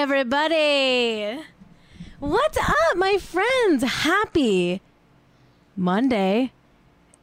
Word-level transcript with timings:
everybody. 0.00 1.38
What's 2.20 2.56
up, 2.56 2.96
my 2.96 3.18
friends? 3.18 3.82
Happy 3.82 4.80
Monday. 5.76 6.52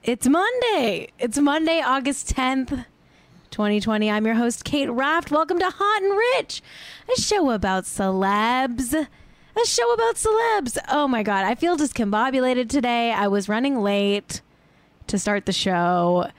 It's 0.03 0.27
Monday. 0.27 1.07
It's 1.17 1.39
Monday, 1.39 1.81
August 1.81 2.35
10th, 2.35 2.85
2020. 3.49 4.11
I'm 4.11 4.27
your 4.27 4.35
host, 4.35 4.63
Kate 4.63 4.91
Raft. 4.91 5.31
Welcome 5.31 5.57
to 5.57 5.71
Hot 5.71 6.03
and 6.03 6.15
Rich, 6.15 6.61
a 7.11 7.19
show 7.19 7.49
about 7.49 7.85
celebs. 7.85 8.93
A 8.93 9.65
show 9.65 9.93
about 9.93 10.17
celebs. 10.17 10.77
Oh 10.87 11.07
my 11.07 11.23
God. 11.23 11.45
I 11.45 11.55
feel 11.55 11.77
discombobulated 11.77 12.69
today. 12.69 13.11
I 13.11 13.27
was 13.27 13.49
running 13.49 13.79
late 13.79 14.41
to 15.07 15.17
start 15.17 15.47
the 15.47 15.51
show. 15.51 16.29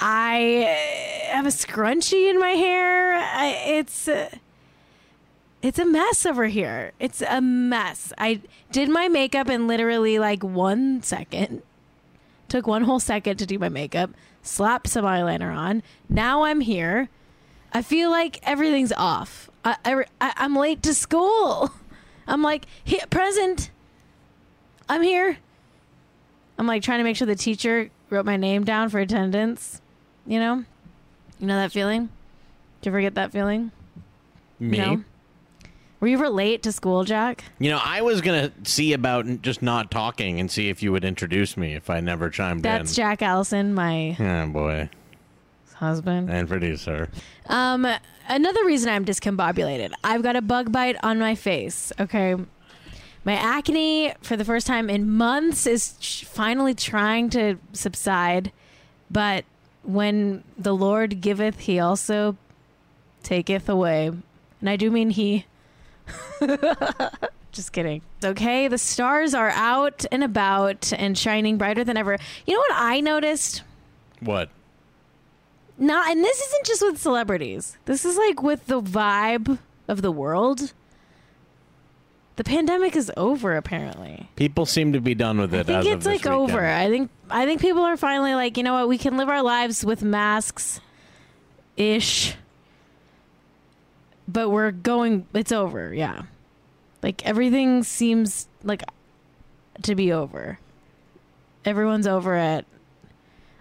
I 0.00 1.28
have 1.30 1.46
a 1.46 1.50
scrunchie 1.50 2.28
in 2.28 2.40
my 2.40 2.50
hair. 2.50 3.14
I, 3.14 3.46
it's. 3.64 4.08
Uh, 4.08 4.28
it's 5.62 5.78
a 5.78 5.84
mess 5.84 6.24
over 6.24 6.46
here. 6.46 6.92
It's 7.00 7.20
a 7.22 7.40
mess. 7.40 8.12
I 8.16 8.40
did 8.70 8.88
my 8.88 9.08
makeup 9.08 9.48
in 9.48 9.66
literally 9.66 10.18
like 10.18 10.44
one 10.44 11.02
second. 11.02 11.62
Took 12.48 12.66
one 12.66 12.82
whole 12.82 13.00
second 13.00 13.36
to 13.38 13.46
do 13.46 13.58
my 13.58 13.68
makeup, 13.68 14.10
slapped 14.42 14.88
some 14.88 15.04
eyeliner 15.04 15.54
on. 15.54 15.82
Now 16.08 16.44
I'm 16.44 16.60
here. 16.60 17.08
I 17.72 17.82
feel 17.82 18.10
like 18.10 18.38
everything's 18.44 18.92
off. 18.92 19.50
I, 19.64 19.76
I, 19.84 20.04
I, 20.20 20.44
am 20.44 20.56
late 20.56 20.82
to 20.84 20.94
school. 20.94 21.70
I'm 22.26 22.42
like, 22.42 22.64
hit 22.84 23.10
present. 23.10 23.70
I'm 24.88 25.02
here. 25.02 25.38
I'm 26.56 26.66
like 26.66 26.82
trying 26.82 26.98
to 26.98 27.04
make 27.04 27.16
sure 27.16 27.26
the 27.26 27.34
teacher 27.34 27.90
wrote 28.08 28.24
my 28.24 28.36
name 28.36 28.64
down 28.64 28.88
for 28.88 28.98
attendance. 29.00 29.82
You 30.26 30.38
know? 30.38 30.64
You 31.38 31.46
know 31.46 31.56
that 31.56 31.72
feeling? 31.72 32.06
Do 32.80 32.88
you 32.88 32.92
ever 32.92 33.00
get 33.00 33.14
that 33.16 33.32
feeling? 33.32 33.70
Me? 34.58 34.78
No? 34.78 35.04
Were 36.00 36.06
you 36.08 36.28
late 36.28 36.62
to 36.62 36.72
school, 36.72 37.02
Jack? 37.04 37.42
You 37.58 37.70
know, 37.70 37.80
I 37.84 38.02
was 38.02 38.20
gonna 38.20 38.52
see 38.64 38.92
about 38.92 39.42
just 39.42 39.62
not 39.62 39.90
talking 39.90 40.38
and 40.38 40.50
see 40.50 40.68
if 40.68 40.82
you 40.82 40.92
would 40.92 41.04
introduce 41.04 41.56
me 41.56 41.74
if 41.74 41.90
I 41.90 42.00
never 42.00 42.30
chimed 42.30 42.62
That's 42.62 42.80
in. 42.80 42.84
That's 42.86 42.94
Jack 42.96 43.22
Allison, 43.22 43.74
my 43.74 44.16
Oh 44.20 44.46
boy, 44.46 44.90
husband. 45.74 46.30
and 46.30 46.48
producer. 46.48 47.10
Um, 47.46 47.84
another 48.28 48.64
reason 48.64 48.90
I'm 48.92 49.04
discombobulated. 49.04 49.90
I've 50.04 50.22
got 50.22 50.36
a 50.36 50.42
bug 50.42 50.70
bite 50.70 50.96
on 51.02 51.18
my 51.18 51.34
face. 51.34 51.92
Okay, 51.98 52.36
my 53.24 53.34
acne 53.34 54.14
for 54.22 54.36
the 54.36 54.44
first 54.44 54.68
time 54.68 54.88
in 54.88 55.10
months 55.10 55.66
is 55.66 56.22
finally 56.28 56.74
trying 56.74 57.28
to 57.30 57.56
subside, 57.72 58.52
but 59.10 59.44
when 59.82 60.44
the 60.56 60.74
Lord 60.74 61.20
giveth, 61.20 61.58
He 61.60 61.80
also 61.80 62.36
taketh 63.24 63.68
away, 63.68 64.12
and 64.60 64.70
I 64.70 64.76
do 64.76 64.92
mean 64.92 65.10
He. 65.10 65.46
Just 67.52 67.72
kidding. 67.72 68.02
Okay, 68.24 68.68
the 68.68 68.78
stars 68.78 69.34
are 69.34 69.50
out 69.50 70.04
and 70.12 70.22
about 70.22 70.92
and 70.92 71.16
shining 71.16 71.58
brighter 71.58 71.82
than 71.82 71.96
ever. 71.96 72.18
You 72.46 72.54
know 72.54 72.60
what 72.60 72.72
I 72.74 73.00
noticed? 73.00 73.62
What? 74.20 74.50
Not, 75.78 76.10
and 76.10 76.22
this 76.22 76.40
isn't 76.40 76.66
just 76.66 76.82
with 76.82 76.98
celebrities. 76.98 77.76
This 77.84 78.04
is 78.04 78.16
like 78.16 78.42
with 78.42 78.66
the 78.66 78.80
vibe 78.82 79.58
of 79.86 80.02
the 80.02 80.10
world. 80.10 80.72
The 82.36 82.44
pandemic 82.44 82.94
is 82.94 83.10
over, 83.16 83.56
apparently. 83.56 84.28
People 84.36 84.66
seem 84.66 84.92
to 84.92 85.00
be 85.00 85.14
done 85.14 85.38
with 85.38 85.52
it. 85.54 85.68
I 85.68 85.82
think 85.82 85.96
it's 85.96 86.06
like 86.06 86.26
over. 86.26 86.64
I 86.64 86.88
think 86.88 87.10
I 87.30 87.46
think 87.46 87.60
people 87.60 87.82
are 87.82 87.96
finally 87.96 88.34
like, 88.34 88.56
you 88.56 88.62
know 88.62 88.74
what? 88.74 88.88
We 88.88 88.98
can 88.98 89.16
live 89.16 89.28
our 89.28 89.42
lives 89.42 89.84
with 89.84 90.02
masks, 90.02 90.80
ish. 91.76 92.36
But 94.28 94.50
we're 94.50 94.70
going. 94.70 95.26
It's 95.32 95.52
over. 95.52 95.92
Yeah, 95.94 96.22
like 97.02 97.24
everything 97.26 97.82
seems 97.82 98.46
like 98.62 98.82
to 99.82 99.94
be 99.94 100.12
over. 100.12 100.58
Everyone's 101.64 102.06
over 102.06 102.36
it. 102.36 102.66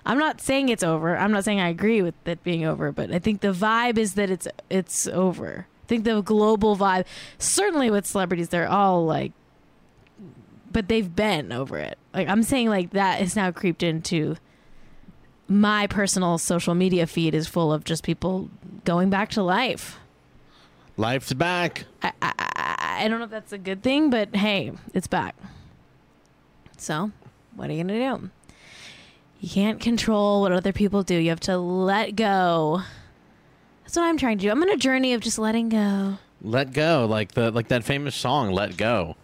I'm 0.06 0.18
not 0.18 0.40
saying 0.40 0.70
it's 0.70 0.84
over. 0.84 1.18
I'm 1.18 1.32
not 1.32 1.44
saying 1.44 1.60
I 1.60 1.68
agree 1.68 2.02
with 2.02 2.16
it 2.26 2.42
being 2.44 2.66
over, 2.66 2.92
but 2.92 3.12
I 3.12 3.20
think 3.20 3.42
the 3.42 3.52
vibe 3.52 3.98
is 3.98 4.14
that 4.14 4.30
it's 4.30 4.48
it's 4.70 5.08
over. 5.08 5.68
I 5.84 5.88
think 5.88 6.04
the 6.04 6.22
global 6.22 6.78
vibe, 6.78 7.06
certainly 7.38 7.90
with 7.90 8.06
celebrities, 8.06 8.50
they're 8.50 8.70
all 8.70 9.06
like, 9.06 9.32
but 10.72 10.88
they've 10.88 11.14
been 11.14 11.52
over 11.52 11.78
it. 11.78 11.98
Like 12.14 12.28
I'm 12.28 12.44
saying, 12.44 12.70
like 12.70 12.92
that 12.92 13.22
is 13.22 13.36
now 13.36 13.52
creeped 13.52 13.84
into 13.84 14.38
my 15.50 15.88
personal 15.88 16.38
social 16.38 16.76
media 16.76 17.08
feed 17.08 17.34
is 17.34 17.48
full 17.48 17.72
of 17.72 17.84
just 17.84 18.04
people 18.04 18.50
going 18.86 19.10
back 19.10 19.30
to 19.32 19.44
life. 19.44 20.00
Life's 20.98 21.32
back. 21.32 21.86
I, 22.02 22.12
I, 22.22 22.98
I 23.04 23.08
don't 23.08 23.20
know 23.20 23.26
if 23.26 23.32
that's 23.32 23.54
a 23.54 23.58
good 23.60 23.84
thing, 23.84 24.10
but 24.10 24.36
hey, 24.36 24.72
it's 24.96 25.08
back. 25.08 25.36
So, 26.78 27.12
what 27.56 27.70
are 27.70 27.74
you 27.74 27.84
gonna 27.84 28.18
do? 28.18 28.30
You 29.40 29.50
can't 29.50 29.80
control 29.80 30.42
what 30.42 30.52
other 30.52 30.74
people 30.74 31.04
do. 31.04 31.16
You 31.16 31.30
have 31.30 31.40
to 31.42 31.58
let 31.58 32.16
go. 32.16 32.82
That's 33.84 33.96
what 33.96 34.06
I'm 34.06 34.18
trying 34.18 34.40
to 34.40 34.42
do. 34.42 34.50
I'm 34.50 34.62
on 34.62 34.70
a 34.70 34.78
journey 34.78 35.14
of 35.14 35.22
just 35.22 35.38
letting 35.38 35.70
go. 35.70 36.18
Let 36.42 36.74
go, 36.74 37.06
like 37.08 37.34
the 37.34 37.52
like 37.52 37.68
that 37.68 37.84
famous 37.84 38.16
song. 38.16 38.52
Let 38.52 38.76
go. 38.76 39.16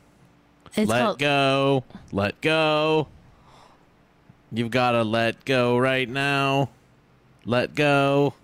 It's 0.75 0.89
let 0.89 1.01
called 1.01 1.19
go. 1.19 1.83
Let 2.12 2.39
go. 2.41 3.07
You've 4.51 4.72
got 4.72 4.91
to 4.91 5.03
let 5.03 5.45
go 5.45 5.78
right 5.78 6.07
now. 6.07 6.69
Let 7.45 7.73
go. 7.73 8.35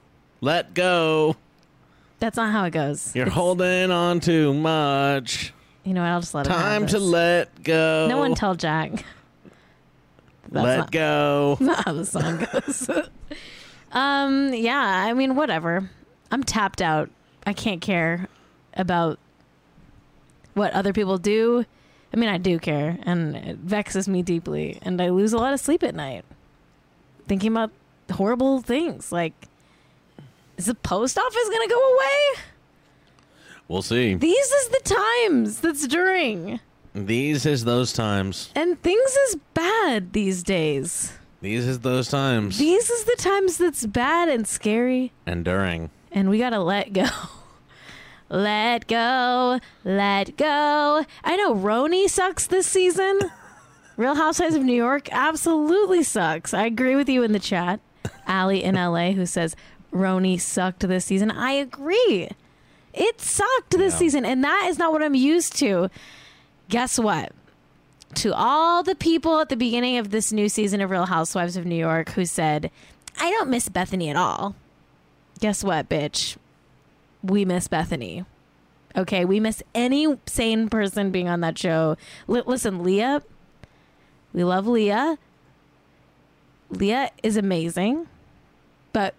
Let 0.42 0.74
go. 0.74 1.36
That's 2.20 2.38
not 2.38 2.52
how 2.52 2.66
it 2.66 2.72
goes. 2.72 3.16
You're 3.16 3.28
It's- 3.28 3.36
holding 3.36 3.92
on 3.92 4.20
too 4.20 4.54
much. 4.54 5.54
You 5.84 5.94
know 5.94 6.02
what? 6.02 6.10
I'll 6.10 6.20
just 6.20 6.34
let 6.34 6.46
it 6.46 6.50
go. 6.50 6.56
Time 6.56 6.88
to 6.88 7.00
let 7.00 7.64
go. 7.64 8.08
No 8.10 8.18
one 8.18 8.36
tell 8.36 8.56
Jack. 8.56 8.92
That's 10.52 10.66
let 10.66 10.78
not- 10.78 10.92
go. 10.92 11.58
not 11.62 11.86
how 11.86 11.94
the 11.94 12.06
song 12.06 12.46
goes. 12.52 12.90
um, 13.92 14.54
yeah, 14.54 15.06
I 15.08 15.14
mean, 15.14 15.36
whatever. 15.36 15.90
I'm 16.32 16.44
tapped 16.44 16.82
out. 16.82 17.10
I 17.46 17.54
can't 17.54 17.82
care 17.82 18.28
about 18.76 19.18
what 20.54 20.74
other 20.74 20.94
people 20.94 21.18
do. 21.18 21.66
I 22.14 22.18
mean, 22.18 22.30
I 22.30 22.38
do 22.38 22.60
care, 22.60 22.98
and 23.04 23.36
it 23.36 23.58
vexes 23.58 24.08
me 24.08 24.22
deeply, 24.24 24.80
and 24.82 25.00
I 25.02 25.10
lose 25.10 25.32
a 25.32 25.38
lot 25.38 25.54
of 25.54 25.60
sleep 25.60 25.84
at 25.84 25.94
night 25.96 26.26
thinking 27.28 27.52
about 27.52 27.72
horrible 28.12 28.62
things. 28.62 29.12
Like, 29.12 29.34
is 30.60 30.66
the 30.66 30.76
post 30.76 31.18
office 31.18 31.50
gonna 31.50 31.68
go 31.70 31.94
away? 31.96 32.44
We'll 33.70 33.82
see. 33.82 34.14
These 34.16 34.36
is 34.52 34.68
the 34.68 34.82
times 34.84 35.62
that's 35.62 35.88
during, 35.88 36.60
These 36.94 37.46
is 37.46 37.64
those 37.66 37.94
times. 37.94 38.52
and 38.56 38.82
things 38.82 39.12
is 39.30 39.38
bad 39.54 40.12
these 40.14 40.44
days. 40.44 41.14
These 41.42 41.66
is 41.66 41.80
those 41.80 42.10
times. 42.10 42.58
These 42.58 42.90
is 42.90 43.06
the 43.06 43.16
times 43.18 43.58
that's 43.58 43.86
bad 43.86 44.28
and 44.28 44.46
scary. 44.46 45.14
And 45.26 45.46
during. 45.46 45.90
and 46.12 46.30
we 46.30 46.38
gotta 46.40 46.60
let 46.60 46.92
go. 46.92 47.06
let 48.30 48.88
go, 48.88 49.60
let 49.86 50.36
go. 50.36 51.06
I 51.24 51.36
know 51.38 51.56
RHONY 51.56 52.10
sucks 52.10 52.48
this 52.48 52.68
season. 52.68 53.20
Real 53.98 54.16
Housewives 54.16 54.56
of 54.56 54.64
New 54.64 54.74
York 54.76 55.08
absolutely 55.12 56.04
sucks. 56.04 56.54
I 56.54 56.66
agree 56.66 56.96
with 56.96 57.08
you 57.08 57.24
in 57.24 57.32
the 57.32 57.40
chat. 57.40 57.80
Allie 58.28 58.64
in 58.64 58.76
LA 58.76 59.12
who 59.12 59.26
says 59.26 59.56
RHONY 59.92 60.38
sucked 60.40 60.88
this 60.88 61.06
season. 61.06 61.32
I 61.32 61.52
agree. 61.52 62.30
It 62.94 63.22
sucked 63.22 63.72
this 63.72 63.94
Yeah. 63.94 64.00
season, 64.00 64.26
and 64.26 64.44
that 64.44 64.68
is 64.70 64.78
not 64.78 64.92
what 64.92 65.04
I'm 65.04 65.16
used 65.16 65.56
to. 65.58 65.90
Guess 66.70 67.00
what? 67.00 67.32
To 68.16 68.34
all 68.34 68.82
the 68.84 68.96
people 68.96 69.40
at 69.40 69.50
the 69.50 69.56
beginning 69.56 69.98
of 69.98 70.10
this 70.10 70.32
new 70.32 70.50
season 70.50 70.82
of 70.82 70.90
Real 70.90 71.06
Housewives 71.06 71.56
of 71.56 71.66
New 71.66 71.76
York 71.76 72.10
who 72.12 72.26
said, 72.26 72.72
I 73.20 73.30
don't 73.32 73.50
miss 73.50 73.70
Bethany 73.70 74.10
at 74.10 74.16
all 74.16 74.56
guess 75.40 75.64
what, 75.64 75.90
bitch? 75.90 76.38
We 77.24 77.46
miss 77.46 77.68
Bethany. 77.68 78.26
Okay, 78.96 79.24
we 79.26 79.40
miss 79.40 79.64
any 79.74 80.18
sane 80.26 80.70
person 80.70 81.12
being 81.12 81.28
on 81.30 81.42
that 81.42 81.58
show. 81.58 81.96
Li- 82.28 82.44
listen, 82.46 82.84
Leah, 82.84 83.22
we 84.34 84.44
love 84.44 84.68
Leah. 84.68 85.18
Leah 86.70 87.10
is 87.24 87.38
amazing, 87.38 88.08
but 88.94 89.16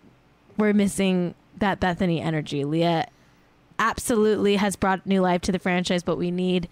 we're 0.61 0.73
missing 0.73 1.35
that 1.59 1.81
Bethany 1.81 2.21
energy. 2.21 2.65
Leah 2.65 3.09
absolutely 3.79 4.57
has 4.57 4.77
brought 4.77 5.07
new 5.07 5.21
life 5.21 5.41
to 5.43 5.53
the 5.53 5.59
franchise, 5.59 6.03
but 6.03 6.17
we 6.17 6.31
need 6.31 6.69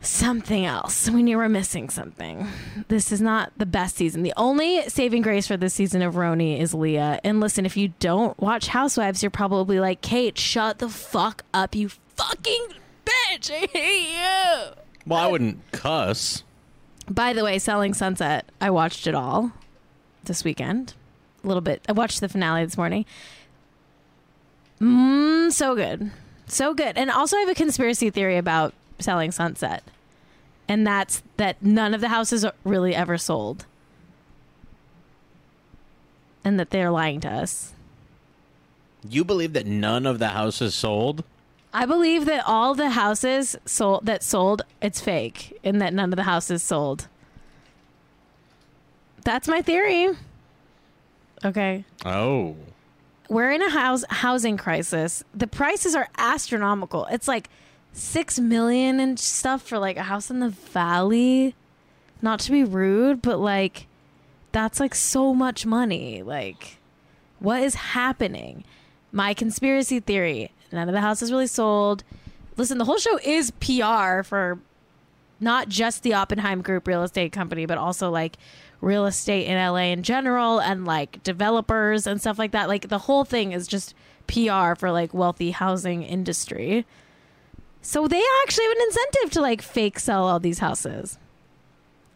something 0.00 0.66
else. 0.66 1.08
We 1.08 1.22
knew 1.22 1.38
we're 1.38 1.48
missing 1.48 1.88
something. 1.88 2.48
This 2.88 3.12
is 3.12 3.20
not 3.20 3.52
the 3.56 3.66
best 3.66 3.96
season. 3.96 4.22
The 4.24 4.32
only 4.36 4.88
saving 4.88 5.22
grace 5.22 5.46
for 5.46 5.56
this 5.56 5.74
season 5.74 6.02
of 6.02 6.14
RHONY 6.14 6.58
is 6.58 6.74
Leah. 6.74 7.20
And 7.22 7.38
listen, 7.40 7.64
if 7.64 7.76
you 7.76 7.92
don't 8.00 8.38
watch 8.40 8.66
Housewives, 8.68 9.22
you're 9.22 9.30
probably 9.30 9.78
like, 9.78 10.00
Kate, 10.00 10.36
shut 10.36 10.80
the 10.80 10.88
fuck 10.88 11.44
up, 11.54 11.74
you 11.76 11.88
fucking 11.88 12.66
bitch. 13.06 13.50
I 13.50 13.68
hate 13.72 14.10
you. 14.10 14.74
Well, 15.06 15.20
I 15.20 15.28
wouldn't 15.28 15.70
cuss. 15.70 16.42
By 17.08 17.32
the 17.32 17.44
way, 17.44 17.58
Selling 17.58 17.94
Sunset, 17.94 18.50
I 18.60 18.70
watched 18.70 19.06
it 19.06 19.14
all 19.14 19.52
this 20.24 20.44
weekend. 20.44 20.94
A 21.42 21.46
little 21.46 21.60
bit. 21.60 21.82
I 21.88 21.92
watched 21.92 22.20
the 22.20 22.28
finale 22.28 22.64
this 22.64 22.76
morning. 22.76 23.04
Mmm, 24.80 25.52
so 25.52 25.74
good. 25.74 26.10
So 26.46 26.74
good. 26.74 26.96
And 26.96 27.10
also, 27.10 27.36
I 27.36 27.40
have 27.40 27.48
a 27.48 27.54
conspiracy 27.54 28.10
theory 28.10 28.36
about 28.36 28.74
selling 28.98 29.32
Sunset. 29.32 29.82
And 30.68 30.86
that's 30.86 31.22
that 31.36 31.62
none 31.62 31.94
of 31.94 32.00
the 32.00 32.08
houses 32.08 32.46
really 32.64 32.94
ever 32.94 33.18
sold. 33.18 33.66
And 36.44 36.58
that 36.58 36.70
they're 36.70 36.90
lying 36.90 37.20
to 37.20 37.28
us. 37.28 37.72
You 39.08 39.24
believe 39.24 39.52
that 39.54 39.66
none 39.66 40.06
of 40.06 40.18
the 40.18 40.28
houses 40.28 40.74
sold? 40.74 41.24
I 41.74 41.86
believe 41.86 42.26
that 42.26 42.44
all 42.46 42.74
the 42.74 42.90
houses 42.90 43.56
sold 43.64 44.06
that 44.06 44.22
sold 44.22 44.62
it's 44.80 45.00
fake 45.00 45.58
and 45.64 45.80
that 45.80 45.94
none 45.94 46.12
of 46.12 46.16
the 46.16 46.24
houses 46.24 46.62
sold. 46.62 47.08
That's 49.24 49.48
my 49.48 49.62
theory. 49.62 50.10
Okay. 51.44 51.84
Oh. 52.04 52.56
We're 53.28 53.50
in 53.50 53.62
a 53.62 53.70
house 53.70 54.04
housing 54.08 54.56
crisis. 54.56 55.24
The 55.34 55.46
prices 55.46 55.94
are 55.94 56.08
astronomical. 56.18 57.06
It's 57.06 57.28
like 57.28 57.48
6 57.92 58.38
million 58.40 59.00
and 59.00 59.18
stuff 59.18 59.62
for 59.62 59.78
like 59.78 59.96
a 59.96 60.02
house 60.02 60.30
in 60.30 60.40
the 60.40 60.50
valley. 60.50 61.54
Not 62.20 62.40
to 62.40 62.52
be 62.52 62.64
rude, 62.64 63.22
but 63.22 63.38
like 63.38 63.86
that's 64.52 64.80
like 64.80 64.94
so 64.94 65.34
much 65.34 65.64
money. 65.66 66.22
Like 66.22 66.78
what 67.38 67.62
is 67.62 67.74
happening? 67.74 68.64
My 69.10 69.34
conspiracy 69.34 70.00
theory. 70.00 70.52
None 70.70 70.88
of 70.88 70.94
the 70.94 71.00
houses 71.00 71.30
really 71.30 71.46
sold. 71.46 72.04
Listen, 72.56 72.78
the 72.78 72.84
whole 72.84 72.98
show 72.98 73.18
is 73.24 73.50
PR 73.50 74.22
for 74.22 74.58
not 75.42 75.68
just 75.68 76.02
the 76.02 76.14
Oppenheim 76.14 76.62
Group 76.62 76.86
real 76.86 77.02
estate 77.02 77.32
company, 77.32 77.66
but 77.66 77.76
also 77.76 78.10
like 78.10 78.38
real 78.80 79.06
estate 79.06 79.46
in 79.46 79.56
LA 79.56 79.90
in 79.92 80.02
general 80.02 80.60
and 80.60 80.84
like 80.84 81.22
developers 81.22 82.06
and 82.06 82.20
stuff 82.20 82.38
like 82.38 82.52
that. 82.52 82.68
Like 82.68 82.88
the 82.88 82.98
whole 82.98 83.24
thing 83.24 83.52
is 83.52 83.66
just 83.66 83.94
PR 84.26 84.74
for 84.74 84.90
like 84.90 85.12
wealthy 85.12 85.50
housing 85.50 86.02
industry. 86.02 86.86
So 87.80 88.06
they 88.06 88.22
actually 88.42 88.64
have 88.64 88.76
an 88.76 88.82
incentive 88.82 89.30
to 89.32 89.40
like 89.40 89.62
fake 89.62 89.98
sell 89.98 90.28
all 90.28 90.40
these 90.40 90.60
houses. 90.60 91.18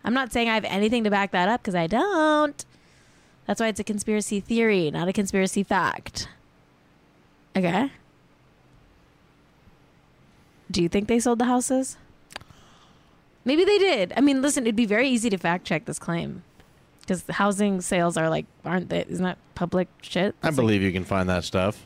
I'm 0.05 0.15
not 0.15 0.33
saying 0.33 0.49
I 0.49 0.55
have 0.55 0.65
anything 0.65 1.03
to 1.05 1.11
back 1.11 1.33
that 1.33 1.49
up 1.49 1.63
because 1.63 1.75
I 1.75 1.89
don't. 1.89 2.65
That's 3.47 3.61
why 3.61 3.69
it's 3.69 3.81
a 3.81 3.85
conspiracy 3.85 4.41
theory, 4.41 4.91
not 4.91 5.09
a 5.09 5.13
conspiracy 5.13 5.63
fact. 5.63 6.29
Okay. 7.57 7.91
Do 10.71 10.83
you 10.83 10.89
think 10.89 11.09
they 11.09 11.19
sold 11.21 11.39
the 11.39 11.45
houses? 11.47 11.97
Maybe 13.47 13.65
they 13.65 13.79
did. 13.79 14.13
I 14.17 14.21
mean, 14.21 14.43
listen, 14.43 14.65
it'd 14.65 14.77
be 14.77 14.85
very 14.87 15.09
easy 15.09 15.31
to 15.31 15.39
fact 15.39 15.65
check 15.65 15.85
this 15.87 15.99
claim 16.01 16.43
because 17.01 17.25
housing 17.31 17.81
sales 17.81 18.17
are 18.19 18.29
like, 18.29 18.45
aren't 18.65 18.89
they? 18.91 19.05
Isn't 19.09 19.25
that 19.25 19.39
public 19.55 19.89
shit? 20.03 20.35
I 20.43 20.49
It's 20.49 20.59
like- 20.59 20.65
believe 20.65 20.83
you 20.83 20.93
can 20.93 21.05
find 21.05 21.29
that 21.31 21.45
stuff. 21.45 21.85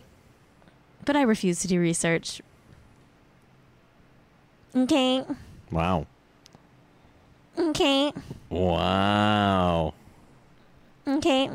but 1.04 1.16
I 1.16 1.22
refuse 1.22 1.60
to 1.60 1.68
do 1.68 1.78
research. 1.80 2.40
Okay. 4.74 5.24
Wow. 5.70 6.06
Okay. 7.58 8.12
Wow. 8.48 9.92
Okay. 11.06 11.50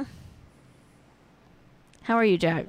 How 2.04 2.16
are 2.16 2.26
you, 2.26 2.38
Jack? 2.38 2.66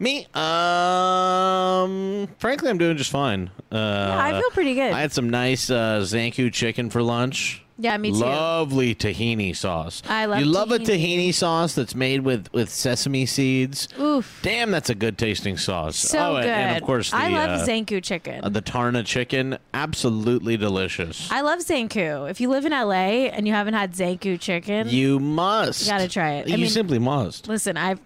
Me? 0.00 0.26
Um, 0.34 2.28
frankly, 2.38 2.70
I'm 2.70 2.78
doing 2.78 2.96
just 2.96 3.10
fine. 3.10 3.50
Uh, 3.72 3.76
Yeah, 3.76 4.22
I 4.24 4.40
feel 4.40 4.50
pretty 4.50 4.74
good. 4.74 4.92
I 4.92 5.00
had 5.00 5.12
some 5.12 5.30
nice 5.30 5.70
uh, 5.70 6.00
Zankou 6.02 6.52
chicken 6.52 6.88
for 6.90 7.02
lunch. 7.02 7.62
yeah, 7.78 7.96
me 7.96 8.10
too. 8.10 8.18
Lovely 8.18 8.94
tahini 8.94 9.54
sauce. 9.54 10.02
I 10.08 10.26
love 10.26 10.40
You 10.40 10.46
love 10.46 10.70
a 10.72 10.78
tahini. 10.78 10.86
tahini 11.30 11.34
sauce 11.34 11.74
that's 11.74 11.94
made 11.94 12.20
with 12.22 12.48
with 12.52 12.70
sesame 12.70 13.26
seeds. 13.26 13.88
Oof. 13.98 14.38
Damn, 14.42 14.70
that's 14.70 14.90
a 14.90 14.94
good 14.94 15.16
tasting 15.18 15.56
sauce. 15.56 15.96
So 15.96 16.18
oh, 16.18 16.36
and- 16.36 16.44
good. 16.44 16.50
And 16.50 16.76
of 16.76 16.82
course, 16.84 17.10
the, 17.10 17.16
I 17.16 17.28
love 17.28 17.60
uh, 17.60 17.66
Zankou 17.66 18.02
chicken. 18.02 18.40
uh, 18.44 18.48
the 18.48 18.62
Tarna 18.62 19.04
chicken, 19.04 19.58
absolutely 19.74 20.56
delicious. 20.56 21.28
I 21.30 21.40
love 21.42 21.60
Zankou. 21.60 22.30
If 22.30 22.40
you 22.40 22.48
live 22.50 22.64
in 22.64 22.72
LA 22.72 23.30
and 23.34 23.46
you 23.46 23.52
haven't 23.54 23.74
had 23.74 23.92
Zankou 23.94 24.38
chicken, 24.40 24.88
you 24.88 25.18
must. 25.20 25.82
You 25.86 25.92
gotta 25.92 26.08
try 26.08 26.34
it. 26.34 26.46
I 26.46 26.50
You 26.50 26.58
mean- 26.58 26.68
simply 26.70 26.98
must. 26.98 27.46
listen, 27.48 27.76
I've, 27.76 28.00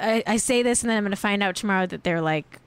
I 0.00 0.22
I 0.26 0.36
say 0.36 0.62
this 0.62 0.82
and 0.82 0.90
then 0.90 0.96
I'm 0.96 1.04
going 1.04 1.10
to 1.10 1.16
find 1.16 1.42
out 1.42 1.56
tomorrow 1.56 1.86
that 1.86 2.04
they're 2.04 2.20
like 2.20 2.58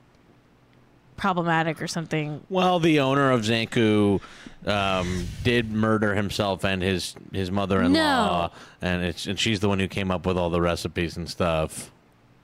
problematic 1.17 1.81
or 1.81 1.87
something. 1.87 2.43
Well, 2.49 2.79
the 2.79 2.99
owner 2.99 3.31
of 3.31 3.41
Zankou 3.41 4.21
um, 4.65 5.27
did 5.43 5.71
murder 5.71 6.15
himself 6.15 6.63
and 6.63 6.81
his 6.81 7.15
his 7.31 7.51
mother-in-law, 7.51 8.47
No. 8.47 8.51
and 8.81 9.03
it's 9.03 9.27
and 9.27 9.39
she's 9.39 9.59
the 9.59 9.69
one 9.69 9.79
who 9.79 9.87
came 9.87 10.11
up 10.11 10.25
with 10.25 10.37
all 10.37 10.49
the 10.49 10.61
recipes 10.61 11.17
and 11.17 11.29
stuff. 11.29 11.91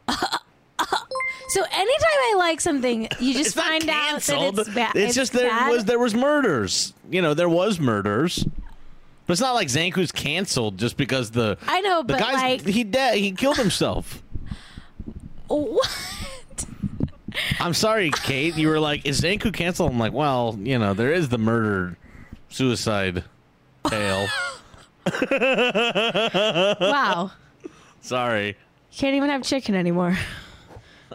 So 1.49 1.63
anytime 1.63 2.19
I 2.23 2.35
like 2.37 2.59
something, 2.59 3.07
you 3.21 3.33
just 3.33 3.55
find 3.55 3.89
out 3.89 4.19
that 4.21 4.53
it's 4.59 4.69
bad. 4.69 4.95
It's, 4.97 5.15
just 5.15 5.31
there 5.31 5.49
bad. 5.49 5.71
was 5.71 5.85
there 5.85 5.97
was 5.97 6.13
murders. 6.13 6.93
You 7.09 7.21
know, 7.21 7.33
there 7.33 7.47
was 7.47 7.79
murders. 7.79 8.45
But 9.25 9.33
it's 9.33 9.41
not 9.41 9.55
like 9.55 9.69
Zankou's 9.69 10.11
canceled 10.11 10.77
just 10.77 10.97
because 10.97 11.31
the 11.31 11.57
I 11.65 11.81
know, 11.81 11.99
the 12.01 12.13
but 12.13 12.19
guy's 12.19 12.33
like, 12.35 12.65
he 12.67 12.83
dead 12.83 13.17
he 13.17 13.31
killed 13.31 13.57
himself. 13.57 14.21
What? 15.47 16.65
I'm 17.59 17.73
sorry, 17.73 18.11
Kate. 18.11 18.55
You 18.55 18.69
were 18.69 18.79
like, 18.79 19.05
is 19.05 19.21
Zankou 19.21 19.53
canceled? 19.53 19.91
I'm 19.91 19.99
like, 19.99 20.13
well, 20.13 20.57
you 20.59 20.79
know, 20.79 20.93
there 20.93 21.11
is 21.11 21.29
the 21.29 21.37
murder 21.37 21.97
suicide 22.49 23.23
tale. 23.87 24.27
wow, 26.81 27.31
sorry. 28.01 28.57
can't 28.91 29.15
even 29.15 29.29
have 29.29 29.43
chicken 29.43 29.75
anymore. 29.75 30.17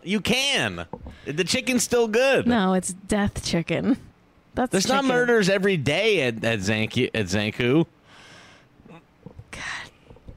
You 0.03 0.21
can. 0.21 0.87
The 1.27 1.45
chicken's 1.45 1.83
still 1.83 2.09
good. 2.09 2.47
No, 2.47 2.73
it's 2.75 2.93
death 2.93 3.45
chicken. 3.45 3.99
That's 4.55 4.71
There's 4.71 4.89
not 4.89 5.05
murders 5.05 5.49
every 5.49 5.77
day 5.77 6.23
at, 6.23 6.45
at 6.45 6.61
Zankou 6.61 7.11
at 7.15 7.27
Zankou. 7.27 7.87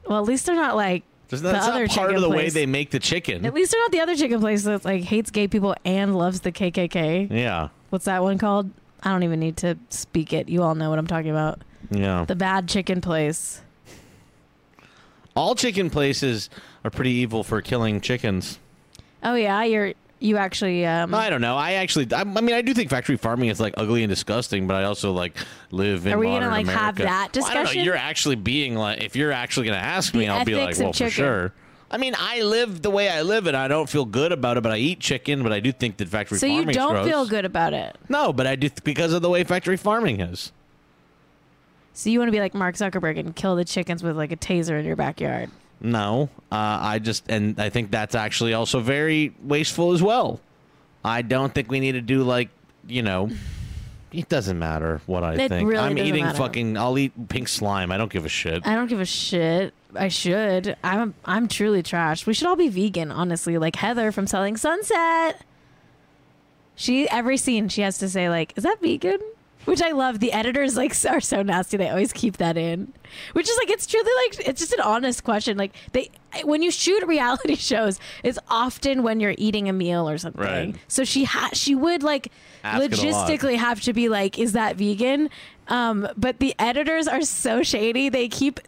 Well, 0.06 0.18
at 0.18 0.24
least 0.24 0.46
they're 0.46 0.54
not 0.54 0.76
like 0.76 1.02
There's 1.28 1.42
the 1.42 1.52
not, 1.52 1.58
that's 1.60 1.68
other 1.68 1.86
not 1.86 1.96
part 1.96 2.14
of 2.14 2.20
the 2.20 2.30
way 2.30 2.50
they 2.50 2.66
make 2.66 2.90
the 2.90 3.00
chicken. 3.00 3.44
At 3.44 3.54
least 3.54 3.72
they're 3.72 3.80
not 3.80 3.90
the 3.90 4.00
other 4.00 4.14
chicken 4.14 4.40
place 4.40 4.64
that 4.64 4.84
like 4.84 5.02
hates 5.02 5.30
gay 5.30 5.48
people 5.48 5.74
and 5.84 6.16
loves 6.16 6.40
the 6.40 6.52
KKK. 6.52 7.30
yeah. 7.30 7.68
What's 7.90 8.04
that 8.06 8.22
one 8.22 8.38
called? 8.38 8.70
I 9.02 9.10
don't 9.10 9.22
even 9.22 9.40
need 9.40 9.56
to 9.58 9.76
speak 9.88 10.32
it. 10.32 10.48
You 10.48 10.62
all 10.62 10.74
know 10.74 10.90
what 10.90 10.98
I'm 10.98 11.06
talking 11.06 11.30
about. 11.30 11.60
Yeah. 11.90 12.24
The 12.24 12.34
bad 12.34 12.68
chicken 12.68 13.00
place. 13.00 13.60
All 15.36 15.54
chicken 15.54 15.90
places 15.90 16.48
are 16.84 16.90
pretty 16.90 17.10
evil 17.10 17.44
for 17.44 17.60
killing 17.60 18.00
chickens. 18.00 18.58
Oh 19.22 19.34
yeah, 19.34 19.62
you're 19.64 19.92
you 20.18 20.36
actually 20.36 20.86
um 20.86 21.14
I 21.14 21.28
don't 21.30 21.40
know. 21.40 21.56
I 21.56 21.72
actually, 21.74 22.12
I, 22.12 22.20
I 22.20 22.24
mean, 22.24 22.54
I 22.54 22.62
do 22.62 22.72
think 22.74 22.90
factory 22.90 23.16
farming 23.16 23.48
is 23.50 23.60
like 23.60 23.74
ugly 23.76 24.02
and 24.02 24.10
disgusting, 24.10 24.66
but 24.66 24.74
I 24.74 24.84
also 24.84 25.12
like 25.12 25.36
live 25.70 26.06
in. 26.06 26.12
Are 26.14 26.18
we 26.18 26.26
gonna, 26.26 26.48
like, 26.48 26.66
have 26.66 26.98
America. 26.98 27.02
that 27.02 27.30
Well, 27.36 27.44
I 27.44 27.54
don't 27.54 27.54
know. 27.54 27.62
discussion? 27.64 27.84
You're 27.84 27.96
actually 27.96 28.36
being 28.36 28.74
like, 28.74 29.02
if 29.02 29.14
you're 29.16 29.32
actually 29.32 29.68
to 29.68 29.76
ask 29.76 30.14
me, 30.14 30.26
The 30.26 30.32
I'll 30.32 30.44
be 30.44 30.54
like, 30.54 30.78
well, 30.78 30.92
for 30.92 31.10
sure. 31.10 31.52
I 31.88 31.98
mean, 31.98 32.14
I 32.18 32.42
live 32.42 32.82
the 32.82 32.90
way 32.90 33.08
I 33.08 33.22
live, 33.22 33.46
and 33.46 33.56
I 33.56 33.68
don't 33.68 33.88
feel 33.88 34.04
good 34.04 34.32
about 34.32 34.56
it. 34.56 34.62
But 34.62 34.72
I 34.72 34.78
eat 34.78 34.98
chicken, 34.98 35.42
but 35.44 35.52
I 35.52 35.60
do 35.60 35.70
think 35.70 35.98
that 35.98 36.08
factory 36.08 36.38
so 36.38 36.48
farming. 36.48 36.68
you 36.68 36.74
don't 36.74 36.92
gross. 36.94 37.06
feel 37.06 37.26
good 37.26 37.44
about 37.44 37.74
it. 37.74 37.96
No, 38.08 38.32
but 38.32 38.46
I 38.46 38.56
do 38.56 38.68
th- 38.68 38.82
because 38.82 39.12
of 39.12 39.22
the 39.22 39.30
way 39.30 39.44
factory 39.44 39.76
farming 39.76 40.20
is. 40.20 40.50
So 41.92 42.10
you 42.10 42.18
want 42.18 42.28
to 42.28 42.32
be 42.32 42.40
like 42.40 42.54
Mark 42.54 42.74
Zuckerberg 42.74 43.18
and 43.18 43.34
kill 43.36 43.54
the 43.56 43.64
chickens 43.64 44.02
with 44.02 44.16
like 44.16 44.32
a 44.32 44.36
taser 44.36 44.78
in 44.78 44.84
your 44.84 44.96
backyard. 44.96 45.50
No, 45.80 46.30
uh, 46.50 46.78
I 46.80 46.98
just 46.98 47.24
and 47.28 47.60
I 47.60 47.68
think 47.70 47.90
that's 47.90 48.14
actually 48.14 48.54
also 48.54 48.80
very 48.80 49.34
wasteful 49.42 49.92
as 49.92 50.02
well. 50.02 50.40
I 51.04 51.22
don't 51.22 51.52
think 51.54 51.70
we 51.70 51.80
need 51.80 51.92
to 51.92 52.00
do 52.00 52.22
like 52.22 52.48
you 52.86 53.02
know. 53.02 53.30
It 54.12 54.28
doesn't 54.30 54.58
matter 54.58 55.02
what 55.04 55.24
I 55.24 55.34
It 55.34 55.48
think. 55.48 55.68
really 55.68 55.82
I'm 55.82 55.98
eating 55.98 56.24
matter. 56.24 56.38
fucking. 56.38 56.78
I'll 56.78 56.96
eat 56.96 57.28
pink 57.28 57.48
slime. 57.48 57.92
I 57.92 57.98
don't 57.98 58.10
give 58.10 58.24
a 58.24 58.28
shit. 58.30 58.66
I 58.66 58.74
don't 58.74 58.86
give 58.86 59.00
a 59.00 59.04
shit. 59.04 59.74
I 59.94 60.08
should. 60.08 60.76
I'm 60.82 61.12
I'm 61.24 61.48
truly 61.48 61.82
trash. 61.82 62.26
We 62.26 62.32
should 62.32 62.46
all 62.46 62.56
be 62.56 62.68
vegan, 62.68 63.10
honestly. 63.12 63.58
Like 63.58 63.76
Heather 63.76 64.12
from 64.12 64.26
Selling 64.26 64.56
Sunset. 64.56 65.42
She 66.74 67.08
every 67.10 67.36
scene 67.36 67.68
she 67.68 67.82
has 67.82 67.98
to 67.98 68.08
say 68.08 68.28
like, 68.30 68.52
"Is 68.56 68.64
that 68.64 68.80
vegan?" 68.80 69.18
Which 69.66 69.82
I 69.82 69.90
love. 69.90 70.20
The 70.20 70.32
editors 70.32 70.76
like 70.76 70.92
are 71.08 71.20
so 71.20 71.42
nasty. 71.42 71.76
They 71.76 71.88
always 71.90 72.12
keep 72.12 72.38
that 72.38 72.56
in. 72.56 72.92
Which 73.34 73.48
is 73.48 73.56
like 73.58 73.70
it's 73.70 73.86
truly 73.86 74.10
like 74.24 74.48
it's 74.48 74.60
just 74.60 74.72
an 74.72 74.80
honest 74.80 75.22
question. 75.24 75.58
Like 75.58 75.74
they 75.92 76.10
when 76.44 76.62
you 76.62 76.70
shoot 76.70 77.04
reality 77.06 77.56
shows, 77.56 78.00
it's 78.22 78.38
often 78.48 79.02
when 79.02 79.20
you're 79.20 79.34
eating 79.36 79.68
a 79.68 79.72
meal 79.72 80.08
or 80.08 80.18
something. 80.18 80.40
Right. 80.42 80.76
So 80.88 81.04
she 81.04 81.24
ha- 81.24 81.50
she 81.52 81.74
would 81.74 82.02
like 82.02 82.32
Ask 82.64 82.82
it 82.82 82.98
a 82.98 83.10
lot. 83.10 83.28
logistically 83.28 83.56
have 83.56 83.80
to 83.82 83.92
be 83.92 84.08
like, 84.08 84.38
"Is 84.38 84.52
that 84.52 84.76
vegan?" 84.76 85.30
Um, 85.68 86.08
but 86.16 86.38
the 86.38 86.54
editors 86.58 87.08
are 87.08 87.22
so 87.22 87.62
shady. 87.62 88.08
They 88.08 88.28
keep 88.28 88.60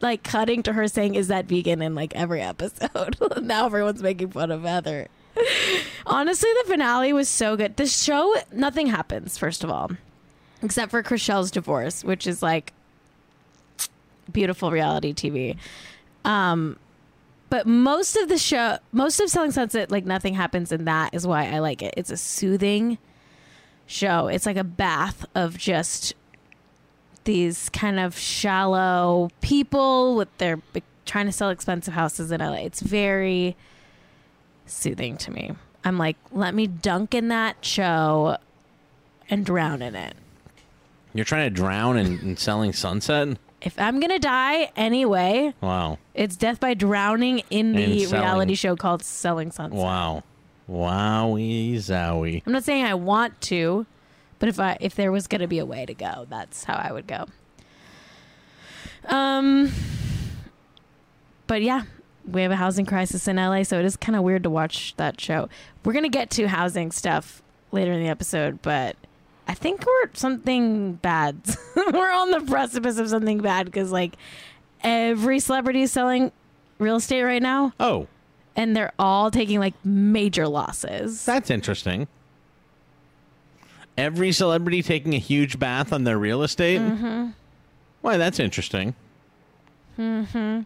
like 0.00 0.22
cutting 0.22 0.62
to 0.64 0.72
her 0.74 0.86
saying, 0.86 1.14
"Is 1.14 1.28
that 1.28 1.46
vegan?" 1.46 1.80
in 1.82 1.94
like 1.94 2.14
every 2.14 2.40
episode. 2.42 3.16
now 3.42 3.66
everyone's 3.66 4.02
making 4.02 4.30
fun 4.30 4.50
of 4.50 4.62
Heather. 4.62 5.08
Honestly, 6.06 6.50
the 6.62 6.70
finale 6.70 7.12
was 7.12 7.28
so 7.28 7.56
good. 7.56 7.76
The 7.76 7.86
show, 7.86 8.34
nothing 8.52 8.88
happens. 8.88 9.38
First 9.38 9.64
of 9.64 9.70
all, 9.70 9.90
except 10.62 10.90
for 10.90 11.02
Chrishell's 11.02 11.50
divorce, 11.50 12.04
which 12.04 12.26
is 12.26 12.42
like 12.42 12.72
beautiful 14.30 14.70
reality 14.70 15.12
TV. 15.12 15.56
Um, 16.24 16.78
but 17.50 17.66
most 17.66 18.16
of 18.16 18.28
the 18.28 18.38
show, 18.38 18.78
most 18.92 19.20
of 19.20 19.28
Selling 19.28 19.50
Sunset, 19.50 19.90
like 19.90 20.06
nothing 20.06 20.34
happens 20.34 20.72
in 20.72 20.86
that 20.86 21.14
is 21.14 21.26
why 21.26 21.50
I 21.50 21.58
like 21.58 21.82
it. 21.82 21.92
It's 21.96 22.10
a 22.10 22.16
soothing 22.16 22.98
show. 23.86 24.28
It's 24.28 24.46
like 24.46 24.56
a 24.56 24.64
bath 24.64 25.26
of 25.34 25.58
just 25.58 26.14
these 27.24 27.68
kind 27.68 28.00
of 28.00 28.16
shallow 28.16 29.30
people 29.40 30.16
with 30.16 30.36
their 30.38 30.60
trying 31.04 31.26
to 31.26 31.32
sell 31.32 31.50
expensive 31.50 31.94
houses 31.94 32.32
in 32.32 32.40
LA. 32.40 32.54
It's 32.54 32.80
very 32.80 33.56
soothing 34.66 35.16
to 35.18 35.30
me. 35.30 35.52
I'm 35.84 35.98
like, 35.98 36.16
let 36.30 36.54
me 36.54 36.66
dunk 36.66 37.14
in 37.14 37.28
that 37.28 37.64
show 37.64 38.38
and 39.28 39.44
drown 39.44 39.82
in 39.82 39.94
it. 39.94 40.14
You're 41.14 41.24
trying 41.24 41.46
to 41.46 41.50
drown 41.54 41.96
in, 41.98 42.18
in 42.20 42.36
selling 42.36 42.72
sunset? 42.72 43.36
If 43.60 43.78
I'm 43.78 44.00
gonna 44.00 44.18
die 44.18 44.70
anyway, 44.76 45.54
Wow. 45.60 45.98
it's 46.14 46.36
death 46.36 46.58
by 46.58 46.74
drowning 46.74 47.42
in 47.50 47.72
the 47.72 48.04
selling- 48.06 48.24
reality 48.24 48.54
show 48.54 48.74
called 48.76 49.02
Selling 49.04 49.52
Sunset. 49.52 49.78
Wow. 49.78 50.24
Wowie 50.70 51.74
zowie. 51.76 52.42
I'm 52.46 52.52
not 52.52 52.64
saying 52.64 52.84
I 52.84 52.94
want 52.94 53.40
to, 53.42 53.86
but 54.38 54.48
if 54.48 54.58
I 54.58 54.76
if 54.80 54.94
there 54.94 55.12
was 55.12 55.26
gonna 55.26 55.46
be 55.48 55.58
a 55.58 55.66
way 55.66 55.84
to 55.86 55.94
go, 55.94 56.26
that's 56.30 56.64
how 56.64 56.74
I 56.74 56.92
would 56.92 57.06
go. 57.06 57.26
Um, 59.08 59.70
but 61.46 61.62
yeah, 61.62 61.82
we 62.26 62.42
have 62.42 62.52
a 62.52 62.56
housing 62.56 62.86
crisis 62.86 63.26
in 63.28 63.36
LA, 63.36 63.62
so 63.64 63.78
it 63.78 63.84
is 63.84 63.96
kind 63.96 64.16
of 64.16 64.22
weird 64.22 64.42
to 64.44 64.50
watch 64.50 64.94
that 64.96 65.20
show. 65.20 65.48
We're 65.84 65.92
gonna 65.92 66.08
get 66.08 66.30
to 66.30 66.48
housing 66.48 66.90
stuff 66.90 67.42
later 67.72 67.92
in 67.92 68.00
the 68.00 68.08
episode, 68.08 68.62
but 68.62 68.96
I 69.48 69.54
think 69.54 69.84
we're 69.86 70.10
something 70.14 70.94
bad. 70.94 71.36
we're 71.76 72.10
on 72.12 72.30
the 72.30 72.40
precipice 72.40 72.98
of 72.98 73.08
something 73.08 73.38
bad 73.38 73.66
because 73.66 73.90
like 73.90 74.14
every 74.82 75.38
celebrity 75.40 75.82
is 75.82 75.92
selling 75.92 76.32
real 76.78 76.96
estate 76.96 77.22
right 77.22 77.42
now, 77.42 77.72
Oh, 77.80 78.06
and 78.56 78.76
they're 78.76 78.92
all 78.98 79.30
taking 79.30 79.58
like 79.60 79.74
major 79.84 80.46
losses. 80.48 81.24
that's 81.24 81.50
interesting. 81.50 82.08
Every 83.98 84.32
celebrity 84.32 84.82
taking 84.82 85.14
a 85.14 85.18
huge 85.18 85.58
bath 85.58 85.92
on 85.92 86.04
their 86.04 86.18
real 86.18 86.42
estate? 86.42 86.80
Mm-hmm. 86.80 87.30
Why, 88.00 88.16
that's 88.16 88.40
interesting. 88.40 88.94
they 89.98 90.64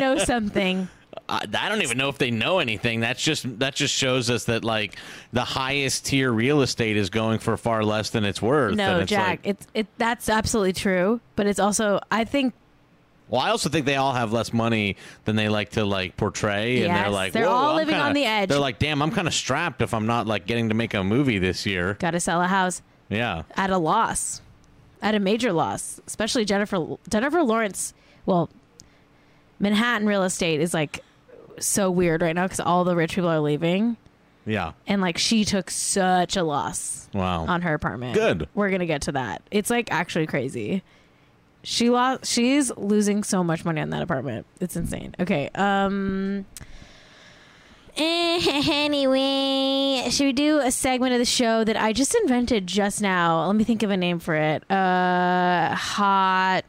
know 0.00 0.16
something. 0.18 0.88
I, 1.28 1.46
I 1.58 1.68
don't 1.68 1.82
even 1.82 1.98
know 1.98 2.08
if 2.08 2.18
they 2.18 2.30
know 2.30 2.58
anything. 2.58 3.00
That's 3.00 3.22
just 3.22 3.58
that 3.58 3.74
just 3.74 3.94
shows 3.94 4.30
us 4.30 4.44
that 4.44 4.64
like 4.64 4.96
the 5.32 5.44
highest 5.44 6.06
tier 6.06 6.32
real 6.32 6.62
estate 6.62 6.96
is 6.96 7.10
going 7.10 7.38
for 7.38 7.56
far 7.56 7.84
less 7.84 8.10
than 8.10 8.24
it's 8.24 8.40
worth. 8.40 8.76
No, 8.76 8.94
and 8.94 9.02
it's 9.02 9.10
Jack, 9.10 9.28
like- 9.28 9.40
it's 9.44 9.66
it. 9.74 9.86
That's 9.98 10.28
absolutely 10.28 10.72
true, 10.72 11.20
but 11.36 11.46
it's 11.46 11.58
also 11.60 12.00
I 12.10 12.24
think 12.24 12.54
well, 13.28 13.42
I 13.42 13.50
also 13.50 13.68
think 13.68 13.84
they 13.84 13.96
all 13.96 14.14
have 14.14 14.32
less 14.32 14.54
money 14.54 14.96
than 15.26 15.36
they 15.36 15.50
like 15.50 15.70
to 15.72 15.84
like 15.84 16.16
portray, 16.16 16.82
and 16.84 16.96
they're 16.96 17.10
like 17.10 17.32
they're 17.32 17.46
all 17.46 17.70
I'm 17.72 17.76
living 17.76 17.94
kinda-" 17.94 18.06
on 18.08 18.12
the 18.14 18.24
edge. 18.24 18.48
They're 18.48 18.58
like, 18.58 18.78
damn, 18.78 19.02
I'm 19.02 19.10
kind 19.10 19.28
of 19.28 19.34
strapped 19.34 19.82
if 19.82 19.92
I'm 19.92 20.06
not 20.06 20.26
like 20.26 20.46
getting 20.46 20.70
to 20.70 20.74
make 20.74 20.94
a 20.94 21.04
movie 21.04 21.38
this 21.38 21.66
year. 21.66 21.94
got 22.00 22.12
to 22.12 22.20
sell 22.20 22.40
a 22.40 22.46
house 22.46 22.80
Yeah, 23.10 23.42
at 23.54 23.68
a 23.68 23.76
loss, 23.76 24.40
at 25.02 25.14
a 25.14 25.18
major 25.18 25.52
loss. 25.52 26.00
Especially 26.06 26.46
Jennifer 26.46 26.96
Jennifer 27.10 27.42
Lawrence. 27.42 27.92
Well, 28.24 28.48
Manhattan 29.60 30.06
real 30.06 30.22
estate 30.22 30.60
is 30.62 30.72
like 30.72 31.00
so 31.60 31.90
weird 31.90 32.22
right 32.22 32.34
now 32.34 32.44
because 32.44 32.60
all 32.60 32.84
the 32.84 32.96
rich 32.96 33.14
people 33.14 33.28
are 33.30 33.40
leaving, 33.40 33.96
yeah. 34.46 34.72
and 34.86 35.00
like 35.02 35.18
she 35.18 35.44
took 35.44 35.70
such 35.70 36.36
a 36.36 36.42
loss 36.42 37.08
Wow. 37.14 37.44
on 37.46 37.62
her 37.62 37.74
apartment. 37.74 38.14
Good. 38.14 38.48
We're 38.54 38.70
gonna 38.70 38.86
get 38.86 39.02
to 39.02 39.12
that. 39.12 39.42
It's 39.50 39.70
like 39.70 39.90
actually 39.92 40.26
crazy. 40.26 40.82
She 41.64 41.90
lost. 41.90 42.26
She's 42.26 42.70
losing 42.76 43.24
so 43.24 43.42
much 43.42 43.64
money 43.64 43.80
on 43.80 43.90
that 43.90 44.02
apartment. 44.02 44.46
It's 44.60 44.76
insane. 44.76 45.14
Okay. 45.20 45.50
Um. 45.54 46.46
Anyway, 48.00 50.08
should 50.10 50.26
we 50.26 50.32
do 50.32 50.60
a 50.60 50.70
segment 50.70 51.12
of 51.14 51.18
the 51.18 51.24
show 51.24 51.64
that 51.64 51.76
I 51.76 51.92
just 51.92 52.14
invented 52.14 52.66
just 52.66 53.02
now? 53.02 53.44
Let 53.46 53.56
me 53.56 53.64
think 53.64 53.82
of 53.82 53.90
a 53.90 53.96
name 53.96 54.20
for 54.20 54.34
it. 54.34 54.62
Uh, 54.70 55.74
hot. 55.74 56.64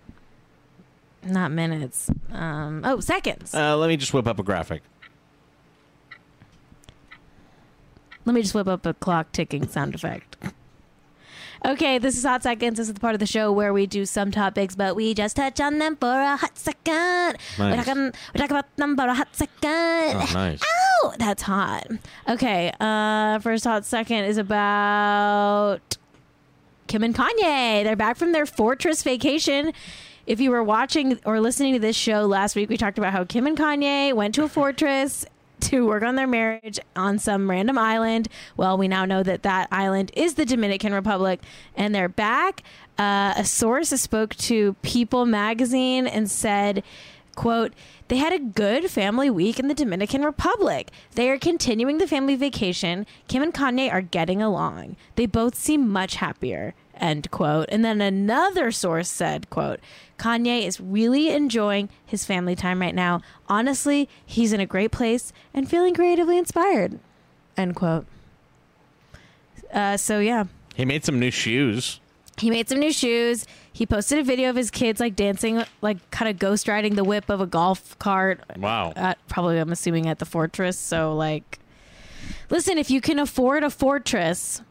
Not 1.30 1.52
minutes. 1.52 2.10
Um. 2.32 2.82
Oh, 2.84 3.00
seconds. 3.00 3.54
Uh, 3.54 3.78
let 3.78 3.88
me 3.88 3.98
just 3.98 4.14
whip 4.14 4.28
up 4.28 4.40
a 4.40 4.44
graphic. 4.44 4.82
Let 8.26 8.34
me 8.34 8.42
just 8.42 8.54
whip 8.54 8.68
up 8.68 8.86
a 8.86 8.94
clock 8.94 9.32
ticking 9.32 9.68
sound 9.68 9.96
effect. 9.96 10.38
Okay, 11.66 11.98
this 11.98 12.16
is 12.18 12.24
Hot 12.24 12.42
Seconds. 12.42 12.78
This 12.78 12.88
is 12.88 12.94
the 12.94 13.00
part 13.02 13.16
of 13.16 13.20
the 13.20 13.26
show 13.26 13.52
where 13.52 13.74
we 13.74 13.86
do 13.86 14.06
some 14.06 14.32
topics, 14.32 14.76
but 14.76 14.96
we 14.96 15.14
just 15.14 15.36
touch 15.36 15.60
on 15.60 15.78
them 15.80 15.98
for 15.98 16.08
a 16.10 16.38
hot 16.38 16.58
second. 16.58 17.38
We 17.58 17.66
Nice. 17.66 17.86
talk, 17.86 17.98
we 18.34 18.40
talk 18.40 18.50
about 18.50 18.76
them 18.78 18.96
for 18.96 19.08
a 19.08 19.14
hot 19.14 19.36
second. 19.36 19.60
Oh, 19.66 20.30
nice. 20.34 20.62
Ow! 21.04 21.14
That's 21.18 21.42
hot. 21.42 21.88
Okay, 22.30 22.72
uh, 22.80 23.40
first 23.40 23.66
hot 23.66 23.84
second 23.86 24.24
is 24.26 24.38
about 24.38 25.98
Kim 26.88 27.04
and 27.04 27.14
Kanye. 27.14 27.84
They're 27.84 27.98
back 27.98 28.16
from 28.16 28.32
their 28.32 28.46
fortress 28.46 29.04
vacation. 29.04 29.74
If 30.30 30.40
you 30.40 30.52
were 30.52 30.64
watching 30.64 31.20
or 31.26 31.40
listening 31.40 31.74
to 31.74 31.80
this 31.80 31.96
show 31.96 32.28
last 32.28 32.56
week, 32.56 32.70
we 32.70 32.78
talked 32.78 33.00
about 33.00 33.14
how 33.14 33.24
Kim 33.24 33.48
and 33.48 33.58
Kanye 33.58 34.14
went 34.14 34.36
to 34.36 34.44
a 34.44 34.48
fortress 34.48 35.26
to 35.62 35.88
work 35.88 36.04
on 36.04 36.14
their 36.14 36.28
marriage 36.28 36.78
on 36.96 37.18
some 37.18 37.50
random 37.50 37.80
island. 37.80 38.28
Well, 38.56 38.78
we 38.78 38.88
now 38.88 39.06
know 39.06 39.24
that 39.24 39.42
that 39.42 39.70
island 39.72 40.12
is 40.14 40.36
the 40.36 40.46
Dominican 40.46 40.94
Republic, 40.94 41.42
and 41.76 41.96
they're 41.96 42.08
back. 42.08 42.62
Uh, 43.00 43.34
a 43.38 43.44
source 43.44 43.90
spoke 43.90 44.36
to 44.36 44.74
People 44.84 45.26
magazine 45.26 46.06
and 46.06 46.30
said, 46.30 46.84
quote, 47.36 47.74
they 48.08 48.18
had 48.18 48.32
a 48.32 48.38
good 48.38 48.92
family 48.92 49.32
week 49.32 49.58
in 49.60 49.68
the 49.68 49.74
Dominican 49.74 50.24
Republic. 50.24 50.92
They 51.16 51.32
are 51.32 51.40
continuing 51.40 51.98
the 51.98 52.08
family 52.08 52.36
vacation. 52.36 53.08
Kim 53.28 53.42
and 53.42 53.54
Kanye 53.54 53.92
are 53.92 54.02
getting 54.04 54.44
along. 54.44 54.96
They 55.16 55.26
both 55.26 55.56
seem 55.56 55.90
much 55.90 56.18
happier. 56.18 56.76
End 57.00 57.32
quote. 57.32 57.68
And 57.70 57.84
then 57.86 58.02
another 58.02 58.72
source 58.72 59.08
said, 59.10 59.50
quote, 59.50 59.80
Kanye 60.18 60.66
is 60.66 60.82
really 60.82 61.30
enjoying 61.30 61.88
his 62.06 62.26
family 62.26 62.56
time 62.56 62.82
right 62.82 62.94
now. 62.94 63.22
Honestly, 63.48 64.10
he's 64.26 64.52
in 64.52 64.60
a 64.60 64.66
great 64.66 64.92
place 64.92 65.32
and 65.54 65.70
feeling 65.70 65.94
creatively 65.96 66.38
inspired. 66.38 67.00
End 67.56 67.76
quote. 67.76 68.06
Uh, 69.74 69.98
so 69.98 70.20
yeah, 70.20 70.46
He 70.76 70.84
made 70.86 71.06
some 71.06 71.20
new 71.20 71.32
shoes. 71.32 72.00
he 72.38 72.50
made 72.50 72.68
some 72.68 72.80
new 72.80 72.92
shoes. 72.92 73.46
He 73.72 73.86
posted 73.86 74.18
a 74.20 74.24
video 74.24 74.50
of 74.50 74.56
his 74.56 74.72
kids 74.72 75.00
like 75.00 75.16
dancing, 75.16 75.64
like 75.82 75.98
kind 76.12 76.30
of 76.30 76.38
ghost 76.40 76.68
riding 76.68 76.96
the 76.96 77.04
whip 77.04 77.30
of 77.30 77.40
a 77.40 77.46
golf 77.46 77.98
cart. 78.00 78.42
Wow. 78.58 78.92
At, 78.96 79.26
probably, 79.30 79.58
I'm 79.60 79.72
assuming 79.72 80.08
at 80.08 80.20
the 80.20 80.26
fortress. 80.26 80.78
So, 80.78 81.16
like, 81.16 81.60
listen, 82.50 82.78
if 82.78 82.90
you 82.92 83.00
can 83.00 83.20
afford 83.20 83.64
a 83.64 83.70
fortress 83.70 84.62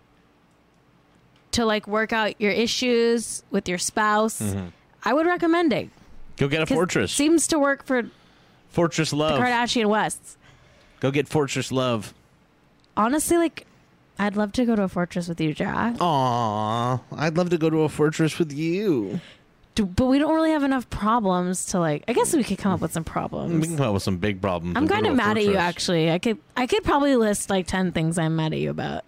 to 1.59 1.65
like 1.67 1.89
work 1.89 2.13
out 2.13 2.41
your 2.41 2.53
issues 2.53 3.43
with 3.51 3.69
your 3.69 3.79
spouse, 3.79 4.41
mm-hmm. 4.41 4.69
I 5.03 5.13
would 5.13 5.27
recommend 5.27 5.73
it. 5.73 5.91
Go 6.37 6.47
get 6.47 6.63
a 6.63 6.67
fortress. 6.67 7.13
Seems 7.13 7.49
to 7.49 7.59
work 7.59 7.85
for 7.85 8.09
Fortress 8.69 9.13
Love. 9.13 9.41
The 9.41 9.45
Kardashian 9.45 9.87
Wests. 9.87 10.37
Go 11.01 11.11
get 11.11 11.27
Fortress 11.27 11.73
Love. 11.73 12.15
Honestly, 12.97 13.39
like, 13.39 13.67
I'd 14.21 14.37
love 14.37 14.53
to 14.53 14.65
go 14.65 14.77
to 14.77 14.83
a 14.83 14.89
fortress 14.89 15.27
with 15.27 15.41
you, 15.41 15.53
Jack. 15.53 15.97
Aw, 16.01 17.01
I'd 17.17 17.37
love 17.37 17.51
to 17.51 17.59
go 17.59 17.71
to 17.71 17.79
a 17.83 17.89
fortress 17.89 18.39
with 18.39 18.53
you. 18.53 19.21
Do- 19.75 19.87
But 19.87 20.07
we 20.07 20.21
don't 20.21 20.35
really 20.35 20.53
have 20.53 20.63
enough 20.63 20.89
problems 20.91 21.67
to 21.67 21.81
like. 21.81 22.05
I 22.07 22.13
guess 22.13 22.35
we 22.37 22.45
could 22.45 22.59
come 22.59 22.71
up 22.71 22.81
with 22.81 22.93
some 22.93 23.05
problems. 23.05 23.53
We 23.61 23.67
can 23.67 23.77
come 23.77 23.89
up 23.89 23.95
with 23.95 24.05
some 24.05 24.19
big 24.19 24.41
problems. 24.41 24.77
I'm 24.77 24.87
kind 24.87 25.09
of 25.09 25.17
mad 25.17 25.39
at 25.39 25.45
you. 25.45 25.57
Actually, 25.57 26.13
I 26.13 26.21
could 26.21 26.39
I 26.57 26.69
could 26.69 26.85
probably 26.85 27.17
list 27.17 27.51
like 27.51 27.67
ten 27.67 27.91
things 27.91 28.17
I'm 28.17 28.37
mad 28.37 28.53
at 28.53 28.61
you 28.61 28.71
about. 28.71 29.05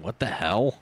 What 0.00 0.20
the 0.20 0.26
hell? 0.26 0.78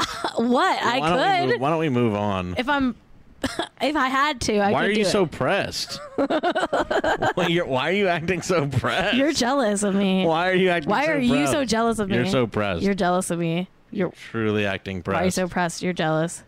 What 0.36 0.48
why 0.48 0.78
I 0.82 1.00
Don't 1.00 1.18
could 1.18 1.50
move, 1.52 1.60
why 1.60 1.70
don't 1.70 1.78
we 1.78 1.88
move 1.88 2.14
on? 2.14 2.54
if 2.56 2.68
I'm 2.68 2.94
if 3.80 3.96
I 3.96 4.08
had 4.08 4.40
to. 4.42 4.58
I 4.58 4.72
why 4.72 4.86
are 4.86 4.90
you 4.90 5.02
it. 5.02 5.06
so 5.06 5.26
pressed? 5.26 6.00
why, 6.16 7.46
you're, 7.48 7.66
why 7.66 7.88
are 7.90 7.92
you 7.92 8.08
acting 8.08 8.42
so 8.42 8.66
pressed? 8.68 9.16
You're 9.16 9.32
jealous 9.32 9.82
of 9.82 9.94
me. 9.94 10.26
Why 10.26 10.50
are 10.50 10.54
you 10.54 10.68
acting? 10.70 10.90
Why 10.90 11.06
so 11.06 11.12
are 11.12 11.18
you 11.18 11.46
so 11.46 11.64
jealous 11.64 11.98
of 11.98 12.08
me? 12.08 12.16
You're 12.16 12.26
so 12.26 12.46
pressed. 12.46 12.82
You're 12.82 12.94
jealous 12.94 13.30
of 13.30 13.38
me. 13.38 13.68
You're 13.90 14.12
truly 14.30 14.66
acting 14.66 15.02
pressed. 15.02 15.16
why 15.16 15.22
are 15.22 15.24
you 15.24 15.30
so 15.30 15.48
pressed? 15.48 15.82
You're 15.82 15.92
jealous. 15.92 16.42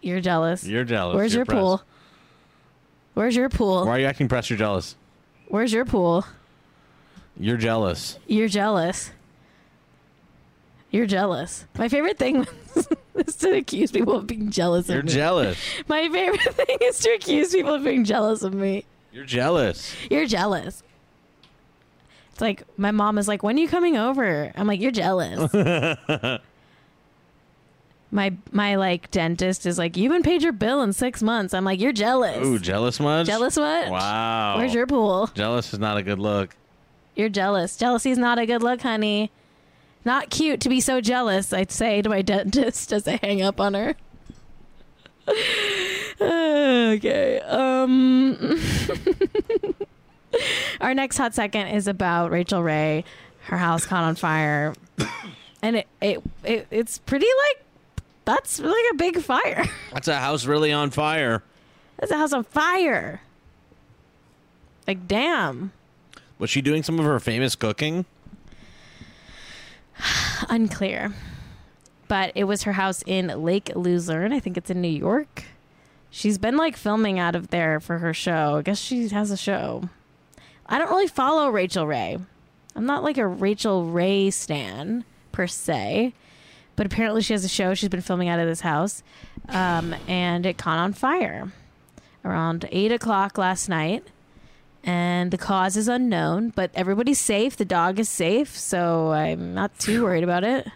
You're 0.00 0.20
jealous. 0.20 0.66
You're 0.66 0.84
jealous. 0.84 1.14
Where's 1.14 1.32
You're 1.32 1.40
your 1.40 1.46
pressed. 1.46 1.60
pool? 1.60 1.82
Where's 3.14 3.36
your 3.36 3.48
pool? 3.48 3.86
Why 3.86 3.96
are 3.96 3.98
you 4.00 4.06
acting 4.06 4.28
pressed? 4.28 4.50
You're 4.50 4.58
jealous. 4.58 4.96
Where's 5.48 5.72
your 5.72 5.84
pool? 5.84 6.26
You're 7.38 7.56
jealous. 7.56 8.18
You're 8.26 8.48
jealous. 8.48 9.10
You're 10.92 11.06
jealous. 11.06 11.66
My 11.76 11.88
favorite 11.88 12.18
thing 12.18 12.46
is 13.16 13.34
to 13.36 13.56
accuse 13.56 13.90
people 13.90 14.14
of 14.14 14.26
being 14.26 14.50
jealous 14.50 14.88
of 14.88 14.88
me. 14.88 14.94
You're 14.94 15.00
of 15.00 15.06
me. 15.06 15.12
jealous. 15.12 15.58
My 15.88 16.08
favorite 16.08 16.54
thing 16.54 16.76
is 16.82 16.98
to 17.00 17.10
accuse 17.14 17.52
people 17.52 17.74
of 17.74 17.82
being 17.82 18.04
jealous 18.04 18.42
of 18.42 18.52
me. 18.54 18.84
You're 19.10 19.24
jealous. 19.24 19.94
You're 20.10 20.26
jealous. 20.26 20.82
It's 22.30 22.40
like 22.40 22.62
my 22.78 22.90
mom 22.92 23.18
is 23.18 23.28
like, 23.28 23.42
"When 23.42 23.56
are 23.56 23.60
you 23.60 23.68
coming 23.68 23.96
over?" 23.98 24.52
I'm 24.56 24.66
like, 24.66 24.80
"You're 24.80 24.90
jealous." 24.90 25.52
My 28.10 28.34
my 28.50 28.76
like 28.76 29.10
dentist 29.10 29.64
is 29.64 29.78
like, 29.78 29.96
you 29.96 30.10
haven't 30.10 30.24
paid 30.24 30.42
your 30.42 30.52
bill 30.52 30.82
in 30.82 30.92
six 30.92 31.22
months. 31.22 31.54
I'm 31.54 31.64
like, 31.64 31.80
you're 31.80 31.94
jealous. 31.94 32.46
Ooh, 32.46 32.58
jealous 32.58 33.00
much? 33.00 33.26
jealous 33.26 33.56
what? 33.56 33.90
Wow. 33.90 34.58
Where's 34.58 34.74
your 34.74 34.86
pool? 34.86 35.30
Jealous 35.34 35.72
is 35.72 35.78
not 35.78 35.96
a 35.96 36.02
good 36.02 36.18
look. 36.18 36.54
You're 37.16 37.30
jealous. 37.30 37.74
Jealousy 37.76 38.10
is 38.10 38.18
not 38.18 38.38
a 38.38 38.44
good 38.44 38.62
look, 38.62 38.82
honey. 38.82 39.30
Not 40.04 40.30
cute 40.30 40.60
to 40.62 40.68
be 40.68 40.80
so 40.80 41.00
jealous, 41.00 41.52
I'd 41.52 41.70
say 41.70 42.02
to 42.02 42.08
my 42.08 42.22
dentist 42.22 42.92
as 42.96 43.06
I 43.06 43.16
hang 43.16 43.42
up 43.42 43.60
on 43.60 43.74
her. 43.74 43.94
okay. 46.20 47.40
Um 47.40 48.58
Our 50.80 50.94
next 50.94 51.18
hot 51.18 51.34
second 51.34 51.68
is 51.68 51.86
about 51.86 52.30
Rachael 52.30 52.62
Ray. 52.62 53.04
Her 53.44 53.58
house 53.58 53.84
caught 53.86 54.04
on 54.04 54.14
fire. 54.16 54.74
And 55.64 55.76
it, 55.76 55.86
it, 56.00 56.20
it 56.42 56.66
it's 56.72 56.98
pretty 56.98 57.28
like 57.46 57.64
that's 58.24 58.58
like 58.58 58.84
a 58.90 58.96
big 58.96 59.20
fire. 59.20 59.64
That's 59.92 60.08
a 60.08 60.16
house 60.16 60.44
really 60.44 60.72
on 60.72 60.90
fire. 60.90 61.44
That's 61.98 62.10
a 62.10 62.16
house 62.16 62.32
on 62.32 62.42
fire. 62.42 63.20
Like 64.88 65.06
damn. 65.06 65.70
Was 66.40 66.50
she 66.50 66.62
doing 66.62 66.82
some 66.82 66.98
of 66.98 67.04
her 67.04 67.20
famous 67.20 67.54
cooking? 67.54 68.06
Unclear. 70.48 71.12
But 72.08 72.32
it 72.34 72.44
was 72.44 72.64
her 72.64 72.72
house 72.72 73.02
in 73.06 73.28
Lake 73.28 73.72
Luzerne. 73.74 74.32
I 74.32 74.40
think 74.40 74.56
it's 74.56 74.70
in 74.70 74.80
New 74.80 74.88
York. 74.88 75.44
She's 76.10 76.36
been 76.36 76.56
like 76.56 76.76
filming 76.76 77.18
out 77.18 77.34
of 77.34 77.48
there 77.48 77.80
for 77.80 77.98
her 77.98 78.12
show. 78.12 78.56
I 78.58 78.62
guess 78.62 78.78
she 78.78 79.08
has 79.08 79.30
a 79.30 79.36
show. 79.36 79.88
I 80.66 80.78
don't 80.78 80.90
really 80.90 81.06
follow 81.06 81.48
Rachael 81.48 81.86
Ray. 81.86 82.18
I'm 82.76 82.86
not 82.86 83.02
like 83.02 83.18
a 83.18 83.26
Rachael 83.26 83.86
Ray 83.86 84.30
stan 84.30 85.04
per 85.32 85.46
se, 85.46 86.12
but 86.76 86.86
apparently 86.86 87.22
she 87.22 87.32
has 87.32 87.44
a 87.44 87.48
show. 87.48 87.74
She's 87.74 87.88
been 87.88 88.00
filming 88.02 88.28
out 88.28 88.40
of 88.40 88.46
this 88.46 88.60
house, 88.60 89.02
um, 89.48 89.94
and 90.06 90.44
it 90.46 90.58
caught 90.58 90.78
on 90.78 90.92
fire 90.92 91.52
around 92.24 92.68
eight 92.70 92.92
o'clock 92.92 93.38
last 93.38 93.68
night. 93.68 94.04
And 94.84 95.30
the 95.30 95.38
cause 95.38 95.76
is 95.76 95.86
unknown, 95.88 96.50
but 96.50 96.70
everybody's 96.74 97.20
safe. 97.20 97.56
The 97.56 97.64
dog 97.64 98.00
is 98.00 98.08
safe, 98.08 98.56
so 98.56 99.12
I'm 99.12 99.54
not 99.54 99.78
too 99.78 100.02
worried 100.02 100.24
about 100.24 100.42
it. 100.42 100.66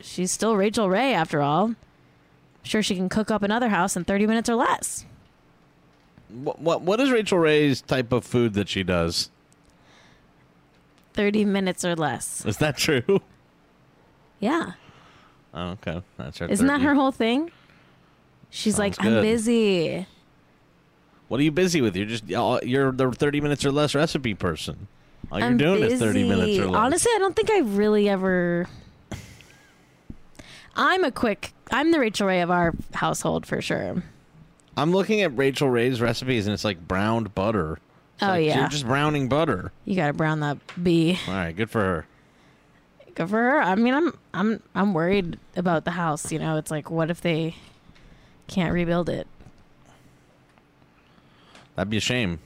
She's 0.00 0.32
still 0.32 0.56
Rachael 0.56 0.88
Ray 0.90 1.14
after 1.14 1.40
all. 1.40 1.74
Sure, 2.62 2.82
she 2.82 2.96
can 2.96 3.08
cook 3.08 3.30
up 3.30 3.42
another 3.42 3.68
house 3.68 3.96
in 3.96 4.04
30 4.04 4.26
minutes 4.26 4.48
or 4.48 4.56
less. 4.56 5.06
What, 6.28 6.60
what 6.60 6.82
What 6.82 6.98
is 7.00 7.10
Rachael 7.12 7.38
Ray's 7.38 7.80
type 7.80 8.12
of 8.12 8.24
food 8.24 8.54
that 8.54 8.68
she 8.68 8.82
does? 8.82 9.30
30 11.14 11.44
minutes 11.44 11.84
or 11.84 11.94
less. 11.94 12.44
Is 12.44 12.56
that 12.58 12.76
true? 12.76 13.20
Yeah. 14.40 14.72
Oh, 15.54 15.70
okay. 15.70 16.02
That's 16.18 16.38
her. 16.38 16.46
Isn't 16.46 16.66
that 16.66 16.82
her 16.82 16.94
whole 16.94 17.12
thing? 17.12 17.50
She's 18.50 18.78
like, 18.78 18.94
Sounds 18.96 19.08
I'm 19.08 19.22
busy. 19.22 20.06
What 21.28 21.40
are 21.40 21.42
you 21.42 21.50
busy 21.52 21.80
with? 21.80 21.96
You're 21.96 22.06
just 22.06 22.24
you're 22.28 22.92
the 22.92 23.10
thirty 23.12 23.40
minutes 23.40 23.64
or 23.64 23.72
less 23.72 23.94
recipe 23.94 24.34
person. 24.34 24.86
All 25.32 25.38
you're 25.40 25.48
I'm 25.48 25.56
doing 25.56 25.82
is 25.82 25.98
thirty 25.98 26.22
busy. 26.22 26.28
minutes 26.28 26.58
or 26.58 26.66
less. 26.68 26.76
Honestly, 26.78 27.10
I 27.14 27.18
don't 27.18 27.34
think 27.34 27.50
I 27.50 27.58
really 27.60 28.08
ever. 28.08 28.68
I'm 30.76 31.04
a 31.04 31.10
quick. 31.10 31.52
I'm 31.70 31.90
the 31.90 31.98
Rachael 31.98 32.26
Ray 32.26 32.42
of 32.42 32.50
our 32.50 32.74
household 32.94 33.46
for 33.46 33.60
sure. 33.60 34.02
I'm 34.76 34.92
looking 34.92 35.22
at 35.22 35.36
Rachael 35.36 35.68
Ray's 35.70 36.00
recipes 36.00 36.46
and 36.46 36.54
it's 36.54 36.64
like 36.64 36.86
browned 36.86 37.34
butter. 37.34 37.78
It's 38.14 38.22
Oh, 38.22 38.28
like 38.28 38.46
yeah. 38.46 38.60
you're 38.60 38.68
just 38.68 38.86
browning 38.86 39.28
butter. 39.28 39.72
You 39.84 39.96
gotta 39.96 40.12
brown 40.12 40.40
that 40.40 40.58
bee. 40.82 41.18
All 41.26 41.34
right, 41.34 41.56
good 41.56 41.70
for 41.70 41.80
her. 41.80 42.06
Good 43.14 43.30
for 43.30 43.36
her. 43.36 43.60
I 43.62 43.74
mean, 43.74 43.94
I'm 43.94 44.16
I'm 44.34 44.62
I'm 44.74 44.92
worried 44.94 45.38
about 45.56 45.84
the 45.86 45.92
house. 45.92 46.30
You 46.30 46.38
know, 46.38 46.56
it's 46.58 46.70
like, 46.70 46.90
what 46.90 47.10
if 47.10 47.20
they 47.22 47.56
can't 48.46 48.72
rebuild 48.72 49.08
it? 49.08 49.26
That'd 51.76 51.90
be 51.90 51.98
a 51.98 52.00
shame. 52.00 52.40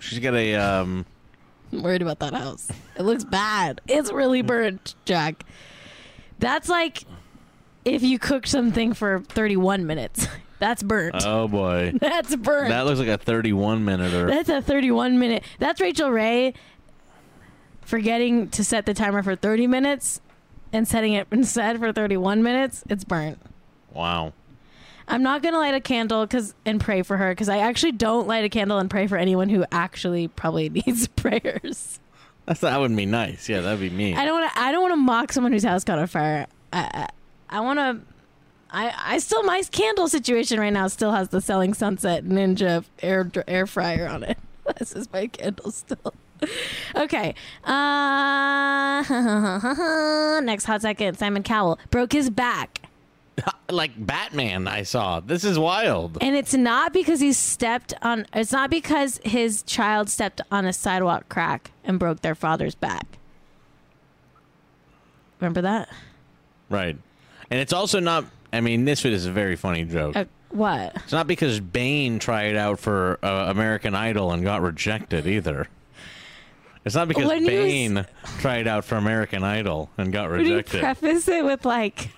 She's 0.00 0.18
got 0.18 0.34
a 0.34 0.54
um. 0.56 1.06
I'm 1.72 1.82
worried 1.82 2.02
about 2.02 2.18
that 2.20 2.34
house. 2.34 2.68
It 2.96 3.02
looks 3.02 3.24
bad. 3.24 3.80
It's 3.88 4.12
really 4.12 4.42
burnt, 4.42 4.94
Jack. 5.04 5.44
That's 6.38 6.68
like 6.68 7.04
if 7.84 8.02
you 8.02 8.18
cook 8.18 8.46
something 8.46 8.94
for 8.94 9.20
31 9.20 9.86
minutes. 9.86 10.26
That's 10.60 10.82
burnt. 10.82 11.16
Oh 11.26 11.46
boy, 11.48 11.92
That's 12.00 12.34
burnt. 12.36 12.70
that 12.70 12.86
looks 12.86 12.98
like 12.98 13.08
a 13.08 13.18
31 13.18 13.84
minute 13.84 14.14
or. 14.14 14.26
That's 14.28 14.48
a 14.48 14.62
31 14.62 15.18
minute. 15.18 15.44
That's 15.58 15.80
Rachael 15.80 16.10
Ray 16.10 16.54
forgetting 17.82 18.48
to 18.50 18.64
set 18.64 18.86
the 18.86 18.94
timer 18.94 19.22
for 19.22 19.36
30 19.36 19.66
minutes 19.66 20.20
and 20.72 20.88
setting 20.88 21.12
it 21.12 21.26
instead 21.32 21.78
for 21.78 21.92
31 21.92 22.42
minutes. 22.42 22.82
It's 22.88 23.04
burnt. 23.04 23.38
Wow. 23.92 24.32
I'm 25.08 25.22
not 25.22 25.42
gonna 25.42 25.58
light 25.58 25.74
a 25.74 25.80
candle 25.80 26.24
because 26.26 26.54
and 26.64 26.80
pray 26.80 27.02
for 27.02 27.16
her 27.16 27.32
because 27.32 27.48
I 27.48 27.58
actually 27.58 27.92
don't 27.92 28.26
light 28.26 28.44
a 28.44 28.48
candle 28.48 28.78
and 28.78 28.88
pray 28.90 29.06
for 29.06 29.16
anyone 29.16 29.48
who 29.48 29.64
actually 29.70 30.28
probably 30.28 30.68
needs 30.86 31.06
prayers. 31.16 32.00
That's 32.46 32.60
that 32.60 32.78
would 32.80 32.94
be 32.94 33.06
nice. 33.06 33.48
Yeah, 33.48 33.60
that'd 33.60 33.80
be 33.80 33.90
me. 33.90 34.14
I 34.14 34.24
don't 34.24 34.40
want 34.40 34.52
to. 34.52 34.58
I 34.60 34.72
don't 34.72 34.82
want 34.82 34.92
to 34.92 34.96
mock 34.96 35.32
someone 35.32 35.52
whose 35.52 35.64
house 35.64 35.84
caught 35.84 35.98
on 35.98 36.06
fire. 36.06 36.46
I 36.72 36.78
I, 36.78 37.08
I 37.58 37.60
want 37.60 37.78
to. 37.78 38.00
I 38.70 38.92
I 38.96 39.18
still 39.18 39.42
my 39.44 39.62
candle 39.70 40.08
situation 40.08 40.58
right 40.60 40.72
now 40.72 40.88
still 40.88 41.12
has 41.12 41.28
the 41.28 41.40
Selling 41.40 41.74
Sunset 41.74 42.24
Ninja 42.24 42.84
air 43.02 43.30
air 43.46 43.66
fryer 43.66 44.06
on 44.08 44.22
it. 44.24 44.38
This 44.78 44.92
is 44.92 45.12
my 45.12 45.26
candle 45.26 45.70
still. 45.70 46.14
Okay. 46.96 47.34
Uh, 47.64 49.02
next 50.40 50.64
hot 50.64 50.80
second. 50.80 51.18
Simon 51.18 51.42
Cowell 51.42 51.78
broke 51.90 52.12
his 52.12 52.30
back. 52.30 52.80
like 53.70 53.92
Batman, 53.96 54.68
I 54.68 54.82
saw. 54.82 55.20
This 55.20 55.44
is 55.44 55.58
wild. 55.58 56.18
And 56.20 56.36
it's 56.36 56.54
not 56.54 56.92
because 56.92 57.20
he 57.20 57.32
stepped 57.32 57.94
on. 58.02 58.26
It's 58.32 58.52
not 58.52 58.70
because 58.70 59.20
his 59.24 59.62
child 59.62 60.08
stepped 60.08 60.40
on 60.50 60.64
a 60.64 60.72
sidewalk 60.72 61.28
crack 61.28 61.70
and 61.84 61.98
broke 61.98 62.20
their 62.22 62.34
father's 62.34 62.74
back. 62.74 63.06
Remember 65.40 65.62
that? 65.62 65.88
Right. 66.70 66.96
And 67.50 67.60
it's 67.60 67.72
also 67.72 68.00
not. 68.00 68.24
I 68.52 68.60
mean, 68.60 68.84
this 68.84 69.04
is 69.04 69.26
a 69.26 69.32
very 69.32 69.56
funny 69.56 69.84
joke. 69.84 70.16
Uh, 70.16 70.24
what? 70.50 70.94
It's 70.96 71.12
not 71.12 71.26
because 71.26 71.58
Bane 71.58 72.18
tried 72.20 72.54
out 72.56 72.78
for 72.78 73.18
uh, 73.22 73.50
American 73.50 73.94
Idol 73.94 74.30
and 74.32 74.44
got 74.44 74.62
rejected 74.62 75.26
either. 75.26 75.68
It's 76.84 76.94
not 76.94 77.08
because 77.08 77.26
When 77.26 77.38
he 77.38 77.44
was- 77.44 77.64
Bane 77.64 78.06
tried 78.38 78.68
out 78.68 78.84
for 78.84 78.96
American 78.96 79.42
Idol 79.42 79.90
and 79.98 80.12
got 80.12 80.30
rejected. 80.30 80.54
Would 80.54 80.72
you 80.74 80.80
preface 80.80 81.28
it 81.28 81.44
with 81.44 81.64
like? 81.64 82.10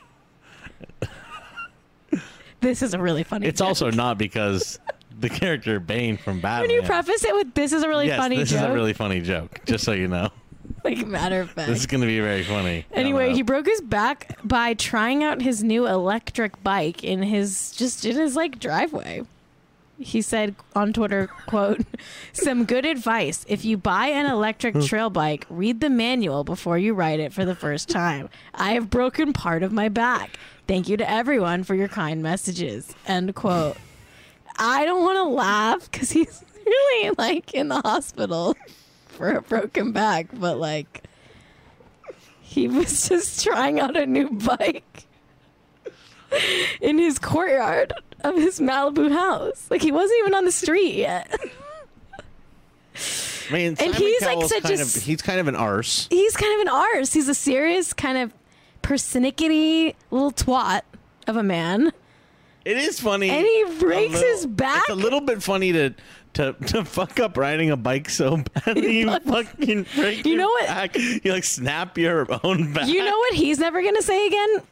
this 2.61 2.83
is 2.83 2.95
a 2.95 2.99
really 2.99 3.25
funny. 3.25 3.47
It's 3.47 3.59
joke. 3.59 3.69
also 3.69 3.91
not 3.91 4.19
because 4.19 4.79
the 5.19 5.29
character 5.29 5.81
Bane 5.81 6.17
from 6.17 6.41
Batman. 6.41 6.63
When 6.69 6.71
you 6.71 6.83
preface 6.83 7.25
it 7.25 7.35
with 7.35 7.55
"This 7.55 7.73
is 7.73 7.83
a 7.83 7.89
really 7.89 8.07
yes, 8.07 8.19
funny 8.19 8.37
this 8.37 8.51
joke," 8.51 8.61
is 8.61 8.65
a 8.65 8.73
really 8.73 8.93
funny 8.93 9.21
joke. 9.21 9.61
Just 9.67 9.85
so 9.85 9.93
you 9.93 10.09
know, 10.09 10.31
like 10.85 11.07
matter 11.07 11.41
of 11.41 11.51
fact. 11.51 11.69
this 11.69 11.81
is 11.81 11.87
going 11.87 12.01
to 12.01 12.07
be 12.07 12.21
very 12.21 12.43
funny. 12.43 12.85
Anyway, 12.93 13.33
he 13.33 13.43
broke 13.43 13.67
his 13.67 13.81
back 13.81 14.39
by 14.45 14.75
trying 14.75 15.25
out 15.25 15.43
his 15.43 15.63
new 15.63 15.87
electric 15.87 16.63
bike 16.63 17.05
in 17.05 17.23
his 17.23 17.73
just 17.73 18.05
in 18.05 18.17
his 18.17 18.37
like 18.37 18.59
driveway. 18.59 19.23
He 19.99 20.21
said 20.21 20.55
on 20.75 20.93
Twitter, 20.93 21.29
quote, 21.47 21.81
some 22.33 22.65
good 22.65 22.85
advice. 22.85 23.45
If 23.49 23.65
you 23.65 23.79
buy 23.79 24.09
an 24.09 24.27
electric 24.27 24.75
hmm. 24.75 24.83
trail 24.83 25.11
bike, 25.11 25.47
read 25.49 25.81
the 25.81 25.91
manual 25.91 26.45
before 26.45 26.79
you 26.79 26.93
ride 26.93 27.21
it 27.21 27.33
for 27.33 27.45
the 27.45 27.55
first 27.55 27.89
time. 27.89 28.29
I 28.55 28.73
have 28.73 28.91
broken 28.91 29.33
part 29.33 29.63
of 29.63 29.73
my 29.73 29.89
back. 29.89 30.39
Thank 30.67 30.89
you 30.89 30.97
to 30.97 31.11
everyone 31.11 31.65
for 31.65 31.75
your 31.75 31.89
kind 31.89 32.23
messages. 32.23 32.95
End 33.07 33.35
quote. 33.35 33.77
I 34.59 34.85
don't 34.85 35.03
want 35.03 35.17
to 35.17 35.35
laugh 35.35 35.91
because 35.91 36.11
he's 36.11 36.45
really 36.67 37.15
like 37.17 37.55
in 37.55 37.69
the 37.69 37.81
hospital 37.81 38.57
for 39.07 39.31
a 39.31 39.43
broken 39.43 39.93
back, 39.93 40.29
but 40.33 40.59
like 40.59 41.05
he 42.41 42.69
was 42.69 43.09
just 43.09 43.45
trying 43.45 43.81
out 43.81 43.97
a 43.97 44.07
new 44.07 44.31
bike 44.31 45.07
in 46.81 46.99
his 46.99 47.19
courtyard 47.19 47.93
of 48.35 48.37
his 48.37 48.61
Malibu 48.61 49.11
house. 49.13 49.67
Like 49.71 49.83
he 49.83 49.93
wasn't 49.93 50.19
even 50.21 50.35
on 50.35 50.45
the 50.45 50.53
street 50.53 50.95
yet. 50.95 51.31
I 53.49 53.53
mean, 53.53 53.67
and 53.69 53.79
Simon 53.79 53.95
he's, 53.95 54.23
like, 54.23 54.43
such 54.49 54.59
a 54.59 54.63
kind 54.63 54.81
s- 54.81 54.97
of, 54.97 55.03
he's 55.05 55.23
kind 55.23 55.39
of 55.39 55.47
an 55.49 55.55
arse. 55.55 56.09
He's 56.11 56.37
kind 56.37 56.55
of 56.55 56.61
an 56.67 56.69
arse. 56.69 57.13
He's 57.13 57.29
a 57.29 57.35
serious 57.35 57.93
kind 57.93 58.19
of 58.19 58.33
persnickety 58.83 59.95
little 60.11 60.33
twat 60.33 60.83
of 61.29 61.37
a 61.37 61.43
man. 61.43 61.93
It 62.65 62.77
is 62.77 62.99
funny. 62.99 63.31
And 63.31 63.47
he 63.47 63.65
breaks 63.79 64.15
little- 64.15 64.29
his 64.31 64.47
back. 64.47 64.79
It's 64.89 64.89
a 64.91 64.95
little 64.97 65.21
bit 65.21 65.43
funny 65.43 65.73
to 65.73 65.95
to 66.35 66.55
to 66.67 66.85
fuck 66.85 67.21
up 67.21 67.37
riding 67.37 67.71
a 67.71 67.77
bike 67.77 68.11
so 68.11 68.39
bad. 68.65 68.77
you 68.79 69.17
fucking 69.21 69.87
break 69.95 70.27
You 70.27 70.37
know 70.37 70.49
what? 70.49 70.67
back. 70.67 70.97
You 70.97 71.33
like 71.33 71.45
snap 71.45 71.97
your 71.99 72.27
own 72.45 72.73
back. 72.73 72.89
You 72.89 73.05
know 73.05 73.17
what 73.17 73.35
he's 73.35 73.59
never 73.61 73.81
going 73.81 73.95
to 73.95 74.03
say 74.03 74.27
again? 74.27 74.63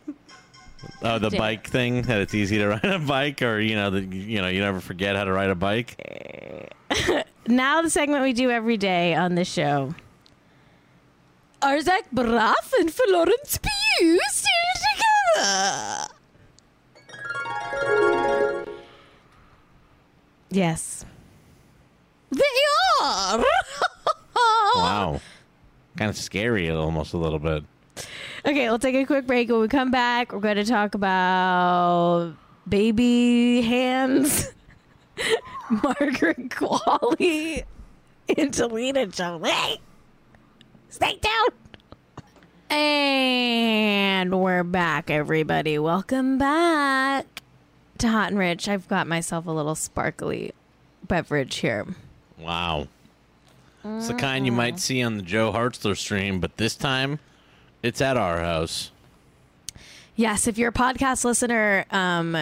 Oh, 1.02 1.18
the 1.18 1.28
Damn. 1.30 1.38
bike 1.38 1.68
thing 1.68 2.02
that 2.02 2.20
it's 2.20 2.34
easy 2.34 2.56
to 2.58 2.68
ride 2.82 2.84
a 2.84 2.98
bike, 2.98 3.42
or 3.42 3.60
you 3.60 3.74
know, 3.76 3.90
that 3.90 4.04
you 4.12 4.40
know, 4.40 4.48
you 4.48 4.60
never 4.60 4.80
forget 4.80 5.16
how 5.16 5.24
to 5.24 5.32
ride 5.32 5.50
a 5.50 5.54
bike. 5.54 5.96
Now 7.46 7.82
the 7.82 7.90
segment 7.90 8.22
we 8.22 8.32
do 8.32 8.50
every 8.50 8.78
day 8.78 9.14
on 9.14 9.34
the 9.34 9.44
show. 9.44 9.94
Are 11.60 11.78
Zach 11.82 12.04
Braff 12.10 12.72
and 12.78 12.90
Florence 12.90 13.58
Pugh 13.98 14.18
still 14.28 14.50
together. 15.36 16.08
Yes. 20.50 21.04
They 22.30 22.42
are. 23.02 23.44
Wow. 24.76 25.20
Kind 25.96 26.10
of 26.10 26.16
scary 26.16 26.68
almost 26.68 27.12
a 27.12 27.16
little 27.16 27.38
bit. 27.38 27.62
Okay, 28.46 28.68
we'll 28.68 28.78
take 28.78 28.94
a 28.94 29.04
quick 29.06 29.26
break. 29.26 29.48
When 29.48 29.60
we 29.60 29.68
come 29.68 29.90
back, 29.90 30.32
we're 30.32 30.40
going 30.40 30.56
to 30.56 30.64
talk 30.64 30.94
about 30.94 32.34
baby 32.68 33.62
hands, 33.62 34.52
Margaret 35.70 36.50
Qualley, 36.50 37.64
Angelina 38.36 39.06
Jolie. 39.06 39.80
Stay 40.90 41.18
down. 41.18 41.48
And 42.70 44.40
we're 44.40 44.64
back, 44.64 45.10
everybody. 45.10 45.78
Welcome 45.78 46.38
back 46.38 47.42
to 47.98 48.08
Hot 48.08 48.28
and 48.28 48.38
Rich. 48.38 48.68
I've 48.68 48.88
got 48.88 49.06
myself 49.06 49.46
a 49.46 49.50
little 49.50 49.74
sparkly 49.74 50.52
beverage 51.06 51.56
here. 51.56 51.86
Wow. 52.38 52.88
It's 53.84 54.08
the 54.08 54.14
kind 54.14 54.46
you 54.46 54.52
might 54.52 54.80
see 54.80 55.02
on 55.02 55.18
the 55.18 55.22
Joe 55.22 55.52
Hartzler 55.52 55.96
stream, 55.96 56.40
but 56.40 56.56
this 56.56 56.74
time 56.74 57.18
it's 57.84 58.00
at 58.00 58.16
our 58.16 58.40
house. 58.40 58.90
Yes, 60.16 60.46
if 60.46 60.56
you're 60.56 60.70
a 60.70 60.72
podcast 60.72 61.24
listener, 61.24 61.84
um, 61.90 62.34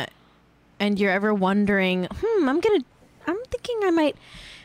and 0.78 1.00
you're 1.00 1.10
ever 1.10 1.34
wondering, 1.34 2.06
hmm, 2.10 2.48
I'm 2.48 2.60
gonna, 2.60 2.84
I'm 3.26 3.38
thinking 3.50 3.80
I 3.82 3.90
might 3.90 4.16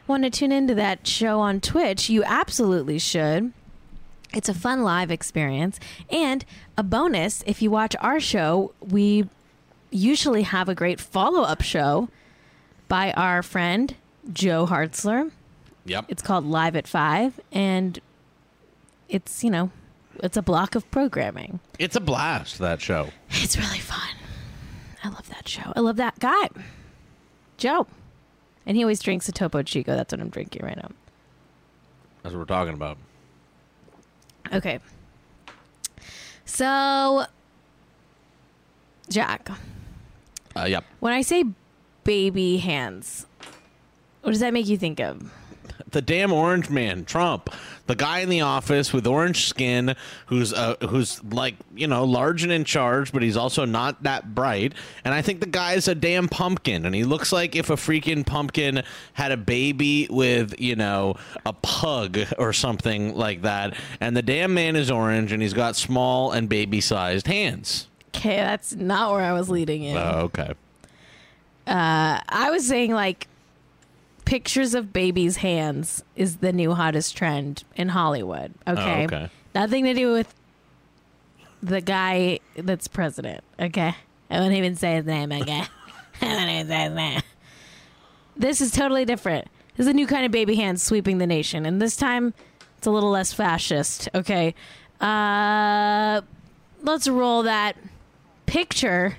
want 0.05 0.23
to 0.23 0.29
tune 0.29 0.51
into 0.51 0.75
that 0.75 1.07
show 1.07 1.39
on 1.39 1.61
Twitch. 1.61 2.09
You 2.09 2.23
absolutely 2.23 2.99
should. 2.99 3.53
It's 4.33 4.49
a 4.49 4.53
fun 4.53 4.83
live 4.83 5.09
experience, 5.09 5.79
and 6.11 6.45
a 6.77 6.83
bonus 6.83 7.43
if 7.47 7.61
you 7.61 7.71
watch 7.71 7.95
our 7.99 8.19
show, 8.19 8.73
we 8.79 9.27
usually 9.89 10.43
have 10.43 10.69
a 10.69 10.75
great 10.75 10.99
follow 10.99 11.41
up 11.41 11.61
show 11.63 12.09
by 12.87 13.13
our 13.13 13.41
friend 13.41 13.95
Joe 14.31 14.67
Hartzler. 14.67 15.31
Yep. 15.85 16.05
It's 16.09 16.21
called 16.21 16.45
Live 16.45 16.75
at 16.75 16.87
Five, 16.87 17.39
and 17.51 17.99
it's 19.09 19.43
you 19.43 19.49
know, 19.49 19.71
it's 20.23 20.37
a 20.37 20.41
block 20.41 20.75
of 20.75 20.89
programming. 20.91 21.59
It's 21.79 21.95
a 21.95 21.99
blast, 21.99 22.59
that 22.59 22.81
show. 22.81 23.09
It's 23.29 23.57
really 23.57 23.79
fun. 23.79 24.15
I 25.03 25.09
love 25.09 25.29
that 25.29 25.47
show. 25.47 25.71
I 25.75 25.79
love 25.79 25.95
that 25.97 26.19
guy, 26.19 26.49
Joe. 27.57 27.87
And 28.65 28.75
he 28.75 28.83
always 28.83 28.99
drinks 28.99 29.29
a 29.29 29.31
Topo 29.31 29.61
Chico. 29.63 29.95
That's 29.95 30.11
what 30.11 30.19
I'm 30.19 30.29
drinking 30.29 30.65
right 30.65 30.75
now. 30.75 30.89
That's 32.23 32.33
what 32.33 32.39
we're 32.39 32.45
talking 32.45 32.73
about. 32.73 32.97
Okay. 34.51 34.79
So, 36.45 37.25
Jack, 39.09 39.49
Uh, 40.55 40.65
yep. 40.65 40.83
when 40.99 41.13
I 41.13 41.21
say 41.21 41.43
baby 42.03 42.57
hands, 42.57 43.25
what 44.21 44.31
does 44.31 44.39
that 44.41 44.53
make 44.53 44.67
you 44.67 44.77
think 44.77 44.99
of? 44.99 45.31
The 45.89 46.01
damn 46.01 46.33
orange 46.33 46.69
man, 46.69 47.05
Trump, 47.05 47.49
the 47.85 47.95
guy 47.95 48.19
in 48.19 48.29
the 48.29 48.41
office 48.41 48.91
with 48.91 49.07
orange 49.07 49.45
skin, 49.47 49.95
who's 50.25 50.53
uh, 50.53 50.75
who's 50.89 51.23
like 51.23 51.55
you 51.75 51.87
know 51.87 52.03
large 52.03 52.43
and 52.43 52.51
in 52.51 52.65
charge, 52.65 53.13
but 53.13 53.23
he's 53.23 53.37
also 53.37 53.63
not 53.63 54.03
that 54.03 54.35
bright. 54.35 54.73
And 55.05 55.13
I 55.13 55.21
think 55.21 55.39
the 55.39 55.45
guy's 55.45 55.87
a 55.87 55.95
damn 55.95 56.27
pumpkin, 56.27 56.85
and 56.85 56.93
he 56.93 57.05
looks 57.05 57.31
like 57.31 57.55
if 57.55 57.69
a 57.69 57.75
freaking 57.75 58.25
pumpkin 58.25 58.83
had 59.13 59.31
a 59.31 59.37
baby 59.37 60.07
with 60.09 60.59
you 60.59 60.75
know 60.75 61.15
a 61.45 61.53
pug 61.53 62.19
or 62.37 62.51
something 62.51 63.15
like 63.15 63.43
that. 63.43 63.73
And 64.01 64.15
the 64.15 64.21
damn 64.21 64.53
man 64.53 64.75
is 64.75 64.91
orange, 64.91 65.31
and 65.31 65.41
he's 65.41 65.53
got 65.53 65.77
small 65.77 66.31
and 66.31 66.49
baby 66.49 66.81
sized 66.81 67.27
hands. 67.27 67.87
Okay, 68.15 68.37
that's 68.37 68.75
not 68.75 69.11
where 69.11 69.21
I 69.21 69.33
was 69.33 69.49
leading 69.49 69.83
you. 69.83 69.95
Oh, 69.95 70.21
okay. 70.25 70.53
Uh, 71.67 72.19
I 72.27 72.49
was 72.49 72.65
saying 72.67 72.93
like 72.93 73.27
pictures 74.27 74.73
of 74.73 74.91
babies' 74.91 75.37
hands 75.37 76.03
is 76.17 76.37
the 76.37 76.51
new 76.51 76.73
hottest 76.73 77.15
trend 77.15 77.63
in 77.77 77.87
Hollywood. 77.87 78.53
Okay. 78.67 79.03
Oh, 79.03 79.05
okay. 79.05 79.29
Nothing 79.55 79.85
to 79.85 79.93
do 79.93 80.11
with 80.11 80.35
the 81.63 81.79
guy 81.79 82.39
that's 82.57 82.89
president. 82.89 83.41
Okay. 83.57 83.95
I 84.29 84.39
won't 84.39 84.53
even 84.53 84.75
say 84.75 84.95
his 84.95 85.05
name, 85.05 85.31
okay? 85.31 85.63
I 86.21 86.25
won't 86.25 86.49
even 86.49 86.67
say 86.67 86.83
his 86.83 86.93
name. 86.93 87.21
This 88.35 88.59
is 88.59 88.71
totally 88.71 89.05
different. 89.05 89.47
This 89.77 89.85
is 89.85 89.91
a 89.91 89.93
new 89.93 90.05
kind 90.05 90.25
of 90.25 90.31
baby 90.31 90.55
hand 90.55 90.81
sweeping 90.81 91.19
the 91.19 91.27
nation. 91.27 91.65
And 91.65 91.81
this 91.81 91.95
time 91.95 92.33
it's 92.77 92.85
a 92.85 92.91
little 92.91 93.09
less 93.09 93.31
fascist. 93.31 94.09
Okay. 94.13 94.53
Uh 94.99 96.21
let's 96.83 97.07
roll 97.07 97.43
that 97.43 97.77
picture 98.45 99.17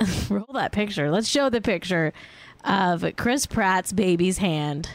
roll 0.30 0.46
that 0.54 0.70
picture. 0.70 1.10
Let's 1.10 1.28
show 1.28 1.50
the 1.50 1.60
picture 1.60 2.12
of 2.64 3.04
Chris 3.16 3.46
Pratt's 3.46 3.92
baby's 3.92 4.38
hand. 4.38 4.88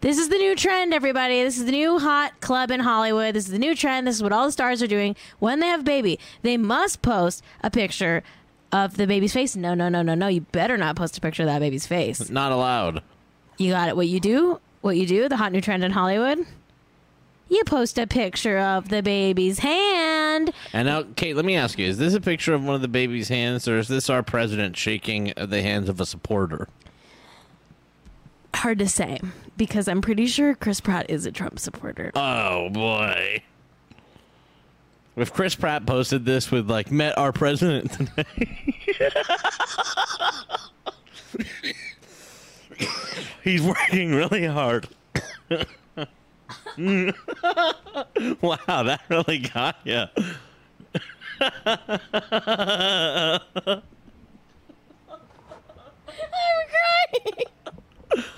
This 0.00 0.18
is 0.18 0.28
the 0.28 0.36
new 0.36 0.54
trend, 0.54 0.92
everybody. 0.92 1.42
This 1.42 1.58
is 1.58 1.64
the 1.64 1.72
new 1.72 1.98
hot 1.98 2.40
club 2.40 2.70
in 2.70 2.80
Hollywood. 2.80 3.34
This 3.34 3.46
is 3.46 3.50
the 3.50 3.58
new 3.58 3.74
trend. 3.74 4.06
This 4.06 4.16
is 4.16 4.22
what 4.22 4.32
all 4.32 4.46
the 4.46 4.52
stars 4.52 4.82
are 4.82 4.86
doing 4.86 5.16
when 5.38 5.60
they 5.60 5.66
have 5.66 5.80
a 5.80 5.84
baby. 5.84 6.18
They 6.42 6.56
must 6.56 7.00
post 7.00 7.42
a 7.62 7.70
picture 7.70 8.22
of 8.72 8.98
the 8.98 9.06
baby's 9.06 9.32
face. 9.32 9.56
No, 9.56 9.74
no, 9.74 9.88
no, 9.88 10.02
no, 10.02 10.14
no. 10.14 10.26
You 10.26 10.42
better 10.42 10.76
not 10.76 10.96
post 10.96 11.16
a 11.16 11.20
picture 11.20 11.44
of 11.44 11.48
that 11.48 11.60
baby's 11.60 11.86
face. 11.86 12.28
Not 12.28 12.52
allowed. 12.52 13.02
You 13.56 13.72
got 13.72 13.88
it. 13.88 13.96
What 13.96 14.06
you 14.08 14.20
do? 14.20 14.60
What 14.82 14.98
you 14.98 15.06
do? 15.06 15.28
The 15.28 15.38
hot 15.38 15.52
new 15.52 15.62
trend 15.62 15.82
in 15.82 15.92
Hollywood? 15.92 16.46
You 17.48 17.62
post 17.64 17.96
a 17.96 18.06
picture 18.06 18.58
of 18.58 18.88
the 18.88 19.02
baby's 19.02 19.60
hand. 19.60 20.52
And 20.72 20.86
now, 20.86 21.04
Kate, 21.14 21.36
let 21.36 21.44
me 21.44 21.56
ask 21.56 21.78
you: 21.78 21.86
Is 21.86 21.96
this 21.96 22.12
a 22.12 22.20
picture 22.20 22.54
of 22.54 22.64
one 22.64 22.74
of 22.74 22.82
the 22.82 22.88
baby's 22.88 23.28
hands, 23.28 23.66
or 23.66 23.78
is 23.78 23.88
this 23.88 24.10
our 24.10 24.22
president 24.22 24.76
shaking 24.76 25.32
the 25.36 25.62
hands 25.62 25.88
of 25.88 26.00
a 26.00 26.06
supporter? 26.06 26.68
Hard 28.56 28.78
to 28.78 28.88
say 28.88 29.20
because 29.58 29.86
I'm 29.86 30.00
pretty 30.00 30.26
sure 30.26 30.54
Chris 30.54 30.80
Pratt 30.80 31.10
is 31.10 31.26
a 31.26 31.30
Trump 31.30 31.58
supporter. 31.58 32.10
Oh 32.14 32.70
boy! 32.70 33.42
If 35.14 35.32
Chris 35.32 35.54
Pratt 35.54 35.84
posted 35.86 36.24
this 36.24 36.50
with 36.50 36.70
like 36.70 36.90
met 36.90 37.18
our 37.18 37.32
president 37.32 37.92
today, 37.92 38.24
he's 43.44 43.62
working 43.62 44.14
really 44.14 44.46
hard. 44.46 44.88
wow, 45.50 45.66
that 48.82 49.02
really 49.10 49.38
got 49.38 49.76
you. 49.84 50.04
I'm 51.40 51.80
crying. 56.72 58.24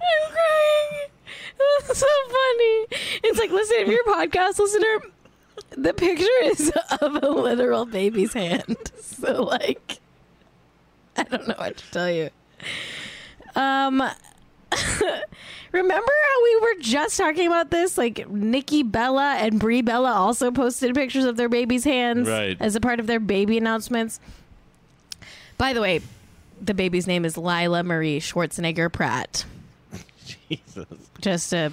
I'm 0.00 0.32
crying. 0.32 1.10
That's 1.86 1.98
so 1.98 2.06
funny. 2.26 2.86
It's 3.24 3.38
like, 3.38 3.50
listen, 3.50 3.76
if 3.80 3.88
you're 3.88 4.00
a 4.02 4.26
podcast 4.26 4.58
listener, 4.58 5.00
the 5.70 5.92
picture 5.94 6.26
is 6.44 6.72
of 7.00 7.22
a 7.22 7.28
literal 7.28 7.86
baby's 7.86 8.32
hand. 8.32 8.76
So, 9.20 9.42
like, 9.42 9.98
I 11.14 11.24
don't 11.24 11.46
know 11.46 11.54
what 11.58 11.76
to 11.76 11.90
tell 11.90 12.10
you. 12.10 12.30
Um, 13.54 14.02
remember 15.72 16.12
how 16.28 16.42
we 16.44 16.56
were 16.62 16.74
just 16.80 17.18
talking 17.18 17.46
about 17.46 17.70
this? 17.70 17.98
Like, 17.98 18.30
Nikki 18.30 18.82
Bella 18.82 19.34
and 19.38 19.60
Brie 19.60 19.82
Bella 19.82 20.12
also 20.12 20.50
posted 20.50 20.94
pictures 20.94 21.24
of 21.26 21.36
their 21.36 21.50
baby's 21.50 21.84
hands 21.84 22.28
Right. 22.28 22.56
as 22.60 22.76
a 22.76 22.80
part 22.80 22.98
of 22.98 23.06
their 23.06 23.20
baby 23.20 23.58
announcements. 23.58 24.20
By 25.58 25.74
the 25.74 25.82
way, 25.82 26.00
the 26.62 26.72
baby's 26.72 27.06
name 27.06 27.26
is 27.26 27.36
Lyla 27.36 27.82
Marie 27.84 28.20
Schwarzenegger 28.20 28.90
Pratt. 28.90 29.44
Jesus, 30.50 30.86
Just 31.20 31.52
a 31.52 31.72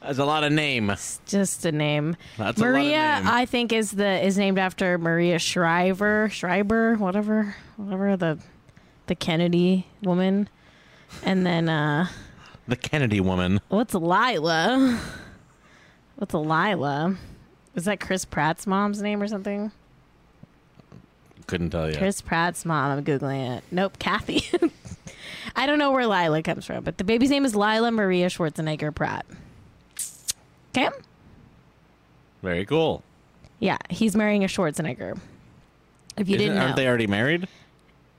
that's 0.00 0.18
a 0.18 0.24
lot 0.24 0.44
of 0.44 0.52
name. 0.52 0.92
just 1.26 1.64
a 1.64 1.72
name. 1.72 2.16
That's 2.36 2.58
a 2.58 2.60
lot 2.62 2.68
of 2.68 2.74
Maria, 2.74 3.16
name. 3.18 3.26
I 3.26 3.46
think 3.46 3.72
is 3.72 3.90
the 3.92 4.24
is 4.24 4.38
named 4.38 4.58
after 4.58 4.96
Maria 4.98 5.38
Shriver, 5.40 6.28
Schreiber, 6.30 6.94
whatever, 6.96 7.56
whatever 7.76 8.16
the 8.16 8.38
the 9.06 9.14
Kennedy 9.16 9.86
woman. 10.02 10.48
And 11.24 11.44
then 11.44 11.68
uh 11.68 12.06
The 12.68 12.76
Kennedy 12.76 13.20
woman. 13.20 13.60
what's 13.68 13.94
Lyla? 13.94 15.00
What's 16.16 16.34
Lyla? 16.34 17.16
Is 17.74 17.84
that 17.86 17.98
Chris 18.00 18.24
Pratt's 18.24 18.66
mom's 18.66 19.00
name 19.02 19.22
or 19.22 19.26
something? 19.28 19.72
Couldn't 21.46 21.70
tell 21.70 21.90
you. 21.90 21.96
Chris 21.96 22.20
Pratt's 22.20 22.64
mom. 22.64 22.98
I'm 22.98 23.04
googling 23.04 23.56
it. 23.58 23.64
Nope, 23.70 23.98
Kathy. 23.98 24.44
I 25.56 25.66
don't 25.66 25.78
know 25.78 25.90
where 25.92 26.06
Lyla 26.06 26.42
comes 26.42 26.64
from, 26.66 26.84
but 26.84 26.98
the 26.98 27.04
baby's 27.04 27.30
name 27.30 27.44
is 27.44 27.54
Lyla 27.54 27.90
Maria 27.92 28.26
Schwarzenegger 28.28 28.94
Pratt. 28.94 29.26
Okay. 30.76 30.88
Very 32.42 32.64
cool. 32.66 33.02
Yeah, 33.58 33.78
he's 33.90 34.14
marrying 34.14 34.44
a 34.44 34.46
Schwarzenegger. 34.46 35.18
If 36.16 36.28
you 36.28 36.36
Isn't- 36.36 36.38
didn't 36.48 36.54
know. 36.56 36.62
aren't 36.64 36.76
they 36.76 36.86
already 36.86 37.06
married? 37.06 37.48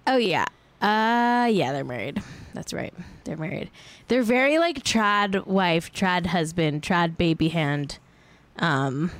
Oh 0.07 0.17
yeah. 0.17 0.45
Uh 0.81 1.47
yeah, 1.51 1.71
they're 1.73 1.83
married. 1.83 2.21
That's 2.53 2.73
right. 2.73 2.93
They're 3.25 3.37
married. 3.37 3.69
They're 4.07 4.23
very 4.23 4.57
like 4.57 4.83
trad 4.83 5.45
wife, 5.45 5.93
trad 5.93 6.27
husband, 6.27 6.81
trad 6.81 7.17
baby 7.17 7.49
hand. 7.49 7.99
Um 8.57 9.11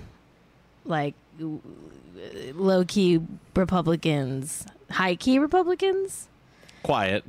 like 0.86 1.14
low 2.54 2.84
key 2.86 3.22
Republicans, 3.56 4.66
high 4.92 5.16
key 5.16 5.38
Republicans. 5.40 6.28
Quiet. 6.84 7.24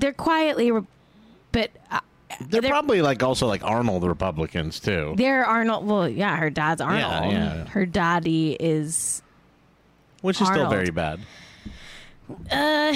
They're 0.00 0.12
quietly, 0.12 0.70
re- 0.72 0.82
but 1.52 1.70
uh, 1.90 2.00
They're, 2.48 2.60
They're- 2.62 2.70
probably 2.70 3.02
like 3.02 3.22
also 3.22 3.46
like 3.46 3.62
Arnold 3.64 4.02
Republicans 4.04 4.80
too. 4.80 5.14
they're 5.16 5.44
Arnold. 5.44 5.86
Well, 5.86 6.08
yeah, 6.08 6.36
her 6.36 6.50
dad's 6.50 6.80
Arnold. 6.80 7.32
yeah. 7.32 7.66
Her 7.68 7.86
daddy 7.86 8.56
is. 8.58 9.22
Which 10.22 10.40
is 10.40 10.48
still 10.48 10.68
very 10.68 10.90
bad. 10.90 11.20
Uh, 12.50 12.94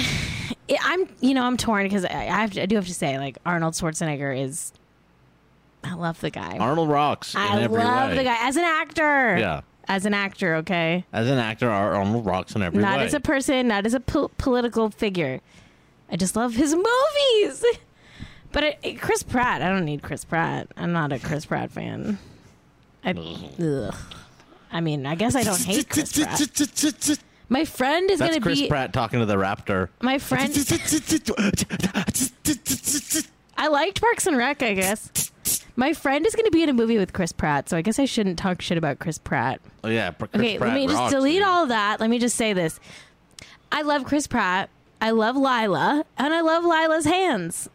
it- 0.67 0.79
I'm 0.81 1.07
you 1.21 1.33
know 1.33 1.43
I'm 1.43 1.57
torn 1.57 1.85
because 1.85 2.05
I, 2.05 2.09
I 2.09 2.41
have 2.41 2.51
to, 2.53 2.61
I 2.61 2.65
do 2.65 2.75
have 2.75 2.87
to 2.87 2.93
say 2.93 3.17
like 3.17 3.37
Arnold 3.45 3.73
Schwarzenegger 3.73 4.37
is. 4.39 4.71
I 5.83 5.93
love 5.93 6.19
the 6.21 6.31
guy. 6.31 6.57
Arnold 6.57 6.89
rocks 6.89 7.35
in 7.35 7.41
I 7.41 7.67
love 7.67 8.09
way. 8.09 8.17
the 8.17 8.23
guy 8.23 8.37
as 8.47 8.55
an 8.55 8.63
actor. 8.63 9.37
Yeah. 9.37 9.61
As 9.87 10.07
an 10.07 10.15
actor, 10.15 10.55
okay. 10.55 11.05
As 11.13 11.29
an 11.29 11.37
actor, 11.37 11.69
Arnold 11.69 12.25
rocks 12.25 12.55
in 12.55 12.63
every 12.63 12.81
not 12.81 12.97
way. 12.97 13.05
as 13.05 13.13
a 13.13 13.19
person, 13.19 13.67
not 13.67 13.85
as 13.85 13.93
a 13.93 13.99
pol- 13.99 14.31
political 14.39 14.89
figure. 14.89 15.41
I 16.11 16.15
just 16.17 16.35
love 16.35 16.53
his 16.55 16.73
movies. 16.75 17.65
But 18.51 18.63
it, 18.63 18.79
it- 18.83 19.01
Chris 19.01 19.23
Pratt, 19.23 19.61
I 19.61 19.69
don't 19.69 19.85
need 19.85 20.01
Chris 20.01 20.23
Pratt. 20.25 20.67
I'm 20.77 20.91
not 20.93 21.11
a 21.11 21.19
Chris 21.19 21.45
Pratt 21.45 21.71
fan. 21.71 22.17
I, 23.03 23.11
ugh. 23.61 23.95
I 24.71 24.81
mean, 24.81 25.05
I 25.05 25.15
guess 25.15 25.35
I 25.35 25.43
don't 25.43 25.59
hate 25.61 25.89
Chris 25.89 26.13
Pratt. 26.17 27.19
My 27.47 27.63
friend 27.63 28.09
is 28.09 28.19
going 28.19 28.33
to 28.33 28.39
be 28.39 28.43
Chris 28.43 28.67
Pratt 28.67 28.91
talking 28.93 29.19
to 29.19 29.25
the 29.27 29.35
raptor. 29.35 29.89
my 30.01 30.17
friend. 30.17 30.51
I 33.57 33.67
liked 33.67 34.01
Parks 34.01 34.27
and 34.27 34.35
Rec, 34.37 34.61
I 34.63 34.73
guess. 34.73 35.31
My 35.75 35.93
friend 35.93 36.25
is 36.25 36.35
going 36.35 36.45
to 36.45 36.51
be 36.51 36.63
in 36.63 36.69
a 36.69 36.73
movie 36.73 36.97
with 36.97 37.13
Chris 37.13 37.31
Pratt, 37.31 37.69
so 37.69 37.77
I 37.77 37.81
guess 37.81 37.99
I 37.99 38.05
shouldn't 38.05 38.39
talk 38.39 38.61
shit 38.61 38.77
about 38.77 38.99
Chris 38.99 39.17
Pratt. 39.17 39.61
Oh 39.83 39.89
yeah, 39.89 40.11
Chris 40.11 40.29
Okay, 40.35 40.57
Pratt 40.57 40.69
let 40.69 40.75
me 40.75 40.87
just 40.87 40.97
rocks, 40.97 41.13
delete 41.13 41.35
dude. 41.35 41.43
all 41.43 41.67
that. 41.67 41.99
Let 41.99 42.09
me 42.09 42.17
just 42.19 42.35
say 42.35 42.53
this. 42.53 42.79
I 43.71 43.81
love 43.83 44.05
Chris 44.05 44.25
Pratt. 44.27 44.69
I 45.01 45.11
love 45.11 45.35
Lyla. 45.35 46.05
And 46.17 46.33
I 46.33 46.41
love 46.41 46.63
Lyla's 46.63 47.05
hands. 47.05 47.69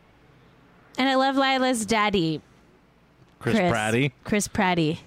And 0.99 1.09
I 1.09 1.15
love 1.15 1.37
Lyla's 1.37 1.87
daddy, 1.87 2.41
Chris, 3.39 3.57
Pratty. 3.57 4.13
Chris 4.25 4.49
Pratty. 4.49 4.99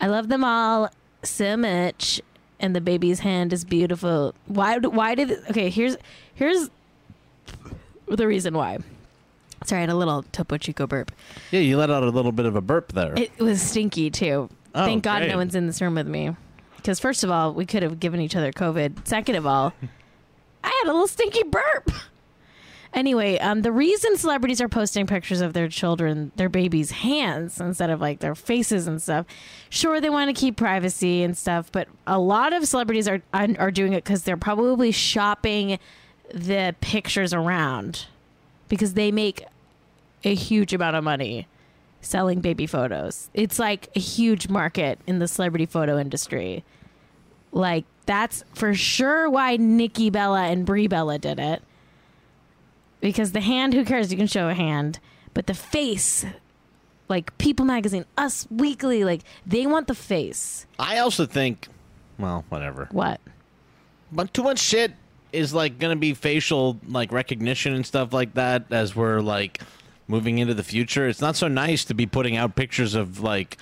I 0.00 0.06
love 0.08 0.28
them 0.28 0.42
all 0.44 0.90
so 1.22 1.56
much. 1.56 2.20
And 2.60 2.74
the 2.74 2.80
baby's 2.80 3.20
hand 3.20 3.52
is 3.52 3.64
beautiful. 3.64 4.34
Why? 4.46 4.78
Why 4.78 5.14
did? 5.14 5.30
Okay, 5.50 5.70
here's 5.70 5.96
here's 6.34 6.70
the 8.08 8.26
reason 8.26 8.54
why. 8.54 8.78
Sorry, 9.64 9.78
I 9.78 9.82
had 9.82 9.90
a 9.90 9.94
little 9.94 10.24
Topo 10.32 10.56
Chico 10.56 10.86
burp. 10.86 11.12
Yeah, 11.52 11.60
you 11.60 11.76
let 11.76 11.90
out 11.90 12.02
a 12.02 12.10
little 12.10 12.32
bit 12.32 12.46
of 12.46 12.56
a 12.56 12.60
burp 12.60 12.92
there. 12.92 13.14
It 13.16 13.38
was 13.38 13.60
stinky 13.62 14.10
too. 14.10 14.48
Oh, 14.74 14.84
Thank 14.84 15.04
God 15.04 15.18
great. 15.20 15.30
no 15.30 15.36
one's 15.36 15.54
in 15.54 15.66
this 15.66 15.80
room 15.80 15.94
with 15.94 16.06
me. 16.08 16.34
Because 16.76 16.98
first 16.98 17.22
of 17.22 17.30
all, 17.30 17.52
we 17.54 17.66
could 17.66 17.82
have 17.82 18.00
given 18.00 18.20
each 18.20 18.34
other 18.36 18.52
COVID. 18.52 19.06
Second 19.06 19.34
of 19.36 19.46
all, 19.46 19.72
I 20.62 20.68
had 20.82 20.90
a 20.90 20.92
little 20.92 21.06
stinky 21.06 21.42
burp. 21.44 21.90
Anyway, 22.94 23.38
um, 23.38 23.62
the 23.62 23.70
reason 23.70 24.16
celebrities 24.16 24.60
are 24.60 24.68
posting 24.68 25.06
pictures 25.06 25.40
of 25.40 25.52
their 25.52 25.68
children, 25.68 26.32
their 26.36 26.48
babies' 26.48 26.90
hands 26.90 27.60
instead 27.60 27.90
of 27.90 28.00
like 28.00 28.20
their 28.20 28.34
faces 28.34 28.86
and 28.86 29.00
stuff. 29.00 29.26
Sure, 29.68 30.00
they 30.00 30.08
want 30.08 30.34
to 30.34 30.38
keep 30.38 30.56
privacy 30.56 31.22
and 31.22 31.36
stuff, 31.36 31.70
but 31.70 31.86
a 32.06 32.18
lot 32.18 32.52
of 32.52 32.66
celebrities 32.66 33.06
are 33.06 33.20
are 33.32 33.70
doing 33.70 33.92
it 33.92 34.04
because 34.04 34.22
they're 34.22 34.38
probably 34.38 34.90
shopping 34.90 35.78
the 36.32 36.74
pictures 36.80 37.34
around 37.34 38.06
because 38.68 38.94
they 38.94 39.12
make 39.12 39.44
a 40.24 40.34
huge 40.34 40.72
amount 40.72 40.96
of 40.96 41.04
money 41.04 41.46
selling 42.00 42.40
baby 42.40 42.66
photos. 42.66 43.28
It's 43.34 43.58
like 43.58 43.88
a 43.94 44.00
huge 44.00 44.48
market 44.48 44.98
in 45.06 45.18
the 45.18 45.28
celebrity 45.28 45.66
photo 45.66 45.98
industry. 45.98 46.64
Like 47.52 47.84
that's 48.06 48.44
for 48.54 48.74
sure 48.74 49.28
why 49.28 49.56
Nikki 49.56 50.10
Bella 50.10 50.44
and 50.44 50.64
Brie 50.64 50.86
Bella 50.86 51.18
did 51.18 51.38
it. 51.38 51.62
Because 53.00 53.32
the 53.32 53.40
hand, 53.40 53.74
who 53.74 53.84
cares? 53.84 54.10
You 54.10 54.16
can 54.18 54.26
show 54.26 54.48
a 54.48 54.54
hand, 54.54 54.98
but 55.34 55.46
the 55.46 55.54
face, 55.54 56.24
like 57.08 57.36
People 57.38 57.64
Magazine, 57.64 58.04
Us 58.16 58.46
Weekly, 58.50 59.04
like 59.04 59.22
they 59.46 59.66
want 59.66 59.86
the 59.86 59.94
face. 59.94 60.66
I 60.78 60.98
also 60.98 61.26
think, 61.26 61.68
well, 62.18 62.44
whatever. 62.48 62.88
What? 62.90 63.20
But 64.10 64.34
too 64.34 64.42
much 64.42 64.58
shit 64.58 64.92
is 65.32 65.52
like 65.52 65.78
going 65.78 65.94
to 65.94 66.00
be 66.00 66.14
facial 66.14 66.78
like 66.88 67.12
recognition 67.12 67.74
and 67.74 67.86
stuff 67.86 68.12
like 68.12 68.34
that 68.34 68.64
as 68.70 68.96
we're 68.96 69.20
like 69.20 69.60
moving 70.06 70.38
into 70.38 70.54
the 70.54 70.62
future. 70.62 71.06
It's 71.06 71.20
not 71.20 71.36
so 71.36 71.48
nice 71.48 71.84
to 71.86 71.94
be 71.94 72.06
putting 72.06 72.36
out 72.36 72.56
pictures 72.56 72.94
of 72.94 73.20
like 73.20 73.58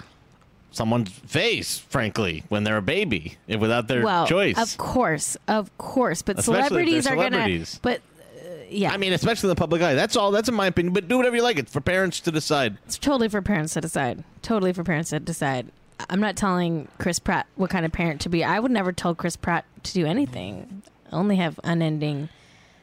someone's 0.76 1.10
face, 1.10 1.78
frankly, 1.78 2.44
when 2.48 2.64
they're 2.64 2.76
a 2.76 2.82
baby 2.82 3.36
without 3.48 3.88
their 3.88 4.04
well, 4.04 4.26
choice. 4.26 4.58
of 4.58 4.76
course, 4.78 5.36
of 5.48 5.76
course, 5.78 6.22
but 6.22 6.38
Especially 6.38 6.68
celebrities 6.68 7.06
are 7.06 7.16
gonna. 7.16 7.64
But 7.82 7.98
uh, 7.98 8.48
yeah, 8.68 8.92
I 8.92 8.96
mean, 8.98 9.12
especially 9.12 9.48
in 9.48 9.56
the 9.56 9.58
public 9.58 9.82
eye. 9.82 9.94
That's 9.94 10.16
all. 10.16 10.30
That's 10.30 10.48
in 10.48 10.54
my 10.54 10.66
opinion. 10.66 10.92
But 10.92 11.08
do 11.08 11.16
whatever 11.16 11.36
you 11.36 11.42
like. 11.42 11.58
It's 11.58 11.72
for 11.72 11.80
parents 11.80 12.20
to 12.20 12.30
decide. 12.30 12.78
It's 12.84 12.98
totally 12.98 13.28
for 13.28 13.42
parents 13.42 13.74
to 13.74 13.80
decide. 13.80 14.22
Totally 14.42 14.72
for 14.72 14.84
parents 14.84 15.10
to 15.10 15.20
decide. 15.20 15.72
I'm 16.10 16.20
not 16.20 16.36
telling 16.36 16.88
Chris 16.98 17.18
Pratt 17.18 17.46
what 17.56 17.70
kind 17.70 17.86
of 17.86 17.92
parent 17.92 18.20
to 18.22 18.28
be. 18.28 18.44
I 18.44 18.60
would 18.60 18.70
never 18.70 18.92
tell 18.92 19.14
Chris 19.14 19.34
Pratt 19.36 19.64
to 19.84 19.92
do 19.94 20.04
anything. 20.04 20.82
I 21.10 21.16
only 21.16 21.36
have 21.36 21.58
unending 21.64 22.28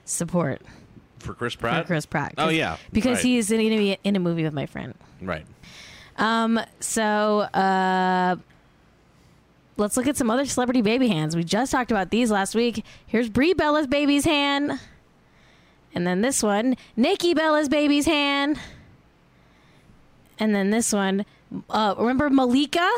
support 0.06 0.62
For 1.20 1.34
Chris 1.36 1.56
Pratt. 1.56 1.84
for. 1.84 1.88
Chris 1.88 2.08
Pratt. 2.08 2.34
Oh 2.40 2.50
yeah, 2.50 2.78
because 2.92 3.18
right. 3.18 3.26
he's 3.26 3.50
going 3.50 3.70
to 3.70 3.78
be 3.78 3.98
in 4.04 4.16
a 4.16 4.20
movie 4.20 4.44
with 4.44 4.54
my 4.54 4.66
friend. 4.66 4.96
right. 5.22 5.46
Um. 6.18 6.60
So, 6.80 7.40
uh, 7.40 8.36
let's 9.78 9.98
look 9.98 10.08
at 10.08 10.18
some 10.18 10.30
other 10.30 10.46
celebrity 10.46 10.82
baby 10.82 11.08
hands. 11.08 11.36
We 11.36 11.44
just 11.44 11.72
talked 11.72 11.92
about 11.92 12.10
these 12.10 12.32
last 12.32 12.56
week. 12.56 12.86
Here's 13.06 13.30
Brie 13.30 13.54
Bella's 13.54 13.88
baby's 13.88 14.26
hand, 14.26 14.80
and 15.94 16.06
then 16.06 16.22
this 16.22 16.44
one, 16.44 16.76
Nikki 16.96 17.34
Bella's 17.34 17.70
baby's 17.70 18.06
hand, 18.06 18.60
and 20.40 20.54
then 20.54 20.70
this 20.70 20.94
one. 20.94 21.26
Uh, 21.70 21.94
remember 21.98 22.30
Malika 22.30 22.90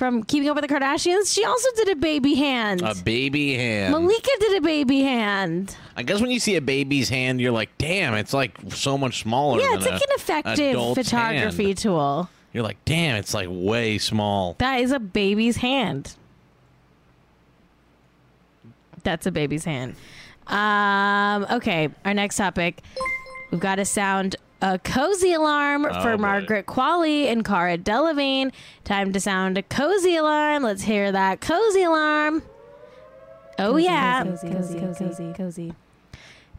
from 0.00 0.22
Keeping 0.22 0.48
Up 0.48 0.56
with 0.56 0.66
the 0.66 0.74
Kardashians? 0.74 1.30
She 1.30 1.44
also 1.44 1.68
did 1.76 1.90
a 1.90 1.94
baby 1.94 2.34
hand. 2.34 2.80
A 2.80 2.94
baby 2.94 3.54
hand. 3.54 3.92
Malika 3.92 4.30
did 4.40 4.56
a 4.56 4.62
baby 4.62 5.02
hand. 5.02 5.76
I 5.94 6.02
guess 6.02 6.22
when 6.22 6.30
you 6.30 6.40
see 6.40 6.56
a 6.56 6.62
baby's 6.62 7.10
hand, 7.10 7.38
you're 7.38 7.52
like, 7.52 7.68
damn, 7.76 8.14
it's 8.14 8.32
like 8.32 8.56
so 8.70 8.96
much 8.96 9.20
smaller. 9.20 9.60
Yeah, 9.60 9.74
it's 9.74 9.84
like 9.84 9.92
a 9.92 9.96
an 9.96 10.00
effective 10.16 10.94
photography 10.94 11.66
hand. 11.66 11.76
tool. 11.76 12.30
You're 12.54 12.64
like, 12.64 12.82
damn, 12.86 13.16
it's 13.16 13.34
like 13.34 13.48
way 13.50 13.98
small. 13.98 14.56
That 14.56 14.80
is 14.80 14.90
a 14.90 14.98
baby's 14.98 15.58
hand. 15.58 16.16
That's 19.02 19.26
a 19.26 19.30
baby's 19.30 19.66
hand. 19.66 19.96
Um, 20.46 21.46
okay, 21.58 21.90
our 22.06 22.14
next 22.14 22.38
topic. 22.38 22.80
We've 23.50 23.60
got 23.60 23.74
to 23.74 23.84
sound 23.84 24.36
a 24.62 24.78
cozy 24.78 25.32
alarm 25.32 25.86
Oh, 25.86 26.02
for 26.02 26.16
boy. 26.16 26.22
Margaret 26.22 26.66
Qualley 26.66 27.26
and 27.26 27.44
Cara 27.44 27.78
Delevingne. 27.78 28.52
Time 28.84 29.12
to 29.12 29.20
sound 29.20 29.56
a 29.58 29.62
cozy 29.62 30.16
alarm. 30.16 30.62
Let's 30.62 30.82
hear 30.82 31.10
that 31.12 31.40
cozy 31.40 31.82
alarm. 31.82 32.42
Oh 33.58 33.76
yeah, 33.76 34.24
cozy, 34.24 34.50
cozy, 34.50 34.80
cozy, 34.80 35.32
cozy. 35.34 35.72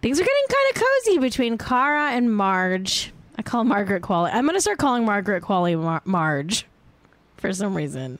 things 0.01 0.19
are 0.19 0.23
getting 0.23 0.43
kind 0.49 0.75
of 0.75 0.81
cozy 0.83 1.17
between 1.19 1.57
Cara 1.57 2.11
and 2.11 2.35
Marge. 2.35 3.11
I 3.37 3.41
call 3.43 3.63
Margaret 3.63 4.03
Qualley. 4.03 4.29
I'm 4.33 4.45
gonna 4.45 4.61
start 4.61 4.77
calling 4.77 5.05
Margaret 5.05 5.41
Qualley 5.43 5.75
Mar- 5.81 6.01
Marge 6.05 6.65
for 7.37 7.51
some 7.53 7.73
reason, 7.75 8.19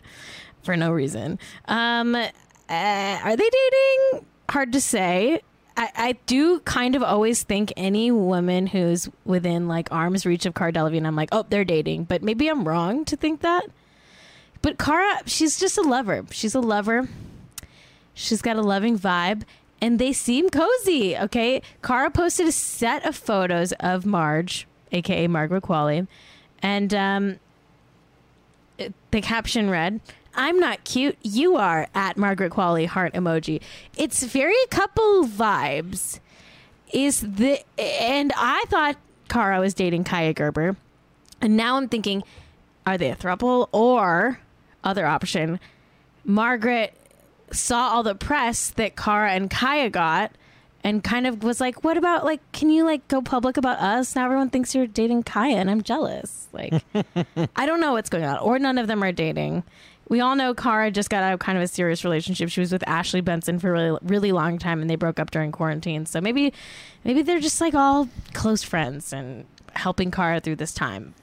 for 0.63 0.75
no 0.75 0.91
reason. 0.91 1.37
Um, 1.67 2.15
uh, 2.15 2.29
are 2.69 3.35
they 3.35 3.49
dating? 3.49 4.25
Hard 4.49 4.71
to 4.73 4.81
say. 4.81 5.41
I, 5.77 5.89
I 5.95 6.11
do 6.25 6.59
kind 6.61 6.95
of 6.95 7.03
always 7.03 7.43
think 7.43 7.73
any 7.77 8.11
woman 8.11 8.67
who's 8.67 9.09
within 9.25 9.67
like 9.67 9.91
arm's 9.91 10.25
reach 10.25 10.45
of 10.45 10.53
Cara 10.53 10.71
Delevingne, 10.73 11.05
I'm 11.05 11.15
like, 11.15 11.29
oh, 11.31 11.45
they're 11.49 11.65
dating. 11.65 12.05
But 12.05 12.21
maybe 12.21 12.47
I'm 12.47 12.67
wrong 12.67 13.05
to 13.05 13.15
think 13.15 13.41
that. 13.41 13.65
But 14.61 14.77
Cara, 14.77 15.21
she's 15.25 15.59
just 15.59 15.77
a 15.77 15.81
lover. 15.81 16.25
She's 16.31 16.55
a 16.55 16.59
lover. 16.59 17.07
She's 18.13 18.41
got 18.41 18.57
a 18.57 18.61
loving 18.61 18.99
vibe, 18.99 19.43
and 19.79 19.97
they 19.97 20.13
seem 20.13 20.49
cozy. 20.49 21.17
Okay, 21.17 21.61
Cara 21.81 22.11
posted 22.11 22.47
a 22.47 22.51
set 22.51 23.05
of 23.05 23.15
photos 23.15 23.71
of 23.79 24.05
Marge, 24.05 24.67
aka 24.91 25.27
Margaret 25.27 25.63
Qualley, 25.63 26.07
and 26.61 26.93
um, 26.93 27.39
the 29.11 29.21
caption 29.21 29.69
read, 29.69 30.01
"I'm 30.35 30.59
not 30.59 30.83
cute. 30.83 31.17
You 31.21 31.55
are." 31.57 31.87
At 31.93 32.17
Margaret 32.17 32.51
Qualley 32.51 32.85
heart 32.85 33.13
emoji. 33.13 33.61
It's 33.97 34.23
very 34.23 34.55
couple 34.69 35.25
vibes. 35.25 36.19
Is 36.93 37.21
the 37.21 37.59
and 37.79 38.33
I 38.35 38.63
thought 38.67 38.97
Cara 39.29 39.59
was 39.59 39.73
dating 39.73 40.03
Kaia 40.03 40.35
Gerber, 40.35 40.75
and 41.39 41.55
now 41.55 41.77
I'm 41.77 41.87
thinking, 41.87 42.23
are 42.85 42.97
they 42.97 43.09
a 43.09 43.15
throuple 43.15 43.69
or 43.71 44.39
other 44.83 45.05
option? 45.05 45.59
Margaret 46.25 46.93
saw 47.51 47.89
all 47.89 48.03
the 48.03 48.15
press 48.15 48.69
that 48.71 48.95
Cara 48.95 49.31
and 49.31 49.49
Kaia 49.49 49.91
got 49.91 50.31
and 50.83 51.03
kind 51.03 51.27
of 51.27 51.43
was 51.43 51.61
like, 51.61 51.83
"What 51.83 51.97
about 51.97 52.25
like? 52.25 52.39
Can 52.51 52.69
you 52.69 52.83
like 52.85 53.07
go 53.07 53.21
public 53.21 53.57
about 53.57 53.79
us? 53.79 54.15
Now 54.15 54.25
everyone 54.25 54.49
thinks 54.49 54.73
you're 54.73 54.87
dating 54.87 55.23
Kaia, 55.23 55.55
and 55.55 55.69
I'm 55.69 55.83
jealous." 55.83 56.47
Like, 56.51 56.83
I 57.55 57.65
don't 57.65 57.79
know 57.79 57.93
what's 57.93 58.09
going 58.09 58.23
on, 58.25 58.37
or 58.39 58.57
none 58.59 58.77
of 58.77 58.87
them 58.87 59.03
are 59.03 59.11
dating. 59.11 59.63
We 60.11 60.19
all 60.19 60.35
know 60.35 60.53
Cara 60.53 60.91
just 60.91 61.09
got 61.09 61.23
out 61.23 61.31
of 61.31 61.39
kind 61.39 61.57
of 61.57 61.63
a 61.63 61.67
serious 61.69 62.03
relationship. 62.03 62.49
She 62.49 62.59
was 62.59 62.69
with 62.73 62.85
Ashley 62.85 63.21
Benson 63.21 63.59
for 63.59 63.69
a 63.69 63.71
really, 63.71 63.99
really 64.03 64.31
long 64.33 64.59
time, 64.59 64.81
and 64.81 64.89
they 64.89 64.97
broke 64.97 65.19
up 65.21 65.31
during 65.31 65.53
quarantine. 65.53 66.05
So 66.05 66.19
maybe, 66.19 66.51
maybe 67.05 67.21
they're 67.21 67.39
just 67.39 67.61
like 67.61 67.73
all 67.73 68.09
close 68.33 68.61
friends 68.61 69.13
and 69.13 69.45
helping 69.73 70.11
Cara 70.11 70.41
through 70.41 70.57
this 70.57 70.73
time. 70.73 71.13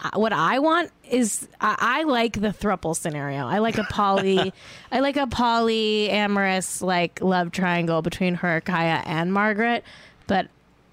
I- 0.00 0.16
What 0.16 0.32
I 0.32 0.58
want 0.58 0.90
is 1.06 1.46
I, 1.60 1.76
I 1.78 2.02
like 2.04 2.40
the 2.40 2.48
thruple 2.48 2.96
scenario. 2.96 3.46
I 3.46 3.58
like 3.58 3.76
a 3.76 3.84
poly, 3.84 4.54
I 4.90 5.00
like 5.00 5.18
a 5.18 5.26
polyamorous 5.26 6.80
like 6.80 7.20
love 7.20 7.52
triangle 7.52 8.00
between 8.00 8.36
her, 8.36 8.62
Kaia, 8.62 9.02
and 9.04 9.34
Margaret. 9.34 9.84
But 10.26 10.48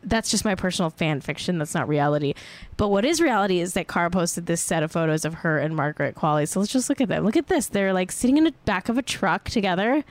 that's 0.07 0.31
just 0.31 0.45
my 0.45 0.55
personal 0.55 0.89
fan 0.89 1.21
fiction. 1.21 1.57
That's 1.57 1.73
not 1.73 1.87
reality. 1.87 2.33
But 2.77 2.89
what 2.89 3.05
is 3.05 3.21
reality 3.21 3.59
is 3.59 3.73
that 3.73 3.87
Cara 3.87 4.09
posted 4.09 4.45
this 4.45 4.61
set 4.61 4.83
of 4.83 4.91
photos 4.91 5.25
of 5.25 5.35
her 5.35 5.59
and 5.59 5.75
Margaret 5.75 6.15
Qualley. 6.15 6.47
So 6.47 6.59
let's 6.59 6.71
just 6.71 6.89
look 6.89 7.01
at 7.01 7.09
them. 7.09 7.23
Look 7.23 7.37
at 7.37 7.47
this. 7.47 7.67
They're 7.67 7.93
like 7.93 8.11
sitting 8.11 8.37
in 8.37 8.43
the 8.45 8.53
back 8.65 8.89
of 8.89 8.97
a 8.97 9.01
truck 9.01 9.49
together 9.49 10.03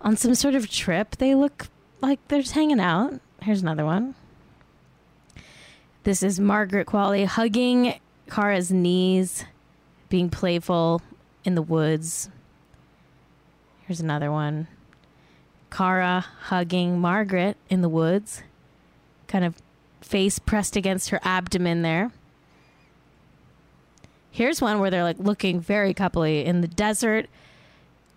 on 0.00 0.16
some 0.16 0.34
sort 0.34 0.54
of 0.54 0.70
trip. 0.70 1.16
They 1.16 1.34
look 1.34 1.68
like 2.00 2.20
they're 2.28 2.42
just 2.42 2.54
hanging 2.54 2.80
out. 2.80 3.20
Here's 3.42 3.62
another 3.62 3.84
one. 3.84 4.14
This 6.04 6.22
is 6.22 6.40
Margaret 6.40 6.86
Qualley 6.86 7.26
hugging 7.26 8.00
Cara's 8.30 8.70
knees, 8.70 9.44
being 10.08 10.30
playful 10.30 11.02
in 11.44 11.54
the 11.54 11.62
woods. 11.62 12.30
Here's 13.86 14.00
another 14.00 14.30
one. 14.30 14.68
Kara 15.70 16.24
hugging 16.42 16.98
Margaret 16.98 17.56
in 17.68 17.80
the 17.80 17.88
woods, 17.88 18.42
kind 19.30 19.44
of 19.44 19.54
face 20.00 20.38
pressed 20.38 20.76
against 20.76 21.10
her 21.10 21.20
abdomen 21.22 21.82
there. 21.82 22.10
Here's 24.30 24.60
one 24.60 24.80
where 24.80 24.90
they're 24.90 25.04
like 25.04 25.18
looking 25.18 25.60
very 25.60 25.94
coupley 25.94 26.44
in 26.44 26.60
the 26.60 26.68
desert. 26.68 27.26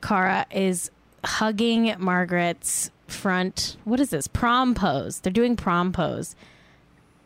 Cara 0.02 0.46
is 0.52 0.92
hugging 1.24 1.96
Margaret's 1.98 2.92
front. 3.08 3.78
What 3.84 4.00
is 4.00 4.10
this? 4.10 4.28
Prom 4.28 4.76
pose. 4.76 5.20
They're 5.20 5.32
doing 5.32 5.56
prom 5.56 5.92
pose. 5.92 6.36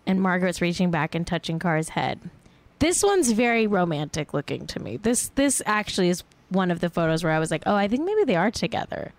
And 0.05 0.21
Margaret's 0.21 0.61
reaching 0.61 0.91
back 0.91 1.15
and 1.15 1.25
touching 1.25 1.59
Cara's 1.59 1.89
head. 1.89 2.19
This 2.79 3.03
one's 3.03 3.31
very 3.31 3.67
romantic 3.67 4.33
looking 4.33 4.67
to 4.67 4.79
me. 4.79 4.97
This 4.97 5.29
this 5.29 5.61
actually 5.65 6.09
is 6.09 6.23
one 6.49 6.71
of 6.71 6.79
the 6.79 6.89
photos 6.89 7.23
where 7.23 7.33
I 7.33 7.39
was 7.39 7.51
like, 7.51 7.63
"Oh, 7.65 7.75
I 7.75 7.87
think 7.87 8.05
maybe 8.05 8.23
they 8.23 8.35
are 8.35 8.51
together." 8.51 9.13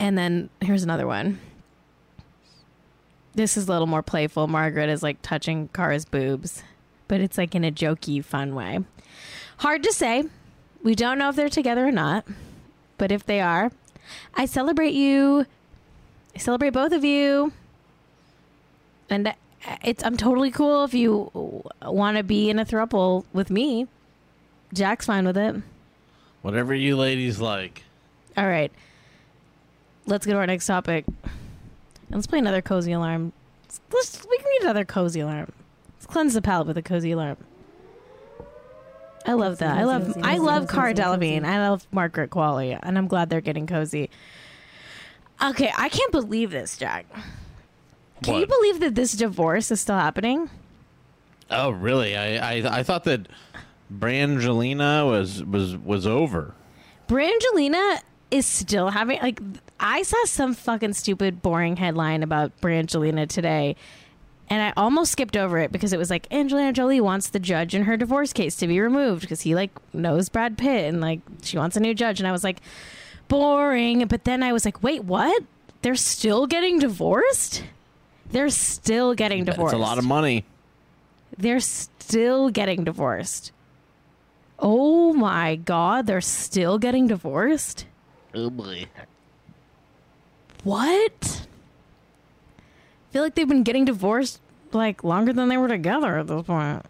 And 0.00 0.16
then 0.16 0.50
here's 0.60 0.82
another 0.82 1.06
one. 1.06 1.40
This 3.34 3.56
is 3.56 3.68
a 3.68 3.72
little 3.72 3.86
more 3.86 4.02
playful. 4.02 4.48
Margaret 4.48 4.88
is 4.88 5.02
like 5.02 5.22
touching 5.22 5.68
Cara's 5.68 6.04
boobs, 6.04 6.62
but 7.06 7.20
it's 7.20 7.38
like 7.38 7.54
in 7.54 7.64
a 7.64 7.70
jokey, 7.70 8.24
fun 8.24 8.54
way. 8.54 8.80
Hard 9.58 9.82
to 9.82 9.92
say. 9.92 10.24
We 10.82 10.94
don't 10.94 11.18
know 11.18 11.28
if 11.28 11.36
they're 11.36 11.48
together 11.48 11.86
or 11.86 11.92
not, 11.92 12.24
but 12.96 13.10
if 13.10 13.26
they 13.26 13.40
are, 13.40 13.72
I 14.34 14.46
celebrate 14.46 14.94
you. 14.94 15.46
I 16.34 16.38
celebrate 16.38 16.70
both 16.70 16.92
of 16.92 17.04
you. 17.04 17.52
And 19.10 19.34
it's 19.82 20.04
I'm 20.04 20.16
totally 20.16 20.50
cool 20.50 20.84
if 20.84 20.94
you 20.94 21.30
want 21.82 22.16
to 22.16 22.22
be 22.22 22.50
in 22.50 22.58
a 22.58 22.64
throuple 22.64 23.24
with 23.32 23.50
me. 23.50 23.88
Jack's 24.72 25.06
fine 25.06 25.26
with 25.26 25.36
it. 25.36 25.56
Whatever 26.42 26.74
you 26.74 26.96
ladies 26.96 27.40
like. 27.40 27.82
All 28.36 28.46
right. 28.46 28.70
Let's 30.08 30.26
go 30.26 30.32
to 30.32 30.38
our 30.38 30.46
next 30.46 30.66
topic. 30.66 31.04
And 31.06 31.16
let's 32.12 32.26
play 32.26 32.38
another 32.38 32.62
cozy 32.62 32.92
alarm. 32.92 33.32
Let's, 33.64 33.80
let's- 33.92 34.26
we 34.28 34.38
can 34.38 34.46
need 34.52 34.62
another 34.62 34.84
cozy 34.84 35.20
alarm. 35.20 35.52
Let's 35.96 36.06
cleanse 36.06 36.34
the 36.34 36.42
palate 36.42 36.66
with 36.66 36.78
a 36.78 36.82
cozy 36.82 37.12
alarm. 37.12 37.36
I 39.26 39.32
love 39.34 39.58
that. 39.58 39.76
I 39.76 39.84
love 39.84 40.16
I 40.22 40.38
love 40.38 40.68
cozy, 40.68 40.94
Cara. 40.94 40.94
Delevingne. 40.94 41.44
I 41.44 41.68
love 41.68 41.86
Margaret 41.92 42.30
Qualley, 42.30 42.78
and 42.82 42.96
I'm 42.96 43.06
glad 43.08 43.28
they're 43.28 43.42
getting 43.42 43.66
cozy. 43.66 44.08
Okay, 45.44 45.70
I 45.76 45.90
can't 45.90 46.12
believe 46.12 46.50
this, 46.50 46.78
Jack. 46.78 47.04
Can 48.22 48.36
you 48.36 48.46
believe 48.46 48.80
that 48.80 48.94
this 48.94 49.12
divorce 49.12 49.70
is 49.70 49.80
still 49.82 49.96
happening? 49.96 50.48
Oh, 51.50 51.68
really? 51.70 52.16
I 52.16 52.36
I, 52.54 52.78
I 52.78 52.82
thought 52.82 53.04
that 53.04 53.28
Brangelina 53.92 55.06
was 55.06 55.44
was 55.44 55.76
was 55.76 56.06
over. 56.06 56.54
Brangelina 57.06 57.98
is 58.30 58.46
still 58.46 58.88
having 58.90 59.20
like 59.20 59.40
I 59.80 60.02
saw 60.02 60.24
some 60.24 60.54
fucking 60.54 60.94
stupid 60.94 61.42
boring 61.42 61.76
headline 61.76 62.22
about 62.22 62.58
Brangelina 62.60 63.28
today 63.28 63.76
and 64.50 64.62
I 64.62 64.72
almost 64.76 65.12
skipped 65.12 65.36
over 65.36 65.58
it 65.58 65.70
because 65.70 65.92
it 65.92 65.98
was 65.98 66.08
like 66.10 66.26
Angelina 66.32 66.72
Jolie 66.72 67.00
wants 67.02 67.28
the 67.28 67.38
judge 67.38 67.74
in 67.74 67.84
her 67.84 67.96
divorce 67.98 68.32
case 68.32 68.56
to 68.56 68.66
be 68.66 68.80
removed 68.80 69.20
because 69.20 69.42
he 69.42 69.54
like 69.54 69.70
knows 69.92 70.28
Brad 70.30 70.56
Pitt 70.56 70.86
and 70.86 71.00
like 71.02 71.20
she 71.42 71.58
wants 71.58 71.76
a 71.76 71.80
new 71.80 71.94
judge. 71.94 72.18
And 72.18 72.26
I 72.26 72.32
was 72.32 72.42
like 72.44 72.60
boring. 73.28 74.06
But 74.06 74.24
then 74.24 74.42
I 74.42 74.52
was 74.52 74.64
like 74.64 74.82
wait 74.82 75.04
what? 75.04 75.42
They're 75.82 75.94
still 75.96 76.46
getting 76.46 76.78
divorced? 76.78 77.62
They're 78.30 78.48
still 78.48 79.14
getting 79.14 79.44
divorced 79.44 79.74
It's 79.74 79.78
a 79.78 79.84
lot 79.84 79.98
of 79.98 80.04
money. 80.04 80.44
they're 81.36 81.60
still 81.60 82.48
getting 82.50 82.84
divorced. 82.84 83.52
Oh 84.58 85.12
my 85.12 85.56
god 85.56 86.06
they're 86.06 86.20
still 86.22 86.78
getting 86.78 87.06
divorced? 87.06 87.84
Oh 88.34 88.48
boy. 88.50 88.86
What? 90.64 91.46
I 93.08 93.12
feel 93.12 93.22
like 93.22 93.34
they've 93.34 93.48
been 93.48 93.62
getting 93.62 93.84
divorced 93.84 94.40
like 94.72 95.02
longer 95.02 95.32
than 95.32 95.48
they 95.48 95.56
were 95.56 95.68
together 95.68 96.18
at 96.18 96.26
this 96.26 96.42
point. 96.42 96.84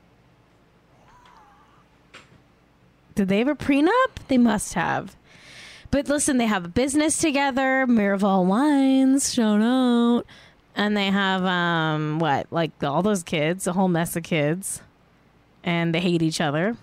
Did 3.15 3.29
they 3.29 3.39
have 3.39 3.49
a 3.49 3.55
prenup? 3.55 3.91
They 4.29 4.39
must 4.39 4.75
have. 4.75 5.17
But 5.91 6.09
listen, 6.09 6.37
they 6.37 6.47
have 6.47 6.65
a 6.65 6.69
business 6.69 7.19
together, 7.19 7.87
Miraval 7.89 8.45
Wines, 8.45 9.33
shout 9.33 9.61
out. 9.61 10.25
And 10.77 10.97
they 10.97 11.07
have 11.07 11.45
um 11.45 12.19
what, 12.19 12.47
like 12.53 12.71
all 12.83 13.03
those 13.03 13.23
kids, 13.23 13.67
a 13.67 13.73
whole 13.73 13.89
mess 13.89 14.15
of 14.17 14.23
kids. 14.23 14.83
And 15.65 15.95
they 15.95 16.01
hate 16.01 16.23
each 16.23 16.41
other. 16.41 16.77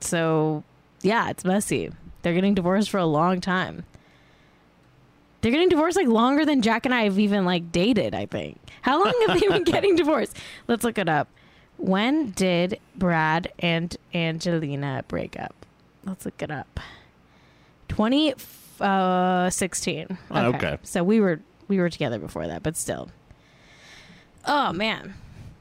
So 0.00 0.64
yeah, 1.02 1.30
it's 1.30 1.44
messy. 1.44 1.92
They're 2.22 2.34
getting 2.34 2.54
divorced 2.54 2.90
for 2.90 2.98
a 2.98 3.06
long 3.06 3.40
time. 3.40 3.84
They're 5.46 5.52
getting 5.52 5.68
divorced 5.68 5.96
like 5.96 6.08
longer 6.08 6.44
than 6.44 6.60
Jack 6.60 6.86
and 6.86 6.94
I 6.94 7.04
have 7.04 7.20
even 7.20 7.44
like 7.44 7.70
dated, 7.70 8.16
I 8.16 8.26
think. 8.26 8.58
How 8.82 9.04
long 9.04 9.14
have 9.28 9.38
they 9.38 9.46
been 9.46 9.62
getting 9.72 9.94
divorced? 9.94 10.36
Let's 10.66 10.82
look 10.82 10.98
it 10.98 11.08
up. 11.08 11.28
When 11.76 12.32
did 12.32 12.80
Brad 12.96 13.52
and 13.60 13.96
Angelina 14.12 15.04
break 15.06 15.38
up? 15.38 15.54
Let's 16.04 16.24
look 16.24 16.42
it 16.42 16.50
up. 16.50 16.80
2016. 17.90 20.06
Uh, 20.10 20.16
oh, 20.32 20.46
okay. 20.46 20.78
So 20.82 21.04
we 21.04 21.20
were 21.20 21.38
we 21.68 21.78
were 21.78 21.90
together 21.90 22.18
before 22.18 22.48
that, 22.48 22.64
but 22.64 22.76
still. 22.76 23.10
Oh 24.46 24.72
man. 24.72 25.14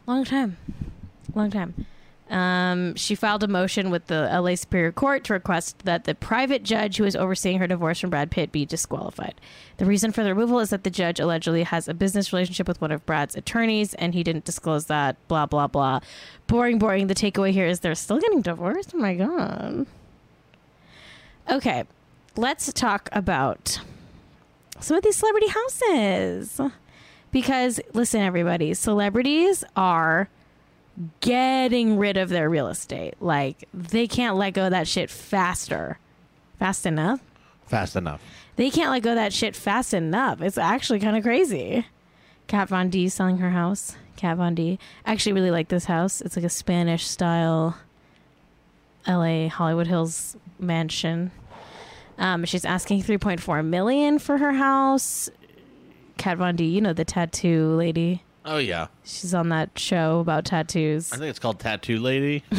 Long 0.08 0.26
time. 0.26 0.58
Long 1.36 1.52
time. 1.52 1.86
Um, 2.30 2.96
she 2.96 3.14
filed 3.14 3.44
a 3.44 3.48
motion 3.48 3.92
with 3.92 4.08
the 4.08 4.28
LA 4.34 4.56
Superior 4.56 4.92
Court 4.92 5.24
to 5.26 5.34
request 5.34 5.86
that 5.86 6.06
the 6.06 6.16
private 6.16 6.64
judge 6.64 6.98
who 6.98 7.04
is 7.04 7.16
overseeing 7.16 7.60
her 7.60 7.68
divorce 7.68 8.00
from 8.00 8.10
Brad 8.10 8.32
Pitt 8.32 8.52
be 8.52 8.66
disqualified. 8.66 9.36
The 9.78 9.86
reason 9.86 10.12
for 10.12 10.24
the 10.24 10.34
removal 10.34 10.60
is 10.60 10.72
that 10.72 10.84
the 10.84 10.90
judge 10.90 11.20
allegedly 11.20 11.64
has 11.64 11.88
a 11.88 11.94
business 11.94 12.34
relationship 12.34 12.68
with 12.68 12.82
one 12.82 12.92
of 12.92 13.06
Brad's 13.06 13.36
attorneys 13.36 13.94
and 13.94 14.16
he 14.16 14.24
didn't 14.24 14.46
disclose 14.46 14.88
that. 14.88 15.16
Blah, 15.28 15.46
blah, 15.46 15.68
blah. 15.68 16.00
Boring, 16.48 16.80
boring. 16.80 17.08
The 17.08 17.16
takeaway 17.16 17.52
here 17.52 17.68
is 17.68 17.82
they're 17.82 17.94
still 17.94 18.20
getting 18.20 18.42
divorced. 18.42 18.94
Oh 18.96 18.98
my 18.98 19.14
God. 19.14 19.86
Okay, 21.52 21.84
let's 22.36 22.74
talk 22.74 23.08
about 23.12 23.80
some 24.80 24.98
of 24.98 25.04
these 25.04 25.16
celebrity 25.16 25.50
houses. 25.50 26.60
Because, 27.32 27.80
listen, 27.94 28.22
everybody, 28.22 28.74
celebrities 28.74 29.64
are 29.76 30.30
getting 31.20 31.98
rid 31.98 32.18
of 32.18 32.30
their 32.30 32.50
real 32.50 32.68
estate. 32.68 33.16
Like 33.20 33.68
they 33.74 34.08
can't 34.08 34.38
let 34.38 34.54
go 34.54 34.66
of 34.66 34.72
that 34.72 34.88
shit 34.88 35.10
faster. 35.10 36.00
Fast 36.60 36.86
enough. 36.86 37.20
Fast 37.68 37.96
enough. 37.96 38.22
They 38.56 38.70
can't 38.70 38.92
let 38.92 39.04
go 39.04 39.12
of 39.12 39.16
that 39.16 39.34
shit 39.34 39.56
fast 39.56 39.94
enough. 39.94 40.42
It's 40.42 40.58
actually 40.58 41.00
kind 41.00 41.18
of 41.18 41.24
crazy. 41.24 41.86
Kat 42.48 42.70
Von 42.70 42.90
D 42.90 43.10
selling 43.10 43.38
her 43.40 43.50
house. 43.50 43.96
Kat 44.16 44.38
Von 44.38 44.56
D. 44.56 44.80
I 45.06 45.12
actually 45.12 45.34
really 45.34 45.52
like 45.52 45.68
this 45.68 45.86
house. 45.86 46.22
It's 46.22 46.36
like 46.36 46.46
a 46.46 46.50
Spanish 46.50 47.06
style 47.06 47.78
LA 49.08 49.50
Hollywood 49.50 49.88
Hills 49.88 50.38
mansion. 50.60 51.32
Um, 52.18 52.46
she's 52.46 52.66
asking 52.66 53.04
3.4 53.04 53.66
million 53.66 54.20
for 54.20 54.38
her 54.38 54.54
house. 54.54 55.30
Kat 56.18 56.38
Von 56.38 56.56
D, 56.56 56.66
you 56.66 56.80
know 56.80 56.94
the 56.94 57.04
tattoo 57.04 57.76
lady. 57.76 58.24
Oh 58.46 58.58
yeah. 58.58 58.88
She's 59.04 59.34
on 59.34 59.50
that 59.50 59.78
show 59.78 60.20
about 60.20 60.46
tattoos. 60.46 61.12
I 61.12 61.18
think 61.18 61.30
it's 61.30 61.40
called 61.40 61.60
Tattoo 61.60 62.00
Lady. 62.00 62.44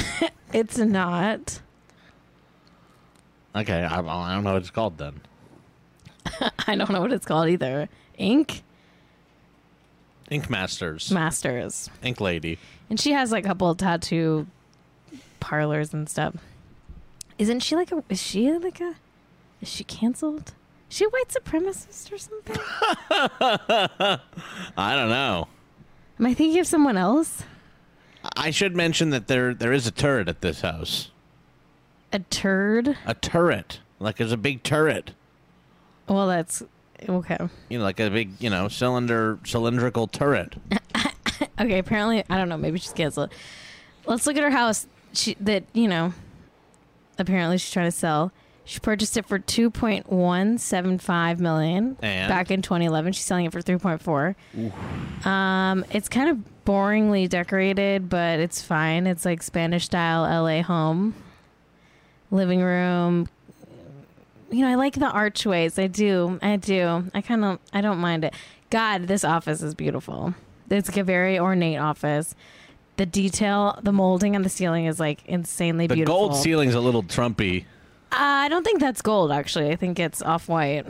It's 0.52 0.78
not. 0.78 1.60
Okay, 3.54 3.82
I, 3.82 3.98
I 3.98 4.34
don't 4.34 4.44
know 4.44 4.52
what 4.52 4.62
it's 4.62 4.70
called 4.70 4.96
then. 4.96 5.20
I 6.66 6.76
don't 6.76 6.88
know 6.90 7.00
what 7.00 7.12
it's 7.12 7.26
called 7.26 7.48
either. 7.48 7.88
Ink 8.16 8.62
Ink 10.30 10.48
Masters. 10.48 11.10
Masters. 11.10 11.90
Ink 12.02 12.20
Lady. 12.20 12.58
And 12.88 12.98
she 12.98 13.12
has 13.12 13.32
like 13.32 13.44
a 13.44 13.48
couple 13.48 13.68
of 13.70 13.76
tattoo 13.76 14.46
parlors 15.40 15.92
and 15.92 16.08
stuff. 16.08 16.36
Isn't 17.38 17.60
she 17.60 17.76
like 17.76 17.92
a 17.92 18.02
is 18.08 18.22
she 18.22 18.52
like 18.52 18.80
a 18.80 18.94
is 19.60 19.68
she 19.68 19.84
canceled? 19.84 20.54
Is 20.90 20.96
she 20.96 21.04
a 21.04 21.08
white 21.08 21.28
supremacist 21.28 22.12
or 22.12 22.18
something? 22.18 22.56
I 24.78 24.96
don't 24.96 25.08
know. 25.08 25.48
Am 26.18 26.26
I 26.26 26.34
thinking 26.34 26.60
of 26.60 26.66
someone 26.66 26.96
else? 26.96 27.42
I 28.36 28.50
should 28.50 28.74
mention 28.76 29.10
that 29.10 29.28
there 29.28 29.54
there 29.54 29.72
is 29.72 29.86
a 29.86 29.90
turret 29.90 30.28
at 30.28 30.40
this 30.40 30.62
house. 30.62 31.10
A 32.12 32.18
turd? 32.20 32.96
A 33.06 33.14
turret. 33.14 33.80
Like 33.98 34.16
there's 34.16 34.32
a 34.32 34.36
big 34.36 34.62
turret. 34.62 35.12
Well, 36.08 36.26
that's 36.26 36.62
okay. 37.08 37.36
You 37.68 37.78
know, 37.78 37.84
like 37.84 38.00
a 38.00 38.10
big, 38.10 38.32
you 38.40 38.50
know, 38.50 38.68
cylinder 38.68 39.38
cylindrical 39.44 40.06
turret. 40.06 40.54
Okay, 41.58 41.78
apparently 41.78 42.22
I 42.28 42.36
don't 42.36 42.48
know, 42.48 42.56
maybe 42.56 42.78
she's 42.78 42.92
canceled. 42.92 43.30
Let's 44.06 44.26
look 44.26 44.36
at 44.36 44.42
her 44.42 44.50
house. 44.50 44.86
She 45.12 45.36
that, 45.40 45.64
you 45.72 45.88
know, 45.88 46.12
apparently 47.18 47.58
she's 47.58 47.70
trying 47.70 47.88
to 47.88 47.96
sell. 47.96 48.32
She 48.66 48.80
purchased 48.80 49.16
it 49.16 49.24
for 49.26 49.38
2.175 49.38 51.38
million 51.38 51.96
And? 52.02 52.28
back 52.28 52.50
in 52.50 52.60
2011. 52.62 53.12
She's 53.12 53.24
selling 53.24 53.44
it 53.46 53.52
for 53.52 53.62
3.4. 53.62 55.24
Um, 55.26 55.84
it's 55.92 56.08
kind 56.08 56.28
of 56.28 56.38
boringly 56.66 57.28
decorated, 57.28 58.08
but 58.08 58.40
it's 58.40 58.60
fine. 58.60 59.06
It's 59.06 59.24
like 59.24 59.44
Spanish 59.44 59.84
style 59.86 60.22
LA 60.22 60.62
home. 60.62 61.14
Living 62.32 62.60
room. 62.60 63.28
You 64.50 64.62
know, 64.62 64.68
I 64.68 64.74
like 64.74 64.94
the 64.94 65.10
archways. 65.10 65.78
I 65.78 65.86
do. 65.86 66.40
I 66.42 66.56
do. 66.56 67.04
I 67.14 67.20
kind 67.20 67.44
of 67.44 67.60
I 67.72 67.80
don't 67.80 67.98
mind 67.98 68.24
it. 68.24 68.34
God, 68.70 69.06
this 69.06 69.22
office 69.24 69.62
is 69.62 69.76
beautiful. 69.76 70.34
It's 70.68 70.88
like 70.88 70.96
a 70.96 71.04
very 71.04 71.38
ornate 71.38 71.78
office. 71.78 72.34
The 72.96 73.06
detail, 73.06 73.78
the 73.82 73.92
molding 73.92 74.34
on 74.34 74.42
the 74.42 74.48
ceiling 74.48 74.86
is 74.86 74.98
like 74.98 75.24
insanely 75.26 75.86
The 75.86 75.94
beautiful. 75.94 76.20
The 76.20 76.28
gold 76.30 76.36
ceiling's 76.42 76.74
a 76.74 76.80
little 76.80 77.04
Trumpy. 77.04 77.64
Uh, 78.16 78.44
I 78.44 78.48
don't 78.48 78.64
think 78.64 78.80
that's 78.80 79.02
gold. 79.02 79.30
Actually, 79.30 79.70
I 79.70 79.76
think 79.76 80.00
it's 80.00 80.22
off 80.22 80.48
white. 80.48 80.86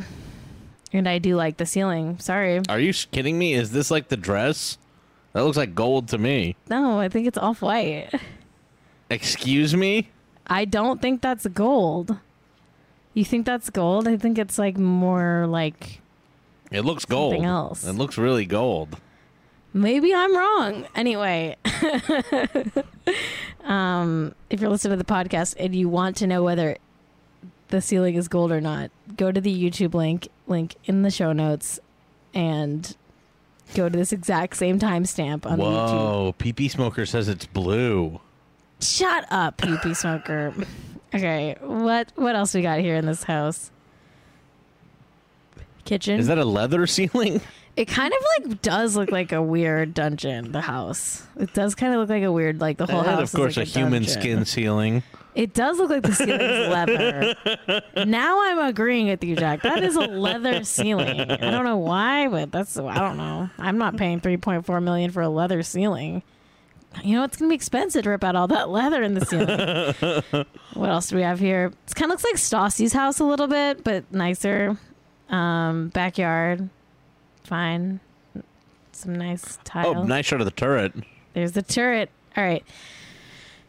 And 0.93 1.09
I 1.09 1.19
do 1.19 1.35
like 1.35 1.57
the 1.57 1.67
ceiling. 1.67 2.19
Sorry, 2.21 2.61
Are 2.69 2.79
you 2.79 2.93
kidding 2.93 3.37
me? 3.39 3.55
Is 3.55 3.73
this 3.73 3.91
like 3.91 4.09
the 4.09 4.17
dress? 4.17 4.79
That 5.33 5.43
looks 5.45 5.57
like 5.57 5.75
gold 5.75 6.09
to 6.09 6.19
me. 6.19 6.55
no, 6.71 7.01
I 7.01 7.09
think 7.09 7.27
it's 7.27 7.37
off 7.37 7.61
white. 7.63 8.11
Excuse 9.11 9.75
me? 9.77 10.09
I 10.47 10.65
don't 10.65 11.03
think 11.03 11.21
that's 11.21 11.47
gold. 11.49 12.17
You 13.13 13.25
think 13.25 13.45
that's 13.45 13.69
gold? 13.71 14.07
I 14.07 14.17
think 14.17 14.39
it's 14.39 14.59
like 14.59 14.79
more 14.79 15.47
like 15.49 16.01
It 16.71 16.83
looks 16.83 17.05
gold. 17.05 17.33
Something 17.33 17.45
else. 17.47 17.85
It 17.85 17.93
looks 17.95 18.17
really 18.17 18.47
gold. 18.47 18.97
maybe 19.75 20.15
I'm 20.15 20.35
wrong. 20.37 20.87
Anyway, 20.95 21.57
um, 23.65 24.35
if 24.51 24.61
you're 24.61 24.71
listening 24.71 24.99
to 24.99 25.05
the 25.05 25.13
podcast 25.13 25.55
and 25.59 25.75
you 25.75 25.89
want 25.89 26.17
to 26.19 26.27
know 26.27 26.43
whether 26.43 26.77
the 27.69 27.81
ceiling 27.81 28.15
is 28.15 28.29
gold 28.29 28.53
or 28.53 28.61
not, 28.61 28.91
go 29.17 29.33
to 29.33 29.41
the 29.41 29.53
YouTube 29.71 29.95
link 29.95 30.29
link 30.47 30.77
in 30.85 31.03
the 31.03 31.11
show 31.11 31.33
notes 31.33 31.81
and 32.35 32.97
go 33.75 33.89
to 33.89 33.97
this 33.99 34.13
exact 34.13 34.57
same 34.57 34.79
timestamp 34.79 35.45
on 35.47 35.59
the 35.59 35.65
YouTube. 35.65 35.89
Whoa, 35.91 36.35
PP 36.39 36.71
Smoker 36.71 37.05
says 37.07 37.29
it's 37.29 37.47
blue. 37.47 38.21
Shut 38.81 39.25
up, 39.31 39.57
pee 39.57 39.95
smoker. 39.95 40.53
Okay, 41.15 41.57
what 41.61 42.13
what 42.17 42.37
else 42.37 42.53
we 42.55 42.61
got 42.63 42.81
here 42.81 42.95
in 42.97 43.07
this 43.07 43.23
house? 43.23 43.71
Kitchen. 45.85 46.19
Is 46.19 46.27
that 46.27 46.39
a 46.39 46.45
leather 46.45 46.87
ceiling? 46.87 47.41
it 47.77 47.87
kind 47.87 48.13
of 48.13 48.49
like 48.49 48.63
does 48.63 48.97
look 48.97 49.11
like 49.11 49.33
a 49.33 49.43
weird 49.43 49.95
dungeon. 49.95 50.53
The 50.53 50.61
house. 50.61 51.27
It 51.39 51.55
does 51.55 51.75
kind 51.75 51.93
of 51.95 52.01
look 52.01 52.09
like 52.11 52.23
a 52.23 52.33
weird 52.33 52.61
like 52.61 52.77
the 52.79 52.87
whole 52.87 53.01
And 53.01 53.09
house. 53.09 53.33
of 53.33 53.39
course, 53.39 53.57
like 53.57 53.67
a, 53.67 53.71
human 53.71 54.03
dungeon. 54.03 54.21
skin 54.21 54.45
ceiling. 54.45 55.03
It 55.37 55.53
does 55.53 55.79
look 55.79 55.91
like 55.91 56.03
the 56.03 56.15
ceiling 56.15 56.41
is 56.41 56.69
leather. 57.97 58.07
Now 58.07 58.43
I'm 58.43 58.59
agreeing 58.59 59.09
with 59.09 59.23
you, 59.23 59.37
Jack. 59.37 59.61
That 59.63 59.85
is 59.85 59.95
a 59.95 60.01
leather 60.01 60.65
ceiling. 60.65 61.21
I 61.21 61.51
don't 61.51 61.65
know 61.65 61.77
why, 61.77 62.27
but 62.29 62.51
that's 62.51 62.79
I 62.79 62.99
don't 62.99 63.19
know. 63.19 63.51
I'm 63.59 63.77
not 63.77 63.99
paying 63.99 64.21
3.4 64.21 64.83
million 64.83 65.11
for 65.11 65.21
a 65.21 65.29
leather 65.29 65.63
ceiling. 65.63 66.23
You 67.05 67.17
know 67.17 67.25
it's 67.25 67.37
gonna 67.37 67.51
be 67.51 67.55
expensive 67.55 68.05
to 68.05 68.11
rip 68.11 68.25
out 68.25 68.35
all 68.35 68.49
that 68.49 68.71
leather 68.71 69.03
in 69.03 69.13
the 69.13 69.27
ceiling. 69.27 70.47
what 70.73 70.89
else 70.89 71.09
do 71.09 71.17
we 71.17 71.23
have 71.23 71.39
here? 71.39 71.67
It 71.87 71.95
kind 71.95 72.11
of 72.11 72.15
looks 72.15 72.25
like 72.25 72.37
Stassi's 72.37 72.95
house 72.95 73.21
a 73.21 73.25
little 73.25 73.47
bit, 73.47 73.85
but 73.85 74.11
nicer. 74.11 74.79
Um, 75.29 75.89
backyard, 75.89 76.71
fine. 77.45 78.01
Some 78.93 79.15
nice 79.17 79.59
tile. 79.65 79.99
Oh, 79.99 80.05
nice 80.05 80.25
shot 80.25 80.41
of 80.41 80.47
the 80.47 80.51
turret. 80.51 80.95
There's 81.35 81.53
the 81.53 81.61
turret. 81.61 82.09
All 82.35 82.43
right. 82.43 82.65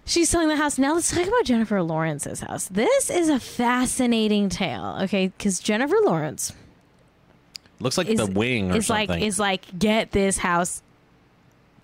She's 0.07 0.29
selling 0.29 0.47
the 0.47 0.55
house. 0.55 0.77
Now 0.77 0.93
let's 0.95 1.11
talk 1.13 1.27
about 1.27 1.43
Jennifer 1.43 1.83
Lawrence's 1.83 2.39
house. 2.39 2.69
This 2.69 3.09
is 3.09 3.27
a 3.27 3.39
fascinating 3.41 4.47
tale, 4.47 4.97
okay? 5.01 5.27
Because 5.27 5.59
Jennifer 5.59 5.97
Lawrence 6.01 6.53
Looks 7.81 7.97
like 7.97 8.07
is, 8.07 8.17
the 8.17 8.25
wing 8.25 8.71
or 8.71 8.77
is 8.77 8.87
something. 8.87 9.09
like 9.09 9.21
is 9.21 9.37
like 9.37 9.77
get 9.77 10.11
this 10.13 10.37
house, 10.37 10.81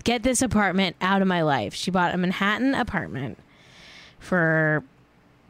get 0.06 0.24
this 0.24 0.42
apartment 0.42 0.96
out 1.02 1.22
of 1.22 1.28
my 1.28 1.42
life. 1.42 1.74
She 1.74 1.92
bought 1.92 2.14
a 2.16 2.18
Manhattan 2.18 2.74
apartment 2.74 3.38
for 4.20 4.84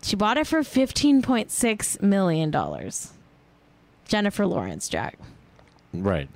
she 0.01 0.15
bought 0.15 0.37
it 0.37 0.47
for 0.47 0.63
fifteen 0.63 1.21
point 1.21 1.51
six 1.51 2.01
million 2.01 2.49
dollars. 2.49 3.13
Jennifer 4.07 4.45
Lawrence, 4.47 4.89
Jack. 4.89 5.17
right. 5.93 6.27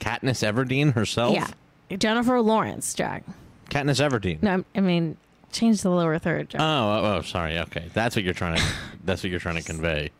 Katniss 0.00 0.46
Everdeen 0.46 0.92
herself. 0.92 1.34
Yeah, 1.34 1.48
Jennifer 1.96 2.40
Lawrence, 2.42 2.92
Jack. 2.92 3.24
Katniss 3.70 4.06
Everdeen. 4.06 4.42
No, 4.42 4.62
I 4.74 4.80
mean 4.80 5.16
change 5.54 5.82
the 5.82 5.90
lower 5.90 6.18
third. 6.18 6.54
Oh, 6.58 6.60
oh, 6.60 7.16
oh, 7.16 7.22
sorry. 7.22 7.58
Okay, 7.58 7.84
that's 7.94 8.16
what 8.16 8.24
you're 8.24 8.34
trying 8.34 8.56
to. 8.56 8.62
that's 9.04 9.22
what 9.22 9.30
you're 9.30 9.40
trying 9.40 9.56
to 9.56 9.62
convey. 9.62 10.10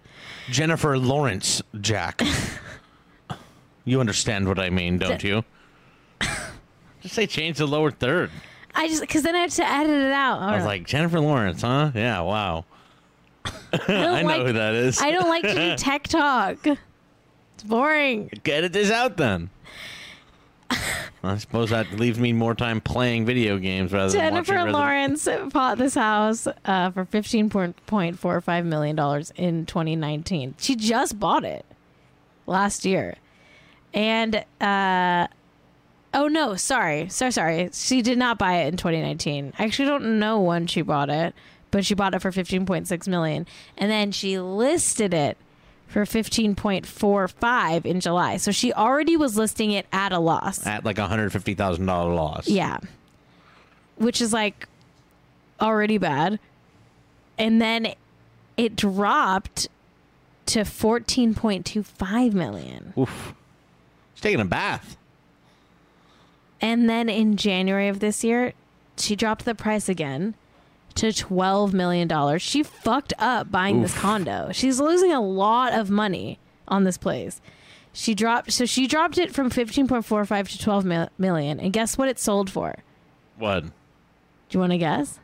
Jennifer 0.50 0.98
Lawrence, 0.98 1.62
Jack. 1.80 2.22
you 3.84 4.00
understand 4.00 4.46
what 4.48 4.58
I 4.58 4.70
mean, 4.70 4.98
don't 4.98 5.20
D- 5.20 5.28
you? 5.28 5.44
Just 7.02 7.14
say 7.14 7.26
change 7.26 7.58
the 7.58 7.66
lower 7.66 7.90
third. 7.90 8.30
I 8.74 8.88
just 8.88 9.00
because 9.00 9.22
then 9.22 9.34
I 9.34 9.40
have 9.40 9.50
to 9.54 9.70
edit 9.70 9.90
it 9.90 10.12
out. 10.12 10.40
I 10.40 10.56
was 10.56 10.64
like 10.64 10.86
Jennifer 10.86 11.20
Lawrence, 11.20 11.62
huh? 11.62 11.92
Yeah. 11.94 12.20
Wow. 12.20 12.64
I, 13.44 13.50
I 13.88 14.22
know 14.22 14.28
like, 14.28 14.46
who 14.46 14.52
that 14.54 14.74
is. 14.74 15.00
I 15.00 15.10
don't 15.10 15.28
like 15.28 15.42
to 15.42 15.54
do 15.54 15.76
tech 15.76 16.04
talk. 16.04 16.66
It's 16.66 17.62
boring. 17.62 18.30
Edit 18.46 18.72
this 18.72 18.90
out 18.90 19.16
then. 19.16 19.50
I 21.24 21.38
suppose 21.38 21.70
that 21.70 21.90
leaves 21.92 22.18
me 22.18 22.32
more 22.32 22.54
time 22.54 22.80
playing 22.80 23.26
video 23.26 23.58
games 23.58 23.92
rather 23.92 24.10
than 24.12 24.20
Jennifer 24.20 24.52
watching 24.54 24.54
Resident- 24.72 24.72
Lawrence 24.74 25.52
bought 25.52 25.78
this 25.78 25.94
house 25.94 26.46
uh, 26.64 26.90
for 26.90 27.04
fifteen 27.04 27.50
point 27.50 28.18
four 28.18 28.40
five 28.40 28.64
million 28.64 28.96
dollars 28.96 29.32
in 29.36 29.66
2019. 29.66 30.54
She 30.58 30.76
just 30.76 31.18
bought 31.18 31.44
it 31.44 31.64
last 32.46 32.84
year, 32.84 33.16
and 33.92 34.44
uh, 34.60 35.26
oh 36.12 36.28
no, 36.28 36.56
sorry, 36.56 37.08
so 37.08 37.30
sorry, 37.30 37.70
she 37.72 38.02
did 38.02 38.18
not 38.18 38.38
buy 38.38 38.58
it 38.62 38.68
in 38.68 38.76
2019. 38.76 39.54
I 39.58 39.64
actually 39.64 39.88
don't 39.88 40.18
know 40.18 40.40
when 40.40 40.66
she 40.66 40.82
bought 40.82 41.10
it, 41.10 41.34
but 41.70 41.84
she 41.84 41.94
bought 41.94 42.14
it 42.14 42.20
for 42.22 42.30
15.6 42.30 43.08
million, 43.08 43.46
and 43.78 43.90
then 43.90 44.12
she 44.12 44.38
listed 44.38 45.14
it 45.14 45.36
for 45.94 46.04
15.45 46.04 47.86
in 47.86 48.00
July. 48.00 48.36
So 48.36 48.50
she 48.50 48.72
already 48.72 49.16
was 49.16 49.36
listing 49.36 49.70
it 49.70 49.86
at 49.92 50.10
a 50.10 50.18
loss. 50.18 50.66
at 50.66 50.84
like 50.84 50.98
hundred 50.98 51.30
fifty 51.30 51.54
thousand 51.54 51.86
dollar 51.86 52.12
loss. 52.12 52.48
Yeah. 52.48 52.78
Which 53.94 54.20
is 54.20 54.32
like 54.32 54.66
already 55.60 55.98
bad. 55.98 56.40
And 57.38 57.62
then 57.62 57.94
it 58.56 58.74
dropped 58.74 59.68
to 60.46 60.60
14.25 60.62 62.32
million. 62.32 62.92
Oof. 62.98 63.32
She's 64.14 64.20
taking 64.22 64.40
a 64.40 64.44
bath. 64.44 64.96
And 66.60 66.90
then 66.90 67.08
in 67.08 67.36
January 67.36 67.86
of 67.86 68.00
this 68.00 68.24
year, 68.24 68.52
she 68.96 69.14
dropped 69.14 69.44
the 69.44 69.54
price 69.54 69.88
again 69.88 70.34
to 70.96 71.06
$12 71.08 71.72
million. 71.72 72.38
She 72.38 72.62
fucked 72.62 73.12
up 73.18 73.50
buying 73.50 73.82
this 73.82 73.96
condo. 73.96 74.50
She's 74.52 74.80
losing 74.80 75.12
a 75.12 75.20
lot 75.20 75.72
of 75.72 75.90
money 75.90 76.38
on 76.68 76.84
this 76.84 76.96
place. 76.98 77.40
She 77.92 78.14
dropped 78.14 78.52
so 78.52 78.64
she 78.66 78.86
dropped 78.86 79.18
it 79.18 79.32
from 79.32 79.50
15.45 79.50 80.48
to 80.50 80.58
12 80.58 80.84
mil- 80.84 81.08
million. 81.18 81.60
And 81.60 81.72
guess 81.72 81.96
what 81.96 82.08
it 82.08 82.18
sold 82.18 82.50
for? 82.50 82.74
What? 83.38 83.64
Do 83.64 83.70
you 84.50 84.60
want 84.60 84.72
to 84.72 84.78
guess? 84.78 85.18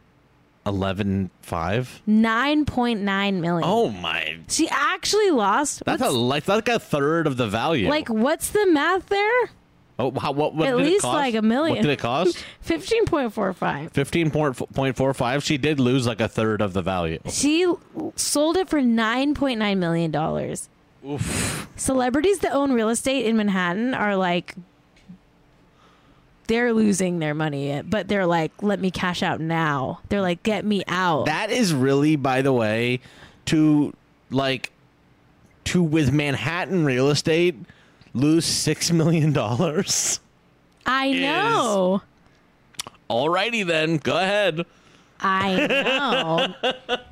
Eleven 0.67 1.31
five. 1.41 2.03
9.9 2.07 3.41
million. 3.41 3.63
Oh 3.65 3.89
my! 3.89 4.39
She 4.49 4.69
actually 4.69 5.31
lost. 5.31 5.83
That's 5.87 6.03
a 6.03 6.11
like 6.11 6.45
that's 6.45 6.69
like 6.69 6.77
a 6.77 6.79
third 6.79 7.27
of 7.27 7.37
the 7.39 7.47
value. 7.49 7.89
like 7.89 8.09
what's 8.09 8.51
the 8.51 8.67
math 8.67 9.07
there? 9.07 9.51
Oh, 10.01 10.11
how, 10.19 10.33
what, 10.33 10.55
what 10.55 10.69
at 10.69 10.77
did 10.77 10.81
it 10.81 10.91
least 10.91 11.03
cost? 11.03 11.15
like 11.15 11.35
a 11.35 11.43
million. 11.43 11.77
What 11.77 11.83
did 11.83 11.91
it 11.91 11.99
cost? 11.99 12.45
15.45. 12.67 13.91
Fifteen 13.93 14.31
point 14.31 14.97
four 14.97 15.15
five. 15.15 15.43
She 15.45 15.59
did 15.59 15.81
lose 15.81 16.07
like 16.07 16.21
a 16.21 16.29
third 16.29 16.61
of 16.61 16.73
the 16.73 16.83
value. 16.83 17.21
She 17.29 17.73
sold 18.17 18.57
it 18.57 18.69
for 18.69 18.81
9.9 18.81 19.79
million 19.79 20.11
dollars 20.11 20.69
Oof. 21.07 21.69
Celebrities 21.77 22.41
that 22.41 22.53
own 22.53 22.73
real 22.73 22.89
estate 22.89 23.27
in 23.27 23.37
Manhattan 23.37 23.95
are 23.95 24.17
like 24.17 24.55
they're 26.47 26.73
losing 26.73 27.21
their 27.21 27.33
money, 27.33 27.81
but 27.83 28.09
they're 28.09 28.27
like, 28.27 28.51
let 28.61 28.81
me 28.81 28.91
cash 28.91 29.23
out 29.23 29.41
now. 29.41 30.01
They're 30.09 30.21
like, 30.21 30.43
get 30.43 30.65
me 30.65 30.83
out. 30.89 31.27
That 31.27 31.51
is 31.51 31.73
really, 31.73 32.17
by 32.17 32.43
the 32.43 32.53
way, 32.53 33.01
to 33.47 33.95
like 34.31 34.73
to 35.65 35.83
with 35.83 36.13
Manhattan 36.13 36.85
real 36.85 37.09
estate 37.09 37.55
lose 38.15 38.45
six 38.45 38.91
million 38.91 39.33
dollars. 39.33 40.21
I 40.87 41.13
know. 41.13 42.03
Alrighty 43.09 43.67
then, 43.67 43.97
go 43.99 44.17
ahead. 44.17 44.65
I 45.21 45.67
know. 45.67 46.97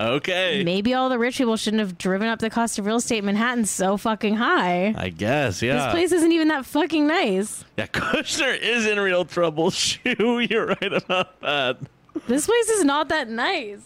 Okay. 0.00 0.62
Maybe 0.64 0.94
all 0.94 1.08
the 1.08 1.18
rich 1.18 1.38
people 1.38 1.56
shouldn't 1.56 1.80
have 1.80 1.98
driven 1.98 2.28
up 2.28 2.38
the 2.38 2.50
cost 2.50 2.78
of 2.78 2.86
real 2.86 2.96
estate 2.96 3.18
in 3.18 3.24
Manhattan 3.26 3.64
so 3.64 3.96
fucking 3.96 4.36
high. 4.36 4.94
I 4.96 5.08
guess, 5.08 5.60
yeah. 5.60 5.86
This 5.86 5.92
place 5.92 6.12
isn't 6.12 6.30
even 6.30 6.48
that 6.48 6.64
fucking 6.64 7.06
nice. 7.06 7.64
yeah, 7.76 7.86
Kushner 7.92 8.56
is 8.60 8.86
in 8.86 9.00
real 9.00 9.24
trouble. 9.24 9.70
Shoo, 9.72 10.38
you're 10.48 10.66
right 10.66 10.92
about 10.92 11.40
that. 11.40 11.78
This 12.28 12.46
place 12.46 12.68
is 12.68 12.84
not 12.84 13.08
that 13.08 13.28
nice. 13.28 13.80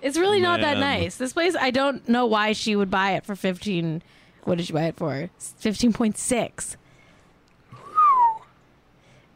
It's 0.00 0.18
really 0.18 0.40
not 0.40 0.60
that 0.60 0.78
nice. 0.78 1.16
This 1.16 1.32
place, 1.32 1.56
I 1.58 1.70
don't 1.70 2.06
know 2.08 2.26
why 2.26 2.52
she 2.52 2.76
would 2.76 2.90
buy 2.90 3.12
it 3.12 3.24
for 3.24 3.34
15. 3.34 4.02
What 4.44 4.58
did 4.58 4.68
you 4.68 4.74
buy 4.74 4.84
it 4.84 4.96
for? 4.96 5.30
15.6. 5.60 6.76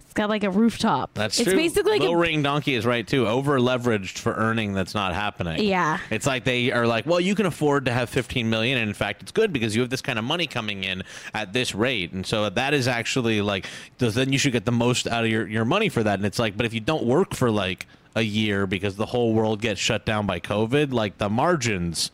It's 0.00 0.14
got 0.14 0.28
like 0.28 0.44
a 0.44 0.50
rooftop. 0.50 1.14
That's 1.14 1.38
it's 1.38 1.48
true. 1.48 1.56
basically 1.56 1.92
like 1.92 2.00
Little 2.00 2.16
a, 2.16 2.18
Ring 2.18 2.42
Donkey 2.42 2.74
is 2.74 2.84
right 2.86 3.06
too. 3.06 3.26
Over 3.26 3.58
leveraged 3.58 4.18
for 4.18 4.34
earning 4.34 4.72
that's 4.72 4.94
not 4.94 5.14
happening. 5.14 5.62
Yeah. 5.64 5.98
It's 6.10 6.26
like 6.26 6.44
they 6.44 6.72
are 6.72 6.86
like, 6.86 7.06
well, 7.06 7.20
you 7.20 7.34
can 7.34 7.46
afford 7.46 7.86
to 7.86 7.92
have 7.92 8.10
15 8.10 8.48
million, 8.48 8.78
and 8.78 8.88
in 8.88 8.94
fact, 8.94 9.22
it's 9.22 9.32
good 9.32 9.52
because 9.52 9.74
you 9.74 9.82
have 9.82 9.90
this 9.90 10.02
kind 10.02 10.18
of 10.18 10.24
money 10.24 10.46
coming 10.46 10.84
in 10.84 11.04
at 11.34 11.52
this 11.52 11.74
rate, 11.74 12.12
and 12.12 12.26
so 12.26 12.48
that 12.48 12.74
is 12.74 12.88
actually 12.88 13.40
like, 13.40 13.66
then 13.98 14.32
you 14.32 14.38
should 14.38 14.52
get 14.52 14.64
the 14.64 14.72
most 14.72 15.06
out 15.06 15.24
of 15.24 15.30
your 15.30 15.46
your 15.46 15.64
money 15.64 15.88
for 15.88 16.02
that. 16.02 16.18
And 16.18 16.26
it's 16.26 16.38
like, 16.38 16.56
but 16.56 16.66
if 16.66 16.74
you 16.74 16.80
don't 16.80 17.04
work 17.04 17.34
for 17.34 17.50
like 17.50 17.86
a 18.14 18.22
year 18.22 18.66
because 18.66 18.96
the 18.96 19.06
whole 19.06 19.32
world 19.32 19.60
gets 19.60 19.80
shut 19.80 20.04
down 20.04 20.26
by 20.26 20.40
COVID, 20.40 20.92
like 20.92 21.18
the 21.18 21.28
margins 21.28 22.10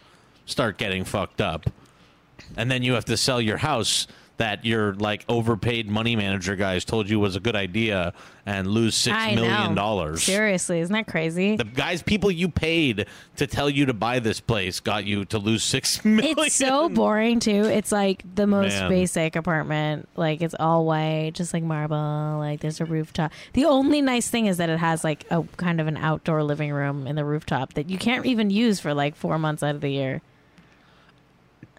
start 0.47 0.79
getting 0.79 1.05
fucked 1.05 1.41
up, 1.41 1.67
and 2.57 2.71
then 2.71 2.83
you 2.83 2.95
have 2.95 3.05
to 3.07 3.17
sell 3.17 3.41
your 3.41 3.57
house 3.59 4.07
that 4.37 4.65
your 4.65 4.95
like 4.95 5.25
overpaid 5.29 5.89
money 5.89 6.17
manager 6.17 6.57
guys 6.57 6.85
told 6.85 7.09
you 7.09 7.21
was 7.21 7.37
a 7.37 7.41
good 7.41 7.55
idea 7.55 8.13
and 8.45 8.67
lose 8.67 8.97
six 8.97 9.17
I 9.17 9.37
million 9.37 9.71
know. 9.71 9.75
dollars. 9.77 10.25
Seriously, 10.25 10.81
isn't 10.81 10.93
that 10.93 11.07
crazy? 11.07 11.57
The 11.57 11.63
guys, 11.63 12.03
people 12.03 12.33
you 12.33 12.49
paid 12.49 13.07
to 13.37 13.47
tell 13.47 13.71
you 13.71 13.87
to 13.87 13.93
buy 13.95 14.19
this 14.19 14.41
place, 14.41 14.81
got 14.81 15.05
you 15.05 15.25
to 15.27 15.39
lose 15.39 15.63
six 15.63 16.05
million. 16.05 16.37
It's 16.37 16.57
so 16.57 16.89
boring 16.89 17.39
too. 17.39 17.65
It's 17.65 17.93
like 17.93 18.25
the 18.35 18.49
most 18.49 18.73
Man. 18.73 18.91
basic 18.91 19.37
apartment. 19.37 20.09
Like 20.17 20.43
it's 20.43 20.57
all 20.59 20.85
white, 20.85 21.31
just 21.35 21.55
like 21.55 21.63
marble. 21.63 22.39
Like 22.39 22.59
there's 22.59 22.81
a 22.81 22.85
rooftop. 22.85 23.31
The 23.53 23.67
only 23.67 24.03
nice 24.03 24.29
thing 24.29 24.47
is 24.47 24.57
that 24.57 24.69
it 24.69 24.81
has 24.81 25.05
like 25.05 25.25
a 25.31 25.45
kind 25.57 25.81
of 25.81 25.87
an 25.87 25.97
outdoor 25.97 26.43
living 26.43 26.73
room 26.73 27.07
in 27.07 27.15
the 27.15 27.25
rooftop 27.25 27.75
that 27.75 27.89
you 27.89 27.99
can't 27.99 28.27
even 28.27 28.51
use 28.51 28.81
for 28.81 28.95
like 28.95 29.15
four 29.15 29.39
months 29.39 29.63
out 29.63 29.77
of 29.77 29.81
the 29.81 29.91
year. 29.91 30.23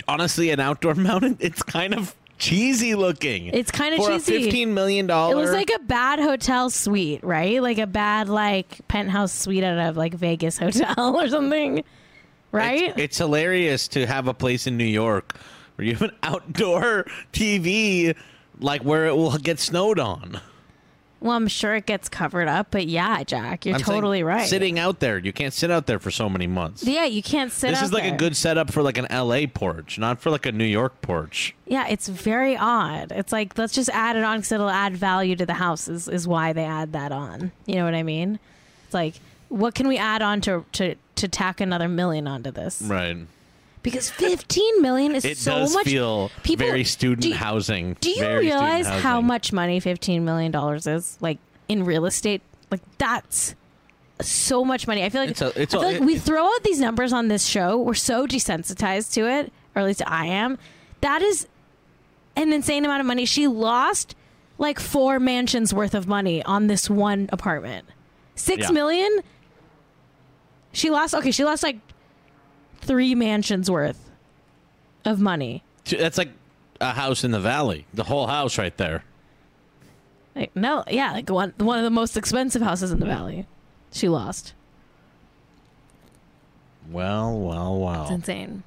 Honestly 0.07 0.49
an 0.51 0.59
outdoor 0.59 0.95
mountain. 0.95 1.37
It's 1.39 1.63
kind 1.63 1.93
of 1.93 2.15
cheesy 2.37 2.95
looking. 2.95 3.47
It's 3.47 3.71
kind 3.71 3.95
of 3.95 4.05
cheesy. 4.05 4.43
fifteen 4.43 4.73
million 4.73 5.05
It 5.05 5.09
dollar. 5.09 5.35
was 5.35 5.51
like 5.51 5.71
a 5.75 5.79
bad 5.79 6.19
hotel 6.19 6.69
suite, 6.69 7.23
right? 7.23 7.61
Like 7.61 7.77
a 7.77 7.87
bad 7.87 8.29
like 8.29 8.85
penthouse 8.87 9.31
suite 9.31 9.63
out 9.63 9.77
of 9.89 9.97
like 9.97 10.13
Vegas 10.13 10.57
hotel 10.59 11.15
or 11.15 11.27
something, 11.29 11.83
right? 12.51 12.89
It's, 12.89 12.99
it's 12.99 13.17
hilarious 13.17 13.87
to 13.89 14.05
have 14.05 14.27
a 14.27 14.33
place 14.33 14.67
in 14.67 14.77
New 14.77 14.83
York 14.83 15.35
where 15.75 15.85
you 15.87 15.93
have 15.93 16.01
an 16.03 16.15
outdoor 16.23 17.05
TV, 17.33 18.15
like 18.59 18.83
where 18.83 19.05
it 19.07 19.15
will 19.15 19.37
get 19.37 19.59
snowed 19.59 19.99
on. 19.99 20.39
Well, 21.21 21.35
I'm 21.35 21.47
sure 21.47 21.75
it 21.75 21.85
gets 21.85 22.09
covered 22.09 22.47
up, 22.47 22.67
but 22.71 22.87
yeah, 22.87 23.23
Jack, 23.23 23.65
you're 23.65 23.75
I'm 23.75 23.83
saying 23.83 23.95
totally 23.95 24.23
right. 24.23 24.47
Sitting 24.47 24.77
out 24.77 24.99
there, 24.99 25.17
you 25.17 25.33
can't 25.33 25.53
sit 25.53 25.71
out 25.71 25.87
there 25.87 25.99
for 25.99 26.11
so 26.11 26.29
many 26.29 26.47
months. 26.47 26.83
yeah, 26.83 27.05
you 27.05 27.23
can't 27.23 27.51
sit. 27.51 27.71
this 27.71 27.81
is 27.81 27.93
like 27.93 28.03
there. 28.03 28.13
a 28.13 28.17
good 28.17 28.35
setup 28.35 28.71
for 28.71 28.81
like 28.83 28.97
an 28.97 29.07
LA 29.09 29.47
porch, 29.51 29.97
not 29.97 30.19
for 30.19 30.29
like 30.29 30.45
a 30.45 30.51
New 30.51 30.65
York 30.65 31.01
porch. 31.01 31.55
Yeah, 31.65 31.87
it's 31.87 32.07
very 32.07 32.55
odd. 32.55 33.11
It's 33.11 33.31
like 33.31 33.57
let's 33.57 33.73
just 33.73 33.89
add 33.89 34.15
it 34.15 34.23
on 34.23 34.39
because 34.39 34.51
it'll 34.51 34.69
add 34.69 34.95
value 34.95 35.35
to 35.35 35.45
the 35.45 35.53
house. 35.55 35.87
Is, 35.87 36.07
is 36.07 36.27
why 36.27 36.53
they 36.53 36.65
add 36.65 36.93
that 36.93 37.11
on. 37.11 37.51
You 37.65 37.75
know 37.75 37.85
what 37.85 37.95
I 37.95 38.03
mean? 38.03 38.39
It's 38.85 38.93
like 38.93 39.15
what 39.49 39.75
can 39.75 39.87
we 39.87 39.97
add 39.97 40.21
on 40.21 40.41
to 40.41 40.65
to 40.73 40.95
to 41.15 41.27
tack 41.27 41.61
another 41.61 41.87
million 41.87 42.27
onto 42.27 42.51
this? 42.51 42.81
Right. 42.81 43.17
Because 43.85 44.09
fifteen 44.09 44.81
million 44.81 45.13
is 45.15 45.23
It 45.23 45.37
so 45.37 45.59
does 45.59 45.73
much. 45.75 45.85
feel 45.85 46.31
people- 46.41 46.65
very 46.65 46.83
student 46.83 47.21
do 47.21 47.29
you- 47.29 47.35
housing. 47.35 47.95
Do 48.01 48.09
you 48.09 48.19
very 48.19 48.45
realize 48.47 48.87
how 48.87 49.21
much 49.21 49.53
money 49.53 49.79
fifteen 49.79 50.25
million 50.25 50.51
dollars 50.51 50.87
is? 50.87 51.17
Like 51.21 51.37
in 51.69 51.85
real 51.85 52.05
estate, 52.07 52.41
like 52.71 52.81
that's 52.97 53.53
so 54.21 54.65
much 54.65 54.87
money. 54.87 55.03
I 55.03 55.09
feel 55.09 55.21
like 55.21 55.29
It's 55.29 55.41
a- 55.43 55.53
it's 55.61 55.73
I 55.75 55.77
feel 55.79 55.87
a- 55.87 55.91
like 55.91 56.01
we 56.01 56.17
throw 56.17 56.43
out 56.45 56.63
these 56.63 56.79
numbers 56.79 57.13
on 57.13 57.27
this 57.27 57.45
show. 57.45 57.77
We're 57.77 57.93
so 57.93 58.25
desensitized 58.25 59.13
to 59.13 59.29
it, 59.29 59.53
or 59.75 59.81
at 59.83 59.85
least 59.85 60.01
I 60.07 60.25
am. 60.25 60.57
That 61.01 61.21
is 61.21 61.47
an 62.35 62.51
insane 62.53 62.85
amount 62.85 63.01
of 63.01 63.05
money. 63.05 63.25
She 63.25 63.45
lost 63.47 64.15
like 64.57 64.79
four 64.79 65.19
mansions 65.19 65.75
worth 65.75 65.93
of 65.93 66.07
money 66.07 66.41
on 66.43 66.65
this 66.67 66.89
one 66.89 67.29
apartment. 67.31 67.85
Six 68.33 68.63
Yeah. 68.63 68.71
million. 68.71 69.19
She 70.71 70.89
lost. 70.89 71.13
Okay, 71.13 71.29
she 71.31 71.43
lost 71.45 71.61
like 71.61 71.77
three 72.85 73.15
mansions 73.15 73.69
worth 73.69 74.09
of 75.03 75.19
money. 75.19 75.63
That's 75.85 76.17
like 76.17 76.29
a 76.81 76.93
house 76.93 77.23
in 77.23 77.31
the 77.31 77.39
valley. 77.39 77.85
The 77.93 78.03
whole 78.03 78.27
house 78.27 78.57
right 78.57 78.75
there. 78.77 79.03
Like, 80.35 80.55
no, 80.55 80.83
yeah, 80.89 81.13
like 81.13 81.29
one 81.29 81.53
one 81.57 81.77
of 81.77 81.83
the 81.83 81.89
most 81.89 82.17
expensive 82.17 82.61
houses 82.61 82.91
in 82.91 82.99
the 82.99 83.05
valley. 83.05 83.47
She 83.91 84.09
lost. 84.09 84.53
Well, 86.91 87.39
well, 87.39 87.79
well. 87.79 88.03
It's 88.03 88.11
insane. 88.11 88.63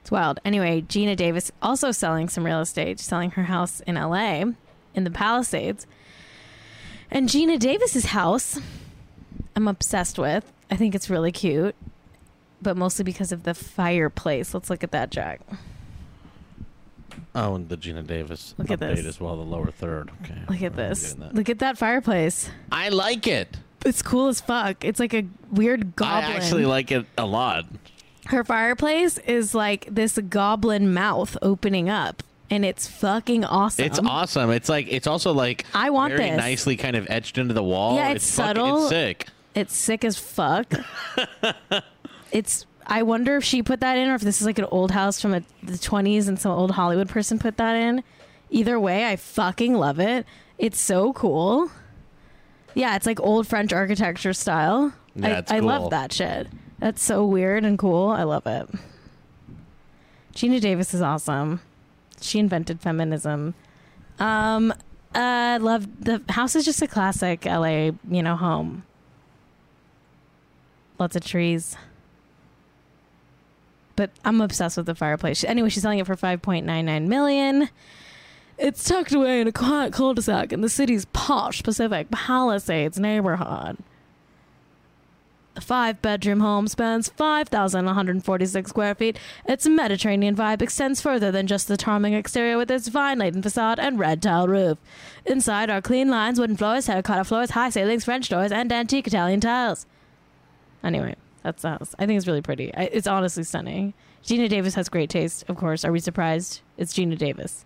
It's 0.00 0.10
wild. 0.10 0.40
Anyway, 0.44 0.82
Geena 0.82 1.16
Davis 1.16 1.52
also 1.60 1.92
selling 1.92 2.28
some 2.28 2.44
real 2.44 2.60
estate, 2.60 2.98
selling 2.98 3.32
her 3.32 3.44
house 3.44 3.80
in 3.80 3.94
LA 3.94 4.44
in 4.94 5.04
the 5.04 5.10
Palisades. 5.10 5.86
And 7.10 7.28
Geena 7.28 7.58
Davis's 7.58 8.06
house, 8.06 8.58
I'm 9.54 9.68
obsessed 9.68 10.18
with. 10.18 10.50
I 10.70 10.76
think 10.76 10.94
it's 10.94 11.10
really 11.10 11.30
cute, 11.30 11.76
but 12.62 12.76
mostly 12.76 13.04
because 13.04 13.32
of 13.32 13.42
the 13.42 13.54
fireplace. 13.54 14.54
Let's 14.54 14.70
look 14.70 14.82
at 14.84 14.90
that, 14.92 15.10
Jack. 15.10 15.40
Oh, 17.34 17.54
and 17.54 17.68
the 17.68 17.76
Geena 17.78 18.06
Davis 18.06 18.54
Look 18.58 18.70
at 18.70 18.78
update 18.80 18.96
this. 18.96 19.06
as 19.06 19.20
well, 19.20 19.36
the 19.36 19.42
lower 19.42 19.70
third. 19.70 20.10
Okay. 20.22 20.38
Look 20.48 20.62
at 20.62 20.76
this. 20.76 21.16
Look 21.32 21.48
at 21.48 21.60
that 21.60 21.78
fireplace. 21.78 22.50
I 22.70 22.90
like 22.90 23.26
it. 23.26 23.56
It's 23.86 24.02
cool 24.02 24.28
as 24.28 24.40
fuck. 24.40 24.84
It's 24.84 25.00
like 25.00 25.14
a 25.14 25.24
weird 25.50 25.96
goblin. 25.96 26.30
I 26.32 26.34
actually 26.36 26.66
like 26.66 26.92
it 26.92 27.06
a 27.16 27.24
lot. 27.26 27.64
her 28.26 28.44
fireplace 28.44 29.16
is 29.18 29.54
like 29.54 29.86
this 29.90 30.18
goblin 30.28 30.92
mouth 30.92 31.36
opening 31.42 31.88
up 31.88 32.22
and 32.50 32.64
it's 32.66 32.86
fucking 32.86 33.44
awesome 33.46 33.84
It's 33.86 33.98
awesome. 33.98 34.50
It's 34.50 34.68
like 34.68 34.86
it's 34.90 35.06
also 35.06 35.32
like 35.32 35.64
I 35.74 35.88
want 35.90 36.12
very 36.14 36.30
this. 36.30 36.36
nicely 36.36 36.76
kind 36.76 36.96
of 36.96 37.06
etched 37.10 37.38
into 37.38 37.54
the 37.54 37.62
wall. 37.64 37.96
Yeah, 37.96 38.10
it's 38.10 38.36
fucking- 38.36 38.56
subtle. 38.56 38.80
it's 38.82 38.88
sick. 38.90 39.26
it's 39.54 39.74
sick 39.76 40.04
as 40.04 40.18
fuck 40.18 40.72
it's 42.32 42.66
i 42.86 43.02
wonder 43.02 43.36
if 43.36 43.44
she 43.44 43.62
put 43.62 43.80
that 43.80 43.96
in 43.96 44.08
or 44.08 44.14
if 44.14 44.22
this 44.22 44.40
is 44.40 44.46
like 44.46 44.58
an 44.58 44.66
old 44.72 44.90
house 44.90 45.20
from 45.20 45.34
a, 45.34 45.40
the 45.62 45.72
20s 45.72 46.26
and 46.26 46.38
some 46.40 46.50
old 46.50 46.72
hollywood 46.72 47.08
person 47.08 47.38
put 47.38 47.56
that 47.58 47.76
in. 47.76 48.02
Either 48.50 48.78
way 48.80 49.06
i 49.06 49.16
fucking 49.16 49.74
love 49.74 50.00
it. 50.00 50.26
It's 50.58 50.80
so 50.80 51.12
cool. 51.12 51.70
Yeah 52.74 52.96
it's 52.96 53.06
like 53.06 53.20
old 53.20 53.46
french 53.46 53.72
architecture 53.72 54.32
style. 54.32 54.92
Yeah, 55.14 55.42
I, 55.48 55.56
I 55.56 55.60
cool. 55.60 55.68
love 55.68 55.90
that 55.90 56.12
shit. 56.12 56.48
That's 56.80 57.02
so 57.02 57.24
weird 57.24 57.64
and 57.64 57.78
cool. 57.78 58.08
I 58.08 58.24
love 58.24 58.46
it. 58.46 58.68
Geena 60.34 60.60
davis 60.60 60.92
is 60.94 61.02
awesome. 61.02 61.60
She 62.20 62.38
invented 62.38 62.80
feminism. 62.80 63.54
Um 64.18 64.74
uh 65.14 65.58
love 65.60 65.86
the 66.04 66.22
house 66.30 66.56
is 66.56 66.64
just 66.64 66.82
a 66.82 66.88
classic 66.88 67.44
la 67.44 67.64
you 67.66 68.22
know 68.22 68.36
home. 68.36 68.84
Lots 70.98 71.16
of 71.16 71.24
trees 71.24 71.76
but 74.02 74.10
i'm 74.24 74.40
obsessed 74.40 74.76
with 74.76 74.86
the 74.86 74.94
fireplace 74.96 75.44
anyway 75.44 75.68
she's 75.68 75.82
selling 75.82 76.00
it 76.00 76.06
for 76.06 76.16
5.99 76.16 77.06
million 77.06 77.68
it's 78.58 78.82
tucked 78.82 79.12
away 79.12 79.40
in 79.40 79.46
a 79.46 79.52
quiet 79.52 79.92
cul-de-sac 79.92 80.52
in 80.52 80.60
the 80.60 80.68
city's 80.68 81.04
posh 81.06 81.62
pacific 81.62 82.10
palisades 82.10 82.98
neighborhood 82.98 83.78
the 85.54 85.60
five 85.60 86.00
bedroom 86.00 86.40
home 86.40 86.66
spans 86.66 87.10
5,146 87.10 88.70
square 88.70 88.94
feet. 88.94 89.18
Its 89.44 89.66
Mediterranean 89.68 90.34
vibe 90.34 90.62
extends 90.62 91.02
further 91.02 91.30
than 91.30 91.46
just 91.46 91.68
the 91.68 91.76
charming 91.76 92.14
exterior 92.14 92.56
with 92.56 92.70
its 92.70 92.88
vine 92.88 93.18
laden 93.18 93.42
facade 93.42 93.78
and 93.78 93.98
red 93.98 94.22
tile 94.22 94.48
roof. 94.48 94.78
Inside 95.26 95.68
are 95.68 95.82
clean 95.82 96.08
lines, 96.08 96.40
wooden 96.40 96.56
floors, 96.56 96.86
terracotta 96.86 97.24
floors, 97.24 97.50
high 97.50 97.68
ceilings, 97.68 98.06
French 98.06 98.30
doors, 98.30 98.50
and 98.50 98.72
antique 98.72 99.06
Italian 99.06 99.40
tiles. 99.40 99.84
Anyway, 100.82 101.16
That's 101.42 101.64
us. 101.64 101.94
I 101.98 102.06
think 102.06 102.16
it's 102.16 102.26
really 102.26 102.42
pretty. 102.42 102.74
I, 102.74 102.84
it's 102.84 103.06
honestly 103.06 103.42
stunning. 103.42 103.94
Geena 104.24 104.48
Davis 104.48 104.74
has 104.74 104.88
great 104.88 105.10
taste, 105.10 105.44
of 105.48 105.56
course. 105.56 105.84
Are 105.84 105.92
we 105.92 105.98
surprised? 105.98 106.60
It's 106.76 106.92
Geena 106.94 107.18
Davis. 107.18 107.64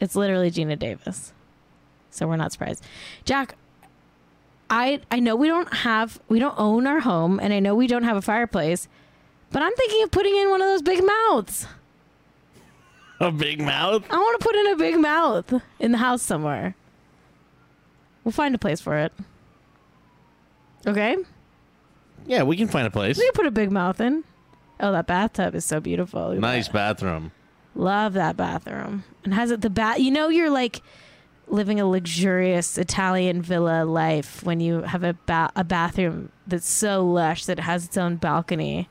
It's 0.00 0.16
literally 0.16 0.50
Geena 0.50 0.78
Davis. 0.78 1.32
So 2.10 2.26
we're 2.26 2.36
not 2.36 2.52
surprised. 2.52 2.84
Jack, 3.24 3.56
I 4.70 5.00
I 5.10 5.20
know 5.20 5.36
we 5.36 5.48
don't 5.48 5.72
have 5.72 6.20
we 6.28 6.38
don't 6.38 6.58
own 6.58 6.86
our 6.86 7.00
home 7.00 7.38
and 7.40 7.52
I 7.52 7.60
know 7.60 7.74
we 7.74 7.86
don't 7.86 8.04
have 8.04 8.16
a 8.16 8.22
fireplace, 8.22 8.88
but 9.50 9.62
I'm 9.62 9.74
thinking 9.74 10.02
of 10.04 10.10
putting 10.10 10.34
in 10.36 10.50
one 10.50 10.62
of 10.62 10.68
those 10.68 10.82
big 10.82 11.04
mouths. 11.04 11.66
A 13.20 13.32
big 13.32 13.60
mouth. 13.60 14.04
I 14.10 14.16
want 14.16 14.40
to 14.40 14.46
put 14.46 14.54
in 14.54 14.66
a 14.68 14.76
big 14.76 14.96
mouth 14.96 15.52
in 15.80 15.90
the 15.90 15.98
house 15.98 16.22
somewhere. 16.22 16.76
We'll 18.22 18.30
find 18.30 18.54
a 18.54 18.58
place 18.58 18.80
for 18.80 18.96
it. 18.96 19.12
Okay? 20.86 21.16
Yeah, 22.28 22.44
we 22.44 22.56
can 22.56 22.68
find 22.68 22.86
a 22.86 22.90
place. 22.90 23.18
We 23.18 23.24
can 23.24 23.32
put 23.32 23.46
a 23.46 23.50
big 23.50 23.72
mouth 23.72 24.00
in. 24.00 24.22
Oh, 24.78 24.92
that 24.92 25.06
bathtub 25.08 25.54
is 25.56 25.64
so 25.64 25.80
beautiful. 25.80 26.28
Look 26.28 26.34
at 26.36 26.40
Nice 26.40 26.66
that. 26.68 26.72
bathroom. 26.74 27.32
Love 27.74 28.12
that 28.12 28.36
bathroom. 28.36 29.02
And 29.24 29.34
has 29.34 29.50
it 29.50 29.60
the 29.62 29.70
bat? 29.70 30.00
You 30.00 30.10
know, 30.12 30.28
you're 30.28 30.50
like 30.50 30.82
living 31.48 31.80
a 31.80 31.86
luxurious 31.86 32.76
Italian 32.78 33.40
villa 33.42 33.84
life 33.84 34.42
when 34.44 34.60
you 34.60 34.82
have 34.82 35.02
a 35.02 35.14
ba- 35.26 35.50
a 35.56 35.64
bathroom 35.64 36.30
that's 36.46 36.68
so 36.68 37.04
lush 37.04 37.46
that 37.46 37.58
it 37.58 37.62
has 37.62 37.86
its 37.86 37.96
own 37.96 38.16
balcony 38.16 38.88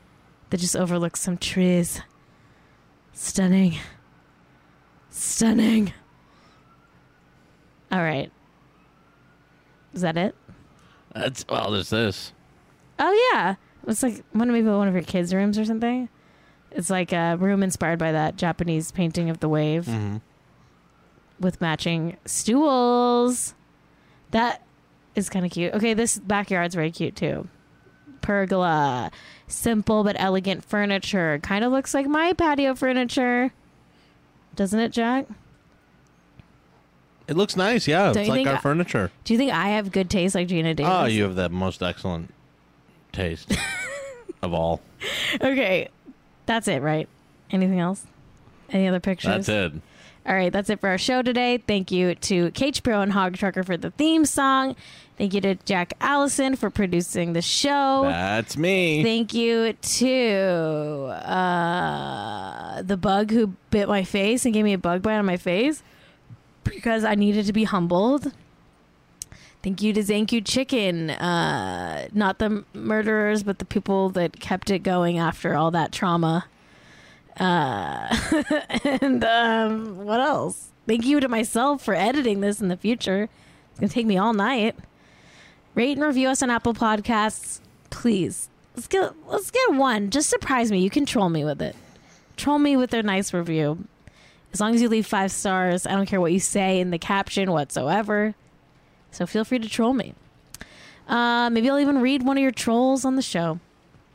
that 0.50 0.60
just 0.60 0.76
overlooks 0.76 1.22
some 1.22 1.38
trees. 1.38 2.02
Stunning. 3.14 3.76
Stunning. 5.10 5.94
All 7.92 8.00
right. 8.04 8.32
Is 9.94 10.02
that 10.02 10.18
it? 10.18 10.36
That's 11.14 11.46
well. 11.50 11.72
There's 11.72 11.90
this. 11.90 12.34
Oh 13.00 13.30
yeah, 13.34 13.56
it's 13.88 14.02
like 14.04 14.24
one 14.34 14.50
of 14.50 14.54
maybe 14.54 14.68
one 14.68 14.88
of 14.88 14.94
your 14.94 15.04
kids' 15.04 15.34
rooms 15.34 15.58
or 15.60 15.66
something. 15.66 16.10
It's 16.72 16.90
like 16.90 17.12
a 17.14 17.36
room 17.38 17.64
inspired 17.64 18.00
by 18.00 18.12
that 18.12 18.36
Japanese 18.38 18.92
painting 18.92 19.30
of 19.30 19.40
the 19.40 19.48
wave 19.50 19.86
Mhm. 19.86 20.22
with 21.40 21.62
matching 21.62 22.18
stools. 22.26 23.54
That 24.32 24.62
is 25.16 25.30
kind 25.30 25.46
of 25.46 25.52
cute. 25.52 25.74
Okay, 25.74 25.94
this 25.94 26.18
backyard's 26.20 26.76
very 26.76 26.92
cute 26.92 27.16
too. 27.16 27.48
Pergola, 28.22 29.12
simple 29.48 30.04
but 30.04 30.16
elegant 30.20 30.66
furniture. 30.66 31.40
Kind 31.42 31.64
of 31.64 31.72
looks 31.72 31.94
like 31.94 32.08
my 32.08 32.34
patio 32.34 32.76
furniture, 32.76 33.54
doesn't 34.56 34.80
it, 34.80 34.92
Jack? 34.92 35.28
It 37.28 37.36
looks 37.36 37.56
nice. 37.56 37.88
Yeah, 37.88 38.12
Don't 38.14 38.18
it's 38.18 38.30
like 38.30 38.48
our 38.48 38.56
I- 38.56 38.60
furniture. 38.60 39.12
Do 39.24 39.34
you 39.34 39.38
think 39.38 39.52
I 39.52 39.70
have 39.70 39.92
good 39.92 40.10
taste 40.10 40.36
like 40.36 40.48
Geena 40.48 40.76
Davis? 40.76 40.92
Oh, 40.94 41.06
you 41.06 41.24
have 41.24 41.36
the 41.36 41.50
most 41.50 41.82
excellent 41.84 42.34
taste 43.18 43.52
of 44.42 44.54
all. 44.54 44.82
Okay, 45.36 45.90
that's 46.46 46.68
it, 46.68 46.82
right? 46.82 47.10
Anything 47.52 47.80
else? 47.80 48.06
Any 48.70 48.88
other 48.88 49.00
pictures? 49.00 49.48
That's 49.48 49.76
it. 49.76 49.82
All 50.26 50.36
right, 50.36 50.52
that's 50.52 50.70
it 50.70 50.82
for 50.82 50.90
our 50.90 50.98
show 50.98 51.22
today. 51.22 51.58
Thank 51.58 51.90
you 51.90 52.14
to 52.16 52.52
Kate 52.52 52.82
Pro 52.84 53.02
and 53.02 53.14
Hog 53.14 53.38
Trucker 53.38 53.64
for 53.64 53.78
the 53.78 53.92
theme 53.92 54.26
song. 54.26 54.76
Thank 55.18 55.34
you 55.34 55.42
to 55.42 55.56
Jack 55.56 55.94
Allison 56.02 56.58
for 56.58 56.70
producing 56.70 57.32
the 57.34 57.42
show. 57.42 58.04
That's 58.04 58.58
me. 58.58 59.02
Thank 59.04 59.34
you 59.34 59.74
to 59.74 61.12
uh, 61.26 62.82
the 62.82 62.98
bug 62.98 63.32
who 63.32 63.54
bit 63.72 63.88
my 63.88 64.04
face 64.04 64.44
and 64.46 64.54
gave 64.54 64.66
me 64.66 64.74
a 64.74 64.78
bug 64.78 65.02
bite 65.02 65.16
on 65.16 65.26
my 65.26 65.38
face 65.38 65.82
because 66.66 67.06
I 67.06 67.16
needed 67.16 67.46
to 67.46 67.54
be 67.54 67.64
humbled. 67.64 68.32
Thank 69.68 69.82
you 69.82 69.92
to 69.92 70.00
Zankou 70.00 70.46
Chicken, 70.46 71.10
uh, 71.10 72.08
not 72.14 72.40
the 72.40 72.64
murderers, 72.74 73.44
but 73.44 73.60
the 73.60 73.66
people 73.66 74.08
that 74.12 74.40
kept 74.40 74.70
it 74.70 74.80
going 74.80 75.18
after 75.18 75.56
all 75.56 75.72
that 75.72 75.92
trauma. 75.92 76.46
Uh, 77.38 78.18
and 79.02 79.26
um, 79.26 80.06
what 80.06 80.22
else? 80.22 80.70
Thank 80.88 81.06
you 81.06 81.20
to 81.20 81.28
myself 81.28 81.84
for 81.84 81.94
editing 81.94 82.40
this 82.40 82.62
in 82.62 82.70
the 82.70 82.78
future. 82.78 83.28
It's 83.72 83.80
gonna 83.82 83.90
take 83.90 84.06
me 84.06 84.18
all 84.18 84.32
night. 84.32 84.78
Rate 85.76 85.98
and 85.98 86.08
review 86.08 86.30
us 86.30 86.42
on 86.42 86.50
Apple 86.50 86.74
Podcasts, 86.74 87.60
please. 87.90 88.48
Let's 88.74 88.88
get 88.88 89.14
let's 89.28 89.52
get 89.52 89.74
one. 89.74 90.12
Just 90.12 90.30
surprise 90.30 90.72
me. 90.72 90.80
You 90.80 90.90
can 90.90 91.06
troll 91.06 91.28
me 91.28 91.44
with 91.44 91.62
it. 91.62 91.76
Troll 92.38 92.60
me 92.60 92.78
with 92.78 92.94
a 92.94 93.04
nice 93.04 93.34
review. 93.34 93.86
As 94.54 94.62
long 94.62 94.74
as 94.74 94.82
you 94.82 94.88
leave 94.88 95.06
five 95.06 95.30
stars, 95.30 95.86
I 95.86 95.92
don't 95.92 96.06
care 96.06 96.22
what 96.22 96.32
you 96.32 96.40
say 96.40 96.80
in 96.80 96.92
the 96.92 96.98
caption 96.98 97.52
whatsoever. 97.52 98.34
So 99.18 99.26
feel 99.26 99.44
free 99.44 99.58
to 99.58 99.68
troll 99.68 99.94
me. 99.96 100.14
Uh, 101.08 101.50
maybe 101.50 101.68
I'll 101.68 101.80
even 101.80 102.02
read 102.02 102.22
one 102.22 102.38
of 102.38 102.44
your 102.44 102.52
trolls 102.52 103.04
on 103.04 103.16
the 103.16 103.24
show. 103.24 103.60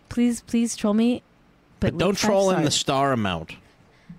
Please, 0.08 0.42
please 0.42 0.76
troll 0.76 0.94
me. 0.94 1.22
but 1.80 1.94
leave 1.94 1.98
don't 1.98 2.16
troll 2.16 2.52
in 2.52 2.62
the 2.62 2.70
star 2.70 3.12
amount. 3.12 3.56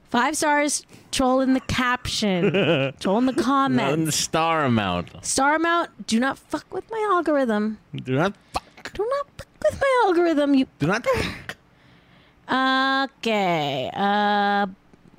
five 0.09 0.35
stars. 0.35 0.85
Troll 1.09 1.39
in 1.39 1.53
the 1.53 1.61
caption. 1.61 2.51
troll 2.99 3.17
in 3.19 3.27
the 3.27 3.33
Not 3.33 3.93
in 3.93 4.03
the 4.03 4.11
star 4.11 4.65
amount. 4.65 5.11
Star 5.25 5.55
amount. 5.55 6.05
Do 6.05 6.19
not 6.19 6.37
fuck 6.37 6.65
with 6.73 6.83
my 6.91 7.09
algorithm. 7.13 7.77
Do 7.95 8.15
not 8.15 8.33
fuck. 8.51 8.91
Do 8.91 9.07
not 9.09 9.27
fuck 9.37 9.47
with 9.63 9.79
my 9.79 10.03
algorithm. 10.05 10.53
You 10.53 10.67
Do 10.79 10.87
not 10.87 11.05
fuck. 11.05 11.55
Okay. 12.49 13.89
Uh, 13.93 14.67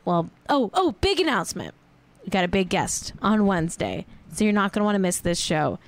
well, 0.04 0.28
oh, 0.50 0.70
oh, 0.74 0.92
big 1.00 1.20
announcement. 1.20 1.74
We 2.22 2.28
got 2.28 2.44
a 2.44 2.48
big 2.48 2.68
guest 2.68 3.14
on 3.22 3.46
Wednesday, 3.46 4.04
so 4.34 4.44
you're 4.44 4.52
not 4.52 4.72
going 4.72 4.80
to 4.80 4.84
want 4.84 4.96
to 4.96 5.00
miss 5.00 5.18
this 5.18 5.38
show. 5.38 5.78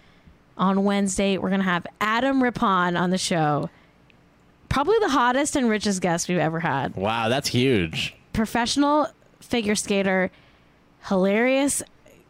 On 0.56 0.84
Wednesday, 0.84 1.36
we're 1.36 1.50
going 1.50 1.60
to 1.60 1.66
have 1.66 1.86
Adam 2.00 2.42
Rippon 2.42 2.96
on 2.96 3.10
the 3.10 3.18
show. 3.18 3.68
Probably 4.68 4.96
the 5.00 5.10
hottest 5.10 5.56
and 5.56 5.68
richest 5.68 6.00
guest 6.00 6.28
we've 6.28 6.38
ever 6.38 6.60
had. 6.60 6.96
Wow, 6.96 7.28
that's 7.28 7.48
huge. 7.48 8.14
Professional 8.32 9.08
figure 9.40 9.74
skater, 9.74 10.30
hilarious 11.08 11.82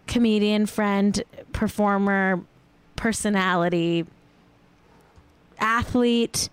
comedian, 0.06 0.66
friend, 0.66 1.22
performer, 1.52 2.42
personality, 2.96 4.06
athlete, 5.58 6.48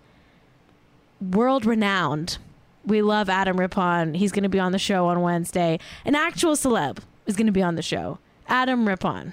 world 1.20 1.64
renowned. 1.66 2.38
We 2.84 3.02
love 3.02 3.30
Adam 3.30 3.58
Rippon. 3.58 4.14
He's 4.14 4.32
going 4.32 4.42
to 4.42 4.48
be 4.48 4.60
on 4.60 4.72
the 4.72 4.78
show 4.78 5.06
on 5.06 5.22
Wednesday. 5.22 5.78
An 6.04 6.14
actual 6.14 6.52
celeb 6.52 6.98
is 7.26 7.36
going 7.36 7.46
to 7.46 7.52
be 7.52 7.62
on 7.62 7.76
the 7.76 7.82
show. 7.82 8.18
Adam 8.46 8.86
Rippon, 8.86 9.32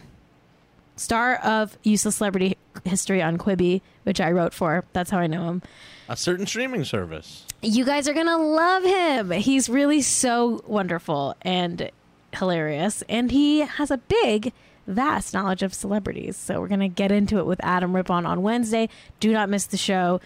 star 1.01 1.35
of 1.37 1.77
Useless 1.83 2.15
Celebrity 2.15 2.57
History 2.85 3.21
on 3.21 3.37
Quibi, 3.37 3.81
which 4.03 4.21
I 4.21 4.31
wrote 4.31 4.53
for. 4.53 4.85
That's 4.93 5.09
how 5.09 5.17
I 5.19 5.27
know 5.27 5.47
him. 5.49 5.61
A 6.07 6.15
certain 6.15 6.45
streaming 6.45 6.83
service. 6.83 7.45
You 7.61 7.85
guys 7.85 8.07
are 8.07 8.13
going 8.13 8.27
to 8.27 8.37
love 8.37 8.83
him. 8.83 9.31
He's 9.31 9.69
really 9.69 10.01
so 10.01 10.63
wonderful 10.67 11.35
and 11.41 11.91
hilarious. 12.33 13.03
And 13.09 13.31
he 13.31 13.59
has 13.59 13.91
a 13.91 13.97
big, 13.97 14.53
vast 14.87 15.33
knowledge 15.33 15.63
of 15.63 15.73
celebrities. 15.73 16.37
So 16.37 16.59
we're 16.59 16.67
going 16.67 16.79
to 16.81 16.87
get 16.87 17.11
into 17.11 17.39
it 17.39 17.45
with 17.45 17.59
Adam 17.63 17.95
Rippon 17.95 18.25
on 18.25 18.41
Wednesday. 18.41 18.89
Do 19.19 19.31
not 19.31 19.49
miss 19.49 19.65
the 19.65 19.77
show. 19.77 20.21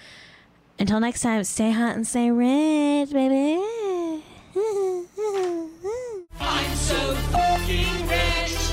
Until 0.77 0.99
next 0.99 1.21
time, 1.21 1.43
stay 1.45 1.71
hot 1.71 1.95
and 1.95 2.05
stay 2.05 2.31
rich, 2.31 3.11
baby. 3.11 3.61
I'm 6.39 6.75
so 6.75 7.15
fucking 7.15 8.07
rich 8.07 8.64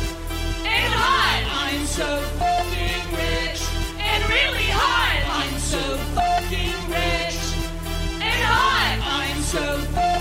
so 1.93 2.17
fucking 2.39 3.05
rich 3.13 3.61
and 4.01 4.25
really 4.31 4.69
hot. 4.73 5.21
I'm 5.29 5.59
so 5.59 5.99
fucking 6.17 6.89
rich 6.89 7.37
and 8.19 8.45
hot. 8.49 8.99
I'm 9.05 9.43
so 9.43 10.12